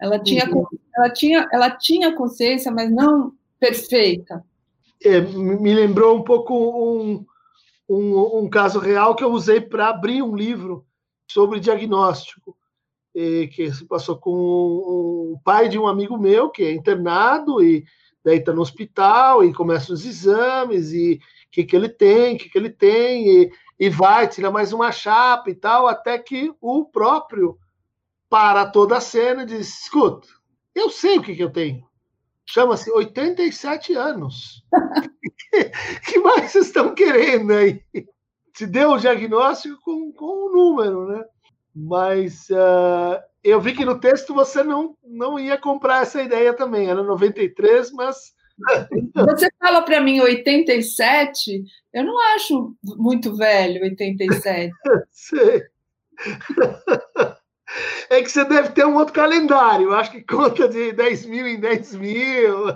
Ela 0.00 0.18
tinha, 0.18 0.48
uhum. 0.48 0.64
ela, 0.96 1.10
tinha, 1.10 1.48
ela 1.52 1.70
tinha 1.70 2.14
consciência, 2.14 2.70
mas 2.70 2.90
não 2.90 3.32
perfeita. 3.58 4.44
É, 5.04 5.20
me 5.20 5.74
lembrou 5.74 6.16
um 6.16 6.22
pouco 6.22 6.54
um, 6.54 7.24
um, 7.88 8.38
um 8.44 8.50
caso 8.50 8.78
real 8.78 9.14
que 9.14 9.24
eu 9.24 9.32
usei 9.32 9.60
para 9.60 9.88
abrir 9.88 10.22
um 10.22 10.36
livro 10.36 10.84
sobre 11.30 11.60
diagnóstico, 11.60 12.56
que 13.52 13.72
se 13.72 13.84
passou 13.84 14.16
com 14.16 14.30
o 14.30 15.40
pai 15.44 15.68
de 15.68 15.78
um 15.78 15.88
amigo 15.88 16.16
meu, 16.16 16.50
que 16.50 16.62
é 16.62 16.72
internado, 16.72 17.62
e 17.62 17.84
daí 18.24 18.38
está 18.38 18.52
no 18.52 18.62
hospital, 18.62 19.44
e 19.44 19.52
começa 19.52 19.92
os 19.92 20.06
exames, 20.06 20.92
e 20.92 21.14
o 21.14 21.50
que, 21.50 21.64
que 21.64 21.74
ele 21.74 21.88
tem, 21.88 22.36
o 22.36 22.38
que, 22.38 22.48
que 22.48 22.56
ele 22.56 22.70
tem, 22.70 23.28
e, 23.28 23.50
e 23.78 23.88
vai, 23.88 24.26
tira 24.26 24.50
mais 24.50 24.72
uma 24.72 24.90
chapa 24.90 25.50
e 25.50 25.54
tal, 25.54 25.86
até 25.86 26.18
que 26.18 26.52
o 26.60 26.84
próprio 26.84 27.58
para 28.28 28.66
toda 28.66 28.96
a 28.96 29.00
cena 29.00 29.42
e 29.42 29.46
diz: 29.46 29.82
escuta, 29.82 30.28
eu 30.74 30.90
sei 30.90 31.18
o 31.18 31.22
que, 31.22 31.34
que 31.34 31.42
eu 31.42 31.50
tenho. 31.50 31.86
Chama-se 32.46 32.90
87 32.90 33.94
anos. 33.94 34.64
que 36.06 36.18
mais 36.18 36.50
vocês 36.50 36.66
estão 36.66 36.94
querendo 36.94 37.52
aí? 37.52 37.82
Se 38.54 38.66
deu 38.66 38.92
o 38.92 38.98
diagnóstico 38.98 39.78
com, 39.82 40.12
com 40.12 40.46
um 40.46 40.52
número, 40.52 41.06
né? 41.06 41.24
Mas 41.74 42.48
uh, 42.50 43.22
eu 43.44 43.60
vi 43.60 43.74
que 43.74 43.84
no 43.84 44.00
texto 44.00 44.34
você 44.34 44.64
não, 44.64 44.96
não 45.04 45.38
ia 45.38 45.58
comprar 45.58 46.02
essa 46.02 46.22
ideia 46.22 46.54
também. 46.54 46.88
Era 46.88 47.02
93, 47.02 47.92
mas. 47.92 48.36
Você 49.14 49.48
fala 49.58 49.82
para 49.82 50.00
mim 50.00 50.20
87, 50.20 51.64
eu 51.92 52.04
não 52.04 52.18
acho 52.34 52.74
muito 52.82 53.36
velho 53.36 53.82
87. 53.82 54.72
Sei. 55.10 55.62
É 58.10 58.22
que 58.22 58.30
você 58.30 58.44
deve 58.44 58.70
ter 58.70 58.86
um 58.86 58.96
outro 58.96 59.14
calendário. 59.14 59.88
Eu 59.88 59.94
acho 59.94 60.10
que 60.10 60.22
conta 60.22 60.68
de 60.68 60.92
10 60.92 61.26
mil 61.26 61.46
em 61.46 61.60
10 61.60 61.94
mil. 61.96 62.66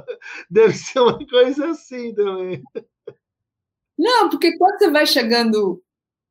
Deve 0.50 0.74
ser 0.74 1.00
uma 1.00 1.18
coisa 1.26 1.70
assim 1.70 2.14
também. 2.14 2.62
Não, 3.98 4.28
porque 4.28 4.56
quando 4.56 4.78
você 4.78 4.90
vai 4.90 5.06
chegando 5.06 5.82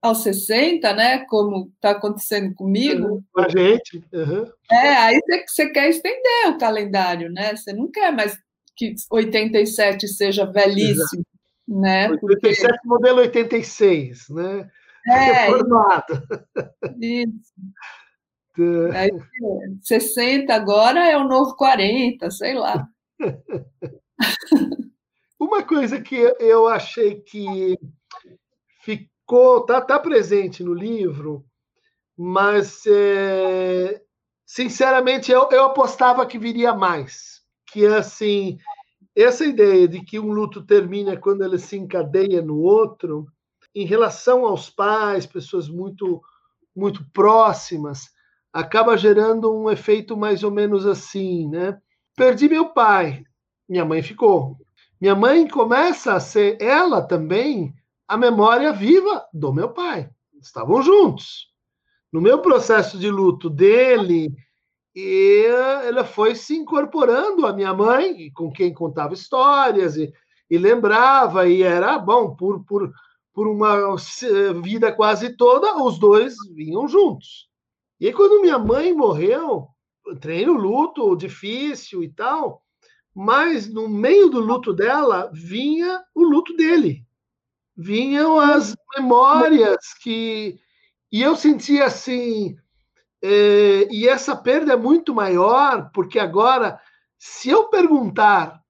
aos 0.01 0.23
60, 0.23 0.93
né? 0.93 1.25
Como 1.25 1.71
está 1.75 1.91
acontecendo 1.91 2.53
comigo. 2.55 3.23
Com 3.31 3.41
a 3.41 3.49
gente. 3.49 4.03
Uhum. 4.11 4.51
É, 4.69 4.93
aí 4.97 5.19
você, 5.19 5.45
você 5.47 5.69
quer 5.69 5.89
estender 5.89 6.49
o 6.49 6.57
calendário, 6.57 7.31
né? 7.31 7.55
Você 7.55 7.71
não 7.71 7.89
quer 7.89 8.11
mais 8.11 8.37
que 8.81 8.95
87 9.11 10.07
seja 10.07 10.45
velhíssimo. 10.51 11.23
Exato. 11.23 11.31
Né? 11.67 12.09
87 12.09 12.61
Porque... 12.61 12.87
modelo 12.87 13.19
86, 13.19 14.29
né? 14.29 14.71
É, 15.07 15.45
Reformado. 15.45 16.23
Isso. 16.99 17.53
Aí, 18.93 19.11
60 19.81 20.53
agora 20.53 21.07
é 21.07 21.15
o 21.15 21.27
novo 21.27 21.55
40, 21.55 22.29
sei 22.31 22.55
lá. 22.55 22.87
Uma 25.39 25.63
coisa 25.63 26.01
que 26.01 26.15
eu 26.39 26.67
achei 26.67 27.21
que 27.21 27.77
ficou, 28.81 29.65
tá, 29.65 29.79
tá 29.81 29.97
presente 29.99 30.63
no 30.63 30.73
livro, 30.73 31.45
mas 32.17 32.83
é, 32.85 34.01
sinceramente 34.45 35.31
eu, 35.31 35.47
eu 35.51 35.63
apostava 35.65 36.25
que 36.25 36.37
viria 36.37 36.73
mais, 36.73 37.30
que 37.71 37.85
assim 37.85 38.57
essa 39.15 39.45
ideia 39.45 39.87
de 39.87 40.01
que 40.01 40.19
um 40.19 40.31
luto 40.31 40.65
termina 40.65 41.17
quando 41.17 41.43
ele 41.43 41.57
se 41.57 41.77
encadeia 41.77 42.41
no 42.41 42.59
outro, 42.59 43.27
em 43.75 43.85
relação 43.85 44.45
aos 44.45 44.69
pais, 44.69 45.25
pessoas 45.25 45.67
muito 45.67 46.21
muito 46.73 47.05
próximas, 47.11 48.09
acaba 48.53 48.97
gerando 48.97 49.53
um 49.53 49.69
efeito 49.69 50.15
mais 50.15 50.41
ou 50.41 50.51
menos 50.51 50.85
assim, 50.85 51.49
né? 51.49 51.77
Perdi 52.15 52.47
meu 52.47 52.69
pai, 52.69 53.25
minha 53.67 53.83
mãe 53.83 54.01
ficou. 54.01 54.57
Minha 54.99 55.15
mãe 55.15 55.47
começa 55.47 56.13
a 56.13 56.19
ser 56.19 56.61
ela 56.61 57.01
também 57.01 57.73
a 58.07 58.17
memória 58.17 58.71
viva 58.71 59.25
do 59.33 59.51
meu 59.53 59.69
pai. 59.69 60.09
Estavam 60.41 60.81
juntos. 60.81 61.49
No 62.11 62.21
meu 62.21 62.39
processo 62.39 62.97
de 62.97 63.09
luto 63.09 63.49
dele, 63.49 64.33
e 64.95 65.45
ela 65.85 66.03
foi 66.03 66.35
se 66.35 66.55
incorporando 66.55 67.45
à 67.47 67.53
minha 67.53 67.73
mãe, 67.73 68.31
com 68.33 68.51
quem 68.51 68.73
contava 68.73 69.13
histórias 69.13 69.95
e, 69.95 70.13
e 70.49 70.57
lembrava, 70.57 71.47
e 71.47 71.63
era 71.63 71.97
bom, 71.97 72.35
por, 72.35 72.63
por, 72.65 72.91
por 73.33 73.47
uma 73.47 73.95
vida 74.61 74.91
quase 74.91 75.35
toda, 75.35 75.81
os 75.81 75.97
dois 75.97 76.35
vinham 76.53 76.87
juntos. 76.87 77.49
E 77.99 78.07
aí, 78.07 78.13
quando 78.13 78.41
minha 78.41 78.57
mãe 78.57 78.93
morreu, 78.93 79.67
entrei 80.07 80.45
no 80.45 80.53
luto 80.53 81.15
difícil 81.15 82.03
e 82.03 82.09
tal, 82.09 82.63
mas 83.13 83.71
no 83.71 83.87
meio 83.87 84.29
do 84.29 84.39
luto 84.39 84.73
dela 84.73 85.29
vinha 85.33 86.03
o 86.15 86.23
luto 86.23 86.55
dele. 86.55 87.05
Vinham 87.75 88.39
as 88.39 88.75
memórias 88.95 89.93
que. 90.01 90.59
E 91.11 91.21
eu 91.21 91.35
sentia 91.35 91.85
assim. 91.85 92.57
É, 93.23 93.87
e 93.91 94.07
essa 94.07 94.35
perda 94.35 94.73
é 94.73 94.77
muito 94.77 95.13
maior, 95.13 95.91
porque 95.93 96.17
agora, 96.17 96.79
se 97.17 97.49
eu 97.49 97.69
perguntar 97.69 98.61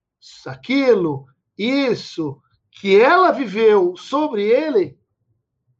aquilo, 0.45 1.25
isso, 1.57 2.41
que 2.71 2.99
ela 2.99 3.31
viveu 3.31 3.95
sobre 3.95 4.43
ele, 4.43 4.97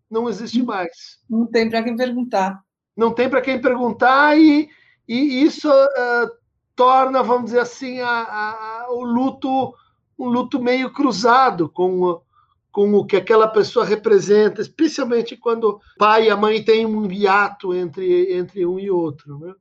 não 0.10 0.30
existe 0.30 0.62
mais. 0.64 1.20
Não 1.30 1.46
tem 1.46 1.70
para 1.70 1.84
quem 1.84 1.96
perguntar 1.96 2.62
não 2.96 3.14
tem 3.14 3.30
para 3.30 3.42
quem 3.42 3.60
perguntar 3.60 4.38
e, 4.38 4.70
e 5.08 5.44
isso 5.44 5.70
uh, 5.70 6.30
torna, 6.76 7.24
vamos 7.24 7.46
dizer 7.46 7.60
assim, 7.60 8.00
a, 8.00 8.10
a, 8.10 8.88
o 8.92 9.04
luto 9.04 9.74
um 10.18 10.28
luto 10.28 10.62
meio 10.62 10.94
cruzado 10.94 11.68
com, 11.68 12.22
com 12.72 12.94
o 12.94 13.06
que 13.06 13.18
aquela 13.18 13.48
pessoa 13.48 13.86
representa, 13.86 14.62
especialmente 14.62 15.36
quando 15.36 15.70
o 15.70 15.82
pai 15.98 16.28
e 16.28 16.30
a 16.30 16.38
mãe 16.38 16.64
têm 16.64 16.86
um 16.86 17.12
hiato 17.12 17.74
entre, 17.74 18.34
entre 18.34 18.66
um 18.66 18.80
e 18.80 18.90
outro. 18.90 19.40
Né? 19.40 19.54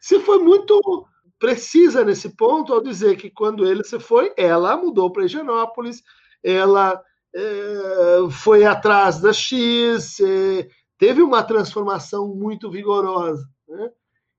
Você 0.00 0.20
foi 0.20 0.38
muito 0.38 1.06
precisa 1.38 2.04
nesse 2.04 2.36
ponto 2.36 2.72
ao 2.72 2.82
dizer 2.82 3.16
que 3.16 3.28
quando 3.28 3.66
ele 3.66 3.84
se 3.84 3.98
foi, 3.98 4.32
ela 4.36 4.76
mudou 4.76 5.10
para 5.10 5.24
Higienópolis, 5.24 6.02
ela 6.42 7.02
é, 7.34 8.30
foi 8.30 8.64
atrás 8.64 9.20
da 9.20 9.32
X, 9.32 10.20
é, 10.20 10.68
teve 10.96 11.20
uma 11.20 11.42
transformação 11.42 12.28
muito 12.28 12.70
vigorosa. 12.70 13.46
Né? 13.68 13.90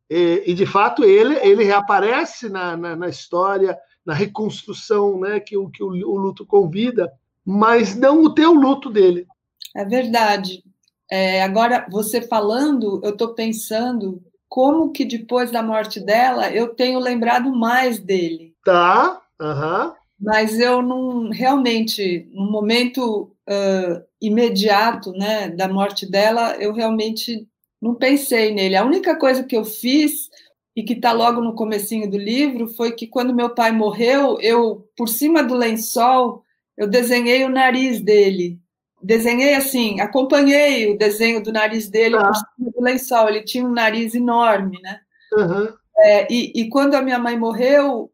E, 0.10 0.43
e, 0.47 0.53
de 0.53 0.66
fato, 0.66 1.03
ele, 1.03 1.36
ele 1.47 1.64
reaparece 1.64 2.47
na, 2.49 2.78
na, 2.78 2.95
na 2.95 3.08
história, 3.08 3.78
na 4.06 4.14
reconstrução 4.14 5.20
né, 5.20 5.39
que, 5.39 5.56
que 5.72 5.84
o, 5.84 5.89
o, 5.89 6.18
luto 6.18 6.45
convida, 6.45 7.12
mas 7.46 7.96
não 7.96 8.24
o 8.24 8.34
teu 8.34 8.54
luto 8.54 8.89
dele. 8.89 9.28
É 9.76 9.86
verdade. 9.86 10.64
É, 11.12 11.43
agora, 11.43 11.86
você 11.91 12.22
falando, 12.22 13.00
eu 13.04 13.12
estou 13.12 13.36
pensando 13.36 14.24
como 14.50 14.91
que 14.91 15.06
depois 15.06 15.52
da 15.52 15.62
morte 15.62 16.00
dela 16.00 16.50
eu 16.52 16.70
tenho 16.70 17.00
lembrado 17.00 17.54
mais 17.54 18.00
dele. 18.00 18.54
Tá, 18.64 19.22
aham. 19.39 19.88
Uhum. 19.88 19.93
Mas 20.18 20.58
eu 20.60 20.82
não, 20.82 21.30
realmente, 21.30 22.30
no 22.32 22.50
momento 22.50 23.36
uh, 23.50 24.02
imediato 24.22 25.12
né, 25.12 25.50
da 25.50 25.68
morte 25.68 26.10
dela, 26.10 26.56
eu 26.56 26.72
realmente 26.72 27.46
não 27.82 27.93
pensei 27.93 28.54
nele. 28.54 28.78
A 28.78 28.86
única 28.86 29.18
coisa 29.18 29.43
que 29.43 29.58
eu 29.58 29.66
fiz 29.66 30.30
e 30.74 30.84
que 30.84 30.93
está 30.93 31.12
logo 31.12 31.41
no 31.41 31.54
comecinho 31.54 32.10
do 32.10 32.18
livro 32.18 32.70
foi 32.70 32.93
que 32.93 33.08
quando 33.08 33.36
meu 33.36 33.50
pai 33.50 33.74
morreu, 33.74 34.39
eu 34.39 34.88
por 34.96 35.10
cima 35.10 35.43
do 35.43 35.54
lençol 35.54 36.45
eu 36.78 36.88
desenhei 36.88 37.43
o 37.43 37.49
nariz 37.49 38.01
dele. 38.01 38.59
Desenhei 39.01 39.55
assim, 39.55 39.99
acompanhei 39.99 40.91
o 40.91 40.97
desenho 40.97 41.41
do 41.41 41.51
nariz 41.51 41.89
dele 41.89 42.15
ah. 42.15 42.34
cima 42.34 42.71
do 42.71 42.82
lençol. 42.82 43.30
Ele 43.30 43.43
tinha 43.43 43.65
um 43.65 43.71
nariz 43.71 44.15
enorme, 44.15 44.82
né? 44.82 44.99
Uhum. 45.34 45.73
É, 45.97 46.32
e, 46.32 46.51
e 46.55 46.69
quando 46.69 46.95
a 46.95 47.01
minha 47.01 47.19
mãe 47.19 47.38
morreu, 47.38 48.11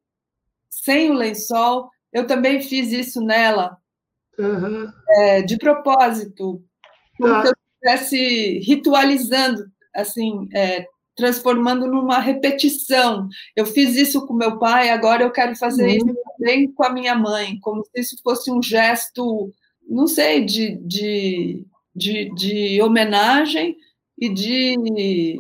sem 0.70 1.10
o 1.12 1.14
lençol, 1.14 1.90
eu 2.12 2.28
também 2.28 2.62
fiz 2.62 2.92
isso 2.92 3.22
nela, 3.22 3.78
uhum. 4.38 4.92
é, 5.10 5.42
de 5.42 5.58
propósito, 5.58 6.62
como 7.18 7.34
tá. 7.34 7.42
se 7.42 7.48
eu 7.48 7.54
estivesse 7.74 8.60
ritualizando, 8.60 9.66
assim, 9.96 10.50
é, 10.54 10.86
transformando 11.22 11.86
numa 11.86 12.18
repetição. 12.18 13.30
Eu 13.56 13.64
fiz 13.64 13.96
isso 13.96 14.26
com 14.26 14.34
meu 14.34 14.58
pai, 14.58 14.90
agora 14.90 15.22
eu 15.22 15.32
quero 15.32 15.56
fazer 15.56 15.84
uhum. 15.84 15.96
isso 15.98 16.18
também 16.38 16.72
com 16.72 16.84
a 16.84 16.90
minha 16.90 17.14
mãe, 17.14 17.60
como 17.62 17.86
se 17.86 18.02
isso 18.02 18.16
fosse 18.24 18.52
um 18.52 18.62
gesto, 18.62 19.54
não 19.88 20.08
sei, 20.08 20.44
de, 20.44 20.78
de, 20.78 21.64
de, 21.96 22.34
de 22.34 22.82
homenagem 22.82 23.78
e 24.18 24.30
de. 24.30 24.76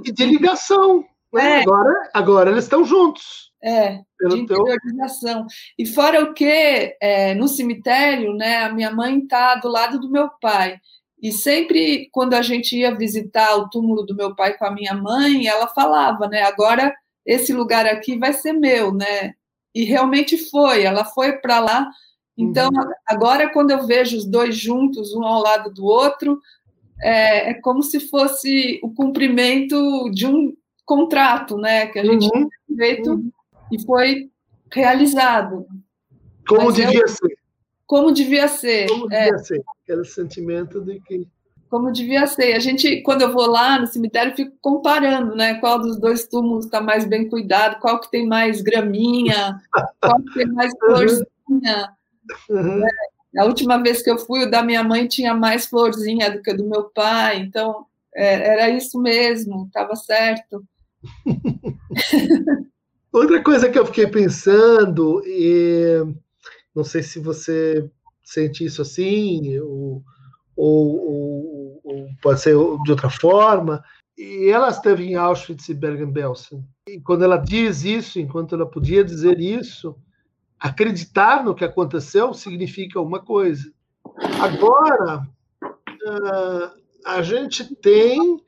E 0.05 0.11
de 0.11 0.25
ligação. 0.25 1.03
Né? 1.33 1.59
É. 1.59 1.61
Agora, 1.61 2.09
agora 2.13 2.51
eles 2.51 2.65
estão 2.65 2.85
juntos. 2.85 3.49
É, 3.63 4.01
Pelo 4.19 4.35
de 4.35 4.41
interiorização. 4.41 5.47
Teu... 5.47 5.55
E 5.79 5.85
fora 5.87 6.21
o 6.21 6.33
que, 6.33 6.95
é, 7.01 7.33
no 7.33 7.47
cemitério, 7.47 8.33
né, 8.35 8.57
a 8.57 8.71
minha 8.71 8.91
mãe 8.91 9.17
está 9.17 9.55
do 9.55 9.67
lado 9.67 9.99
do 9.99 10.11
meu 10.11 10.29
pai. 10.39 10.77
E 11.21 11.31
sempre, 11.31 12.09
quando 12.11 12.33
a 12.33 12.41
gente 12.41 12.75
ia 12.75 12.95
visitar 12.95 13.55
o 13.55 13.69
túmulo 13.69 14.03
do 14.03 14.15
meu 14.15 14.35
pai 14.35 14.57
com 14.57 14.65
a 14.65 14.71
minha 14.71 14.93
mãe, 14.95 15.47
ela 15.47 15.67
falava, 15.67 16.27
né? 16.27 16.41
Agora 16.41 16.93
esse 17.25 17.53
lugar 17.53 17.85
aqui 17.85 18.17
vai 18.17 18.33
ser 18.33 18.53
meu, 18.53 18.91
né? 18.91 19.33
E 19.73 19.83
realmente 19.83 20.37
foi, 20.37 20.83
ela 20.83 21.05
foi 21.05 21.33
para 21.33 21.59
lá. 21.59 21.89
Então, 22.37 22.69
uhum. 22.69 22.91
agora, 23.05 23.51
quando 23.51 23.71
eu 23.71 23.85
vejo 23.85 24.17
os 24.17 24.25
dois 24.25 24.55
juntos, 24.55 25.13
um 25.13 25.23
ao 25.23 25.41
lado 25.41 25.71
do 25.71 25.85
outro, 25.85 26.39
é, 27.01 27.51
é, 27.51 27.53
como 27.53 27.83
se 27.83 27.99
fosse 27.99 28.79
o 28.83 28.93
cumprimento 28.93 30.09
de 30.11 30.25
um 30.25 30.53
contrato, 30.85 31.57
né? 31.57 31.87
Que 31.87 31.99
a 31.99 32.05
gente 32.05 32.25
uhum. 32.35 32.49
feito 32.75 33.11
uhum. 33.11 33.31
e 33.71 33.81
foi 33.85 34.29
realizado. 34.71 35.67
Como 36.47 36.65
Mas 36.65 36.75
devia 36.75 37.01
eu, 37.01 37.07
ser. 37.07 37.37
Como 37.85 38.11
devia 38.11 38.47
ser. 38.47 38.87
Como 38.87 39.13
é. 39.13 39.25
devia 39.25 39.37
ser. 39.39 39.63
Aquele 39.91 40.05
sentimento 40.05 40.79
de 40.79 41.01
que 41.01 41.27
como 41.69 41.91
devia 41.91 42.27
ser. 42.27 42.53
A 42.53 42.59
gente, 42.59 43.01
quando 43.01 43.21
eu 43.21 43.31
vou 43.31 43.47
lá 43.47 43.79
no 43.79 43.87
cemitério, 43.87 44.35
fico 44.35 44.53
comparando, 44.59 45.35
né? 45.35 45.55
Qual 45.55 45.79
dos 45.79 45.97
dois 45.97 46.27
túmulos 46.27 46.65
está 46.65 46.81
mais 46.81 47.05
bem 47.05 47.29
cuidado, 47.29 47.79
qual 47.79 47.99
que 47.99 48.11
tem 48.11 48.27
mais 48.27 48.61
graminha, 48.61 49.57
qual 50.01 50.21
que 50.21 50.33
tem 50.33 50.47
mais 50.47 50.73
florzinha. 50.77 51.93
Uhum. 52.49 52.85
É, 52.85 53.41
a 53.41 53.45
última 53.45 53.81
vez 53.81 54.01
que 54.01 54.09
eu 54.09 54.17
fui, 54.17 54.43
o 54.43 54.51
da 54.51 54.61
minha 54.61 54.83
mãe 54.83 55.07
tinha 55.07 55.33
mais 55.33 55.65
florzinha 55.65 56.29
do 56.29 56.41
que 56.41 56.51
o 56.51 56.57
do 56.57 56.67
meu 56.67 56.83
pai, 56.89 57.39
então 57.39 57.85
é, 58.13 58.53
era 58.53 58.69
isso 58.69 59.01
mesmo, 59.01 59.65
estava 59.67 59.95
certo. 59.95 60.63
Outra 63.13 63.41
coisa 63.41 63.69
que 63.69 63.79
eu 63.79 63.85
fiquei 63.85 64.07
pensando, 64.07 65.23
e 65.25 66.03
não 66.75 66.83
sei 66.83 67.01
se 67.01 67.19
você 67.19 67.89
sente 68.31 68.63
isso 68.63 68.81
assim, 68.81 69.59
ou, 69.59 70.03
ou, 70.55 71.81
ou, 71.83 72.09
pode 72.21 72.41
ser 72.41 72.55
de 72.83 72.91
outra 72.91 73.09
forma. 73.09 73.83
E 74.17 74.49
ela 74.49 74.69
esteve 74.69 75.05
em 75.05 75.15
Auschwitz 75.15 75.67
e 75.69 75.73
Bergen-Belsen. 75.73 76.63
E 76.87 76.99
quando 77.01 77.23
ela 77.23 77.37
diz 77.37 77.83
isso, 77.83 78.19
enquanto 78.19 78.55
ela 78.55 78.65
podia 78.65 79.03
dizer 79.03 79.39
isso, 79.39 79.95
acreditar 80.59 81.43
no 81.43 81.55
que 81.55 81.65
aconteceu 81.65 82.33
significa 82.33 83.01
uma 83.01 83.19
coisa. 83.19 83.73
Agora, 84.39 85.27
ah, 86.07 86.73
a 87.05 87.21
gente 87.21 87.75
tem 87.75 88.39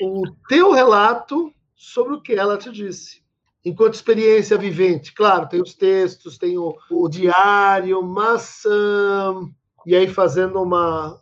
o 0.00 0.22
teu 0.48 0.72
relato 0.72 1.52
sobre 1.74 2.14
o 2.14 2.20
que 2.20 2.32
ela 2.32 2.56
te 2.56 2.70
disse. 2.72 3.21
Enquanto 3.64 3.94
experiência 3.94 4.58
vivente, 4.58 5.14
claro, 5.14 5.48
tem 5.48 5.62
os 5.62 5.74
textos, 5.74 6.36
tem 6.36 6.58
o, 6.58 6.76
o 6.90 7.08
diário, 7.08 8.02
mas 8.02 8.64
e 9.86 9.94
aí 9.94 10.08
fazendo 10.08 10.60
uma, 10.60 11.20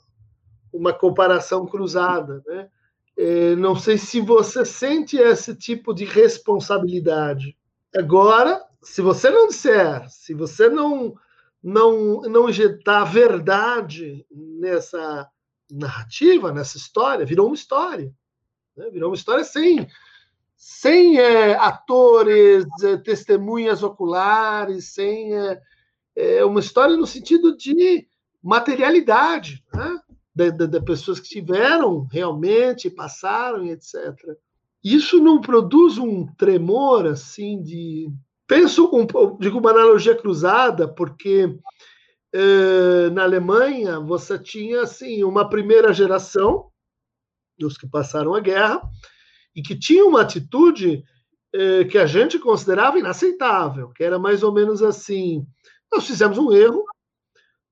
uma 0.72 0.92
comparação 0.92 1.66
cruzada. 1.66 2.42
Né? 2.46 2.68
É, 3.16 3.54
não 3.56 3.76
sei 3.76 3.98
se 3.98 4.20
você 4.20 4.64
sente 4.64 5.16
esse 5.16 5.54
tipo 5.54 5.92
de 5.92 6.04
responsabilidade. 6.04 7.56
Agora, 7.94 8.64
se 8.82 9.02
você 9.02 9.30
não 9.30 9.48
disser, 9.48 10.08
se 10.08 10.34
você 10.34 10.68
não 10.68 11.14
não 11.62 12.22
não 12.22 12.48
injetar 12.48 13.04
verdade 13.04 14.24
nessa 14.30 15.28
narrativa, 15.70 16.52
nessa 16.52 16.78
história, 16.78 17.26
virou 17.26 17.46
uma 17.46 17.54
história. 17.54 18.10
Né? 18.76 18.88
Virou 18.90 19.10
uma 19.10 19.16
história 19.16 19.44
sem, 19.44 19.86
sem 20.60 21.18
é, 21.18 21.56
atores, 21.56 22.66
é, 22.84 22.98
testemunhas 22.98 23.82
oculares, 23.82 24.92
sem 24.92 25.34
é, 25.34 25.58
é 26.14 26.44
uma 26.44 26.60
história 26.60 26.98
no 26.98 27.06
sentido 27.06 27.56
de 27.56 28.06
materialidade, 28.42 29.64
né? 29.72 29.98
de, 30.34 30.50
de, 30.52 30.66
de, 30.66 30.80
pessoas 30.82 31.18
que 31.18 31.30
tiveram 31.30 32.06
realmente, 32.12 32.90
passaram 32.90 33.64
etc. 33.64 34.14
Isso 34.84 35.18
não 35.18 35.40
produz 35.40 35.96
um 35.96 36.26
tremor 36.34 37.06
assim 37.06 37.62
de. 37.62 38.12
Penso, 38.46 38.90
um, 38.92 39.06
digo 39.38 39.60
uma 39.60 39.70
analogia 39.70 40.14
cruzada, 40.14 40.86
porque 40.86 41.56
eh, 42.34 43.10
na 43.12 43.22
Alemanha 43.22 43.98
você 44.00 44.38
tinha 44.38 44.82
assim 44.82 45.24
uma 45.24 45.48
primeira 45.48 45.92
geração 45.92 46.70
dos 47.58 47.78
que 47.78 47.88
passaram 47.88 48.34
a 48.34 48.40
guerra 48.40 48.82
e 49.54 49.62
que 49.62 49.76
tinha 49.76 50.04
uma 50.04 50.22
atitude 50.22 51.04
eh, 51.52 51.84
que 51.84 51.98
a 51.98 52.06
gente 52.06 52.38
considerava 52.38 52.98
inaceitável, 52.98 53.90
que 53.90 54.04
era 54.04 54.18
mais 54.18 54.42
ou 54.42 54.52
menos 54.52 54.82
assim: 54.82 55.46
nós 55.92 56.06
fizemos 56.06 56.38
um 56.38 56.52
erro, 56.52 56.84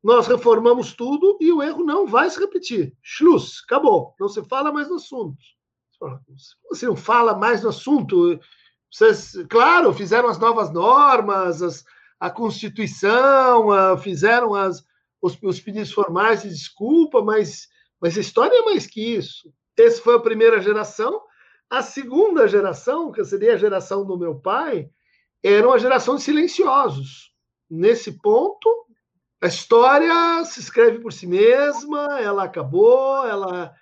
nós 0.03 0.27
reformamos 0.27 0.93
tudo 0.93 1.39
e 1.41 1.53
o 1.53 1.63
erro 1.63 1.85
não 1.85 2.07
vai 2.07 2.29
se 2.31 2.39
repetir. 2.41 2.97
Schluss, 3.03 3.63
acabou. 3.65 4.15
Não 4.19 4.29
se 4.29 4.43
fala 4.45 4.73
mais 4.73 4.89
no 4.89 4.97
assunto. 4.97 5.37
Você 6.69 6.87
não 6.87 6.97
fala 6.97 7.37
mais 7.37 7.63
no 7.63 7.71
assunto. 7.71 8.39
Vocês, 8.91 9.35
claro, 9.49 9.93
fizeram 9.93 10.29
as 10.29 10.39
novas 10.39 10.73
normas, 10.73 11.63
as, 11.63 11.85
a 12.19 12.31
Constituição, 12.31 13.71
a, 13.71 13.99
fizeram 13.99 14.55
as, 14.55 14.85
os, 15.21 15.37
os, 15.43 15.61
pedidos 15.61 15.93
formais 15.93 16.43
de 16.43 16.49
desculpa, 16.49 17.23
mas, 17.23 17.69
mas 18.01 18.17
a 18.17 18.21
história 18.21 18.57
é 18.57 18.63
mais 18.63 18.87
que 18.87 19.01
isso. 19.01 19.53
Essa 19.77 20.03
foi 20.03 20.15
a 20.15 20.21
primeira 20.21 20.61
geração. 20.61 21.21
A 21.71 21.83
segunda 21.83 22.49
geração, 22.49 23.13
que 23.13 23.25
seria 23.25 23.55
a 23.55 23.59
geração 23.59 24.05
do 24.05 24.19
meu 24.19 24.35
pai, 24.35 24.89
era 25.43 25.67
uma 25.67 25.79
geração 25.79 26.17
de 26.17 26.23
silenciosos. 26.23 27.33
Nesse 27.71 28.13
ponto, 28.21 28.87
a 29.41 29.47
história 29.47 30.45
se 30.45 30.61
escreve 30.61 30.99
por 31.01 31.13
si 31.13 31.27
mesma, 31.27 32.19
ela 32.21 32.45
acabou, 32.45 33.25
ela, 33.27 33.73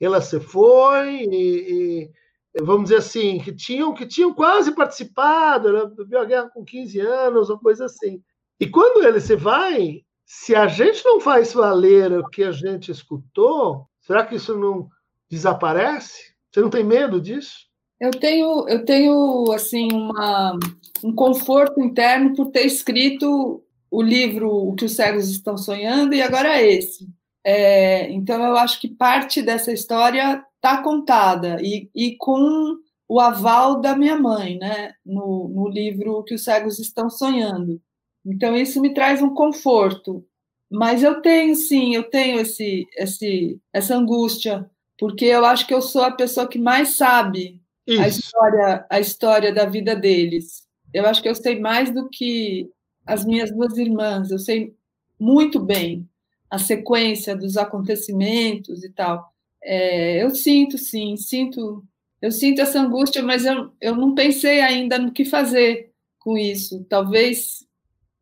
ela 0.00 0.20
se 0.20 0.40
foi, 0.40 1.22
e, 1.30 2.10
e 2.54 2.62
vamos 2.62 2.84
dizer 2.84 2.96
assim, 2.96 3.38
que 3.38 3.54
tinham, 3.54 3.94
que 3.94 4.06
tinham 4.06 4.34
quase 4.34 4.74
participado, 4.74 5.94
viu 6.08 6.20
a 6.20 6.24
guerra 6.24 6.50
com 6.50 6.64
15 6.64 6.98
anos, 7.00 7.50
ou 7.50 7.58
coisa 7.58 7.84
assim. 7.84 8.22
E 8.58 8.66
quando 8.66 9.06
ele 9.06 9.20
se 9.20 9.36
vai, 9.36 10.02
se 10.24 10.54
a 10.54 10.66
gente 10.66 11.04
não 11.04 11.20
faz 11.20 11.52
valer 11.52 12.12
o 12.12 12.28
que 12.28 12.42
a 12.42 12.52
gente 12.52 12.90
escutou, 12.90 13.86
será 14.00 14.24
que 14.24 14.36
isso 14.36 14.56
não 14.56 14.88
desaparece? 15.28 16.33
Você 16.54 16.60
não 16.60 16.70
tem 16.70 16.84
medo 16.84 17.20
disso? 17.20 17.66
Eu 18.00 18.12
tenho, 18.12 18.68
eu 18.68 18.84
tenho 18.84 19.50
assim 19.50 19.88
uma, 19.92 20.56
um 21.02 21.12
conforto 21.12 21.80
interno 21.80 22.32
por 22.32 22.52
ter 22.52 22.64
escrito 22.64 23.60
o 23.90 24.00
livro 24.00 24.48
O 24.48 24.72
que 24.76 24.84
os 24.84 24.94
cegos 24.94 25.28
estão 25.28 25.56
sonhando 25.58 26.14
e 26.14 26.22
agora 26.22 26.60
é 26.60 26.74
esse. 26.74 27.08
É, 27.44 28.08
então 28.12 28.40
eu 28.40 28.56
acho 28.56 28.80
que 28.80 28.88
parte 28.88 29.42
dessa 29.42 29.72
história 29.72 30.44
está 30.54 30.80
contada 30.80 31.60
e, 31.60 31.90
e, 31.92 32.16
com 32.16 32.76
o 33.08 33.18
aval 33.18 33.80
da 33.80 33.96
minha 33.96 34.16
mãe, 34.16 34.56
né, 34.56 34.94
no, 35.04 35.48
no 35.48 35.68
livro 35.68 36.12
O 36.12 36.22
que 36.22 36.34
os 36.34 36.44
cegos 36.44 36.78
estão 36.78 37.10
sonhando. 37.10 37.82
Então 38.24 38.54
isso 38.54 38.80
me 38.80 38.94
traz 38.94 39.20
um 39.20 39.34
conforto. 39.34 40.24
Mas 40.70 41.02
eu 41.02 41.20
tenho 41.20 41.56
sim, 41.56 41.96
eu 41.96 42.04
tenho 42.04 42.38
esse, 42.40 42.86
esse, 42.96 43.60
essa 43.72 43.96
angústia, 43.96 44.70
porque 44.98 45.24
eu 45.24 45.44
acho 45.44 45.66
que 45.66 45.74
eu 45.74 45.82
sou 45.82 46.02
a 46.02 46.10
pessoa 46.10 46.48
que 46.48 46.58
mais 46.58 46.90
sabe 46.90 47.60
a 47.88 48.08
história, 48.08 48.86
a 48.88 49.00
história 49.00 49.52
da 49.52 49.66
vida 49.66 49.94
deles. 49.94 50.64
Eu 50.92 51.06
acho 51.06 51.22
que 51.22 51.28
eu 51.28 51.34
sei 51.34 51.60
mais 51.60 51.92
do 51.92 52.08
que 52.08 52.70
as 53.06 53.24
minhas 53.24 53.50
duas 53.50 53.76
irmãs, 53.76 54.30
eu 54.30 54.38
sei 54.38 54.74
muito 55.18 55.60
bem 55.60 56.08
a 56.50 56.58
sequência 56.58 57.36
dos 57.36 57.56
acontecimentos 57.56 58.84
e 58.84 58.90
tal. 58.90 59.32
É, 59.62 60.22
eu 60.22 60.30
sinto, 60.30 60.78
sim, 60.78 61.16
sinto, 61.16 61.84
eu 62.22 62.30
sinto 62.30 62.60
essa 62.60 62.80
angústia, 62.80 63.22
mas 63.22 63.44
eu, 63.44 63.72
eu 63.80 63.96
não 63.96 64.14
pensei 64.14 64.60
ainda 64.60 64.98
no 64.98 65.12
que 65.12 65.24
fazer 65.24 65.90
com 66.18 66.38
isso. 66.38 66.84
Talvez 66.88 67.66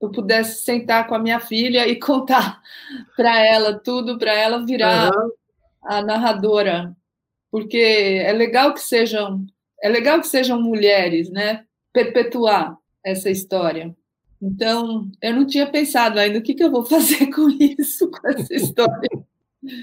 eu 0.01 0.11
pudesse 0.11 0.64
sentar 0.64 1.07
com 1.07 1.14
a 1.14 1.18
minha 1.18 1.39
filha 1.39 1.87
e 1.87 1.97
contar 2.01 2.61
para 3.16 3.39
ela 3.45 3.79
tudo, 3.79 4.18
para 4.18 4.33
ela 4.33 4.64
virar 4.64 5.12
uhum. 5.14 5.31
A 5.83 6.03
narradora, 6.03 6.97
porque 7.51 7.78
é 7.78 8.33
legal 8.33 8.72
que 8.72 8.80
sejam, 8.80 9.45
é 9.83 9.89
legal 9.89 10.20
que 10.20 10.26
sejam 10.26 10.61
mulheres, 10.61 11.30
né? 11.30 11.64
Perpetuar 11.93 12.76
essa 13.05 13.28
história. 13.30 13.95
Então, 14.41 15.09
eu 15.22 15.35
não 15.35 15.47
tinha 15.47 15.70
pensado 15.70 16.18
ainda 16.18 16.39
o 16.39 16.43
que, 16.43 16.55
que 16.55 16.64
eu 16.64 16.70
vou 16.70 16.85
fazer 16.85 17.26
com 17.26 17.49
isso, 17.49 18.11
com 18.11 18.28
essa 18.28 18.55
história. 18.55 19.09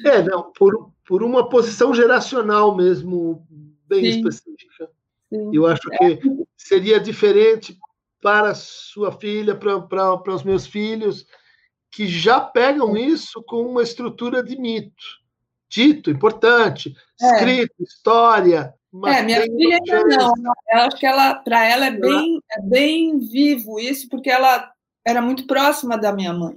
É, 0.06 0.22
não, 0.22 0.52
por, 0.52 0.92
por 1.08 1.24
uma 1.24 1.48
posição 1.48 1.94
geracional 1.94 2.76
mesmo, 2.76 3.48
bem 3.88 4.12
Sim. 4.12 4.20
específica. 4.20 4.90
Sim. 5.30 5.52
Eu 5.54 5.66
acho 5.66 5.90
que 5.90 6.04
é. 6.04 6.20
seria 6.58 7.00
diferente 7.00 7.78
para 8.22 8.54
sua 8.54 9.12
filha, 9.12 9.56
para, 9.56 9.80
para, 9.80 10.18
para 10.18 10.36
os 10.36 10.44
meus 10.44 10.68
filhos, 10.68 11.26
que 11.92 12.08
já 12.08 12.42
pegam 12.42 12.98
isso 12.98 13.42
com 13.44 13.62
uma 13.62 13.82
estrutura 13.82 14.44
de 14.44 14.60
mito. 14.60 15.19
Dito, 15.70 16.10
importante, 16.10 16.96
é. 17.22 17.26
escrito, 17.26 17.84
história, 17.84 18.74
é, 19.06 19.22
minha 19.22 19.42
filha 19.44 19.78
ainda 19.78 20.04
não. 20.18 20.34
Eu 20.72 20.80
acho 20.80 20.98
que 20.98 21.06
ela, 21.06 21.36
para 21.36 21.64
ela 21.64 21.86
é 21.86 21.92
bem, 21.92 22.42
é 22.52 22.62
bem 22.62 23.20
vivo 23.20 23.80
isso, 23.80 24.10
porque 24.10 24.32
ela 24.32 24.72
era 25.06 25.22
muito 25.22 25.46
próxima 25.46 25.96
da 25.96 26.12
minha 26.12 26.34
mãe. 26.34 26.56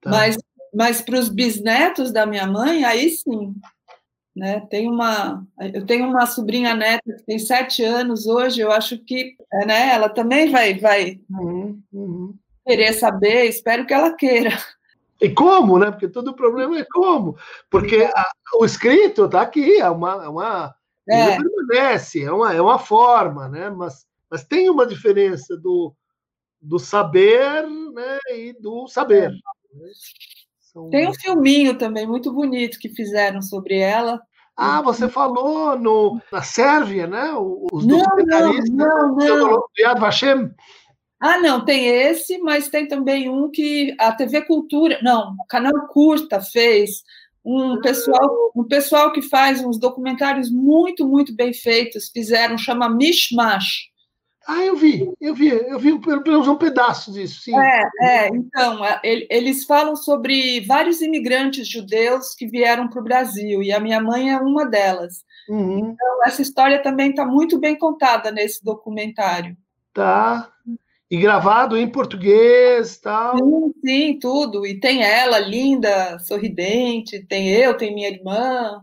Tá. 0.00 0.10
Mas 0.10 0.36
mas 0.76 1.00
para 1.00 1.18
os 1.18 1.30
bisnetos 1.30 2.12
da 2.12 2.26
minha 2.26 2.46
mãe, 2.46 2.84
aí 2.84 3.08
sim. 3.08 3.54
Né? 4.36 4.60
Tem 4.68 4.86
uma, 4.86 5.42
eu 5.72 5.86
tenho 5.86 6.06
uma 6.06 6.26
sobrinha 6.26 6.74
neta 6.74 7.14
que 7.16 7.22
tem 7.24 7.38
sete 7.38 7.82
anos 7.82 8.26
hoje, 8.26 8.60
eu 8.60 8.70
acho 8.70 8.98
que 8.98 9.34
né, 9.66 9.94
ela 9.94 10.10
também 10.10 10.50
vai, 10.50 10.78
vai 10.78 11.18
uhum, 11.30 11.80
uhum. 11.90 12.34
querer 12.66 12.92
saber, 12.92 13.46
espero 13.46 13.86
que 13.86 13.94
ela 13.94 14.14
queira. 14.14 14.50
E 15.20 15.30
como, 15.30 15.78
né? 15.78 15.90
Porque 15.90 16.08
todo 16.08 16.28
o 16.28 16.36
problema 16.36 16.78
é 16.78 16.86
como. 16.92 17.36
Porque 17.70 18.10
a, 18.14 18.24
o 18.58 18.64
escrito 18.64 19.24
está 19.24 19.42
aqui, 19.42 19.80
é 19.80 19.88
uma, 19.88 20.24
é 20.24 20.28
uma 20.28 20.74
é. 21.08 21.36
permanece, 21.36 22.22
é 22.22 22.32
uma, 22.32 22.52
é 22.52 22.60
uma 22.60 22.78
forma, 22.78 23.48
né? 23.48 23.70
Mas, 23.70 24.06
mas 24.30 24.44
tem 24.44 24.68
uma 24.68 24.86
diferença 24.86 25.56
do, 25.56 25.94
do 26.60 26.78
saber 26.78 27.66
né, 27.66 28.18
e 28.34 28.52
do 28.60 28.86
saber. 28.88 29.32
São... 30.60 30.90
Tem 30.90 31.08
um 31.08 31.14
filminho 31.14 31.78
também 31.78 32.06
muito 32.06 32.32
bonito 32.32 32.78
que 32.78 32.88
fizeram 32.88 33.40
sobre 33.40 33.78
ela. 33.78 34.20
Ah, 34.56 34.80
você 34.80 35.06
falou 35.06 35.78
no, 35.78 36.20
na 36.32 36.42
Sérvia, 36.42 37.06
né? 37.06 37.30
Os 37.70 37.84
não, 37.84 37.98
documentaristas 37.98 38.70
não, 38.70 39.14
não, 39.14 39.50
não. 39.50 39.64
Yad 39.78 40.00
Vashem. 40.00 40.50
Ah, 41.18 41.38
não, 41.38 41.64
tem 41.64 41.86
esse, 41.86 42.38
mas 42.38 42.68
tem 42.68 42.86
também 42.86 43.28
um 43.28 43.50
que 43.50 43.94
a 43.98 44.12
TV 44.12 44.42
Cultura, 44.42 44.98
não, 45.02 45.32
o 45.32 45.46
Canal 45.48 45.86
Curta 45.88 46.40
fez, 46.40 47.02
um 47.44 47.80
pessoal, 47.80 48.52
um 48.54 48.64
pessoal 48.64 49.12
que 49.12 49.22
faz 49.22 49.64
uns 49.64 49.78
documentários 49.78 50.50
muito, 50.50 51.06
muito 51.06 51.34
bem 51.34 51.54
feitos, 51.54 52.10
fizeram, 52.10 52.58
chama 52.58 52.88
Mishmash. 52.88 53.88
Ah, 54.48 54.64
eu 54.64 54.76
vi, 54.76 55.10
eu 55.20 55.34
vi, 55.34 55.48
eu 55.48 55.78
vi 55.78 55.98
pelo 56.00 56.22
menos 56.22 56.46
um 56.46 56.56
pedaço 56.56 57.12
disso, 57.12 57.40
sim. 57.40 57.52
É, 57.58 57.82
é 58.00 58.28
então, 58.28 58.80
eles 59.02 59.64
falam 59.64 59.96
sobre 59.96 60.60
vários 60.60 61.00
imigrantes 61.00 61.66
judeus 61.66 62.34
que 62.34 62.46
vieram 62.46 62.88
para 62.88 63.00
o 63.00 63.04
Brasil, 63.04 63.62
e 63.62 63.72
a 63.72 63.80
minha 63.80 64.00
mãe 64.00 64.30
é 64.32 64.38
uma 64.38 64.64
delas. 64.64 65.24
Uhum. 65.48 65.90
Então, 65.90 66.24
essa 66.24 66.42
história 66.42 66.80
também 66.80 67.10
está 67.10 67.24
muito 67.24 67.58
bem 67.58 67.76
contada 67.76 68.30
nesse 68.30 68.64
documentário. 68.64 69.56
Tá. 69.92 70.52
E 71.10 71.16
gravado 71.18 71.76
em 71.76 71.88
português 71.88 72.98
tal. 72.98 73.36
Sim, 73.38 73.72
sim, 73.84 74.18
tudo. 74.18 74.66
E 74.66 74.80
tem 74.80 75.02
ela, 75.02 75.38
linda, 75.38 76.18
sorridente, 76.18 77.24
tem 77.26 77.48
eu, 77.48 77.76
tem 77.76 77.94
minha 77.94 78.08
irmã. 78.08 78.82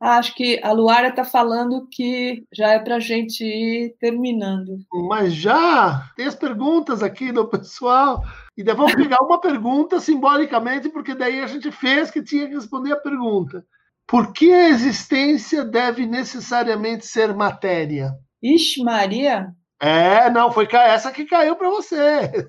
Acho 0.00 0.34
que 0.34 0.60
a 0.62 0.70
Luara 0.70 1.08
está 1.08 1.24
falando 1.24 1.88
que 1.90 2.44
já 2.52 2.72
é 2.72 2.78
para 2.78 2.96
a 2.96 3.00
gente 3.00 3.42
ir 3.42 3.96
terminando. 3.98 4.78
Mas 5.08 5.34
já 5.34 6.10
tem 6.14 6.26
as 6.26 6.34
perguntas 6.34 7.02
aqui 7.02 7.32
do 7.32 7.48
pessoal. 7.48 8.22
E 8.56 8.62
daí 8.62 8.76
vamos 8.76 8.94
pegar 8.94 9.18
uma 9.22 9.40
pergunta 9.40 9.98
simbolicamente, 9.98 10.90
porque 10.90 11.14
daí 11.14 11.40
a 11.40 11.46
gente 11.46 11.72
fez 11.72 12.10
que 12.10 12.22
tinha 12.22 12.46
que 12.46 12.54
responder 12.54 12.92
a 12.92 13.00
pergunta. 13.00 13.64
Por 14.06 14.32
que 14.32 14.52
a 14.52 14.68
existência 14.68 15.64
deve 15.64 16.06
necessariamente 16.06 17.06
ser 17.06 17.34
matéria? 17.34 18.12
Ixi, 18.42 18.82
Maria! 18.82 19.54
É, 19.84 20.30
não, 20.30 20.50
foi 20.50 20.66
essa 20.72 21.12
que 21.12 21.26
caiu 21.26 21.56
para 21.56 21.68
você. 21.68 22.48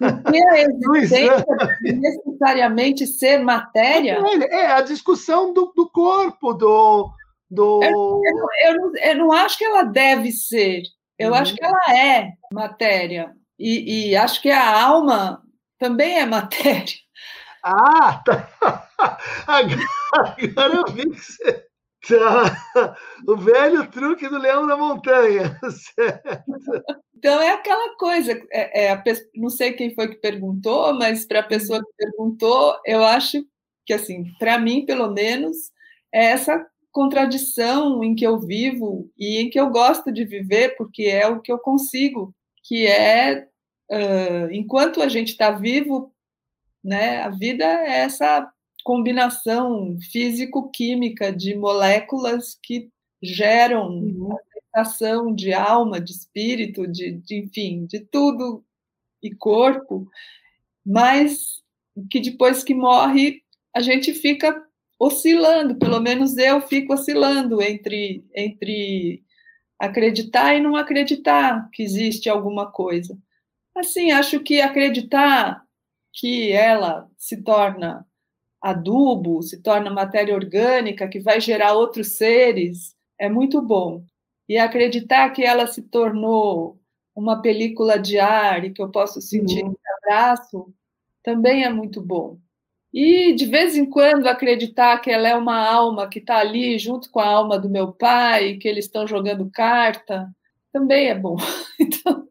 Porque 0.00 0.36
a 0.36 0.58
existência 0.98 1.46
necessariamente 1.80 3.06
ser 3.06 3.38
matéria? 3.38 4.20
É, 4.50 4.72
a 4.72 4.80
discussão 4.80 5.52
do, 5.52 5.72
do 5.76 5.88
corpo, 5.88 6.52
do. 6.52 7.12
do... 7.48 7.84
Eu, 7.84 8.20
eu, 8.24 8.46
eu, 8.64 8.74
não, 8.74 8.96
eu, 8.96 9.16
não, 9.16 9.32
acho 9.32 9.56
que 9.56 9.64
ela 9.64 9.84
deve 9.84 10.32
ser, 10.32 10.82
eu 11.16 11.30
uhum. 11.30 11.36
acho 11.36 11.54
que 11.54 11.64
ela 11.64 11.96
é 11.96 12.32
matéria. 12.52 13.32
E, 13.56 14.08
e, 14.10 14.16
acho 14.16 14.42
que 14.42 14.50
a 14.50 14.82
alma 14.84 15.40
também 15.78 16.18
é 16.18 16.26
matéria. 16.26 16.96
Ah, 17.62 18.20
tá. 18.24 18.50
Agora, 19.46 19.80
agora 20.42 20.74
eu 20.74 20.92
vi 20.92 21.10
que 21.10 21.20
você. 21.20 21.66
Tá. 22.08 22.56
O 23.26 23.36
velho 23.36 23.90
truque 23.90 24.28
do 24.28 24.38
leão 24.38 24.66
na 24.66 24.76
montanha. 24.76 25.58
Certo. 25.70 26.44
Então 27.16 27.40
é 27.40 27.50
aquela 27.52 27.96
coisa, 27.96 28.32
é, 28.50 28.86
é 28.86 29.02
não 29.34 29.48
sei 29.48 29.72
quem 29.72 29.94
foi 29.94 30.08
que 30.08 30.16
perguntou, 30.16 30.92
mas 30.92 31.24
para 31.24 31.40
a 31.40 31.44
pessoa 31.44 31.80
que 31.80 31.92
perguntou, 31.96 32.78
eu 32.84 33.02
acho 33.02 33.42
que 33.86 33.94
assim, 33.94 34.24
para 34.38 34.58
mim, 34.58 34.84
pelo 34.84 35.10
menos, 35.10 35.56
é 36.12 36.26
essa 36.26 36.66
contradição 36.92 38.04
em 38.04 38.14
que 38.14 38.26
eu 38.26 38.38
vivo 38.38 39.10
e 39.18 39.38
em 39.38 39.50
que 39.50 39.58
eu 39.58 39.70
gosto 39.70 40.12
de 40.12 40.24
viver, 40.24 40.76
porque 40.76 41.04
é 41.04 41.26
o 41.26 41.40
que 41.40 41.50
eu 41.50 41.58
consigo, 41.58 42.34
que 42.62 42.86
é 42.86 43.48
uh, 43.90 44.50
enquanto 44.52 45.02
a 45.02 45.08
gente 45.08 45.30
está 45.30 45.50
vivo, 45.50 46.12
né, 46.82 47.22
a 47.22 47.30
vida 47.30 47.64
é 47.64 48.00
essa 48.00 48.48
combinação 48.84 49.98
físico-química 50.12 51.32
de 51.32 51.56
moléculas 51.56 52.56
que 52.62 52.90
geram 53.22 53.88
uhum. 53.88 54.32
a 54.32 54.84
sensação 54.84 55.34
de 55.34 55.54
alma, 55.54 55.98
de 55.98 56.12
espírito, 56.12 56.86
de, 56.86 57.12
de, 57.12 57.38
enfim, 57.38 57.86
de 57.86 58.00
tudo 58.00 58.62
e 59.22 59.34
corpo, 59.34 60.06
mas 60.84 61.62
que 62.10 62.20
depois 62.20 62.62
que 62.62 62.74
morre 62.74 63.42
a 63.74 63.80
gente 63.80 64.12
fica 64.12 64.62
oscilando, 65.00 65.76
pelo 65.76 65.98
menos 65.98 66.36
eu 66.36 66.60
fico 66.60 66.92
oscilando 66.92 67.62
entre 67.62 68.22
entre 68.34 69.24
acreditar 69.78 70.54
e 70.54 70.60
não 70.60 70.76
acreditar 70.76 71.68
que 71.72 71.82
existe 71.82 72.28
alguma 72.28 72.70
coisa. 72.70 73.18
Assim, 73.74 74.12
acho 74.12 74.40
que 74.40 74.60
acreditar 74.60 75.64
que 76.12 76.52
ela 76.52 77.10
se 77.16 77.42
torna 77.42 78.06
adubo, 78.64 79.42
se 79.42 79.60
torna 79.60 79.90
matéria 79.90 80.34
orgânica 80.34 81.06
que 81.06 81.20
vai 81.20 81.38
gerar 81.38 81.74
outros 81.74 82.16
seres, 82.16 82.94
é 83.20 83.28
muito 83.28 83.60
bom. 83.60 84.02
E 84.48 84.56
acreditar 84.56 85.28
que 85.30 85.44
ela 85.44 85.66
se 85.66 85.82
tornou 85.82 86.80
uma 87.14 87.42
película 87.42 87.98
de 87.98 88.18
ar 88.18 88.64
e 88.64 88.72
que 88.72 88.80
eu 88.80 88.90
posso 88.90 89.20
sentir 89.20 89.62
uhum. 89.62 89.74
abraço, 90.02 90.74
também 91.22 91.62
é 91.62 91.70
muito 91.70 92.00
bom. 92.00 92.38
E 92.90 93.34
de 93.34 93.44
vez 93.44 93.76
em 93.76 93.84
quando 93.84 94.26
acreditar 94.26 94.98
que 95.00 95.10
ela 95.10 95.28
é 95.28 95.34
uma 95.34 95.58
alma 95.58 96.08
que 96.08 96.18
está 96.18 96.38
ali 96.38 96.78
junto 96.78 97.10
com 97.10 97.20
a 97.20 97.26
alma 97.26 97.58
do 97.58 97.68
meu 97.68 97.92
pai, 97.92 98.56
que 98.56 98.66
eles 98.66 98.86
estão 98.86 99.06
jogando 99.06 99.50
carta, 99.52 100.30
também 100.72 101.08
é 101.08 101.14
bom. 101.14 101.36
Então... 101.78 102.26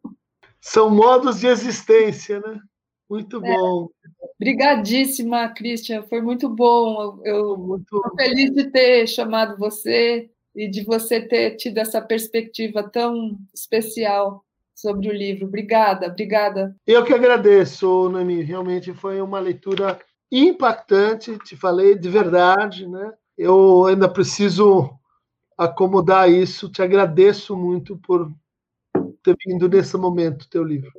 São 0.62 0.90
modos 0.90 1.42
de 1.42 1.48
existência, 1.48 2.40
né? 2.40 2.58
Muito 3.10 3.38
é. 3.46 3.56
bom. 3.56 3.90
É, 4.03 4.03
obrigadíssima, 4.36 5.50
Christian. 5.50 6.04
Foi 6.04 6.22
muito 6.22 6.50
bom. 6.50 7.20
Eu 7.24 7.78
estou 7.78 8.02
feliz 8.16 8.52
de 8.52 8.72
ter 8.72 9.08
chamado 9.08 9.58
você 9.58 10.30
e 10.56 10.68
de 10.70 10.84
você 10.84 11.22
ter 11.22 11.56
tido 11.56 11.78
essa 11.78 12.02
perspectiva 12.02 12.84
tão 12.84 13.38
especial 13.54 14.44
sobre 14.76 15.10
o 15.10 15.14
livro. 15.14 15.48
Obrigada, 15.48 16.08
obrigada. 16.08 16.76
Eu 16.86 17.04
que 17.04 17.14
agradeço, 17.14 18.10
Nami. 18.10 18.42
Realmente 18.42 18.94
foi 18.94 19.22
uma 19.22 19.40
leitura 19.40 20.00
impactante. 20.32 21.38
Te 21.40 21.56
falei 21.56 21.96
de 21.96 22.10
verdade, 22.10 22.88
né? 22.88 23.14
Eu 23.38 23.86
ainda 23.86 24.10
preciso 24.10 24.90
acomodar 25.58 26.30
isso. 26.30 26.70
Te 26.70 26.82
agradeço 26.82 27.56
muito 27.56 27.98
por 27.98 28.32
ter 29.24 29.36
vindo 29.46 29.70
nesse 29.70 29.98
momento 29.98 30.50
teu 30.50 30.64
livro. 30.64 30.92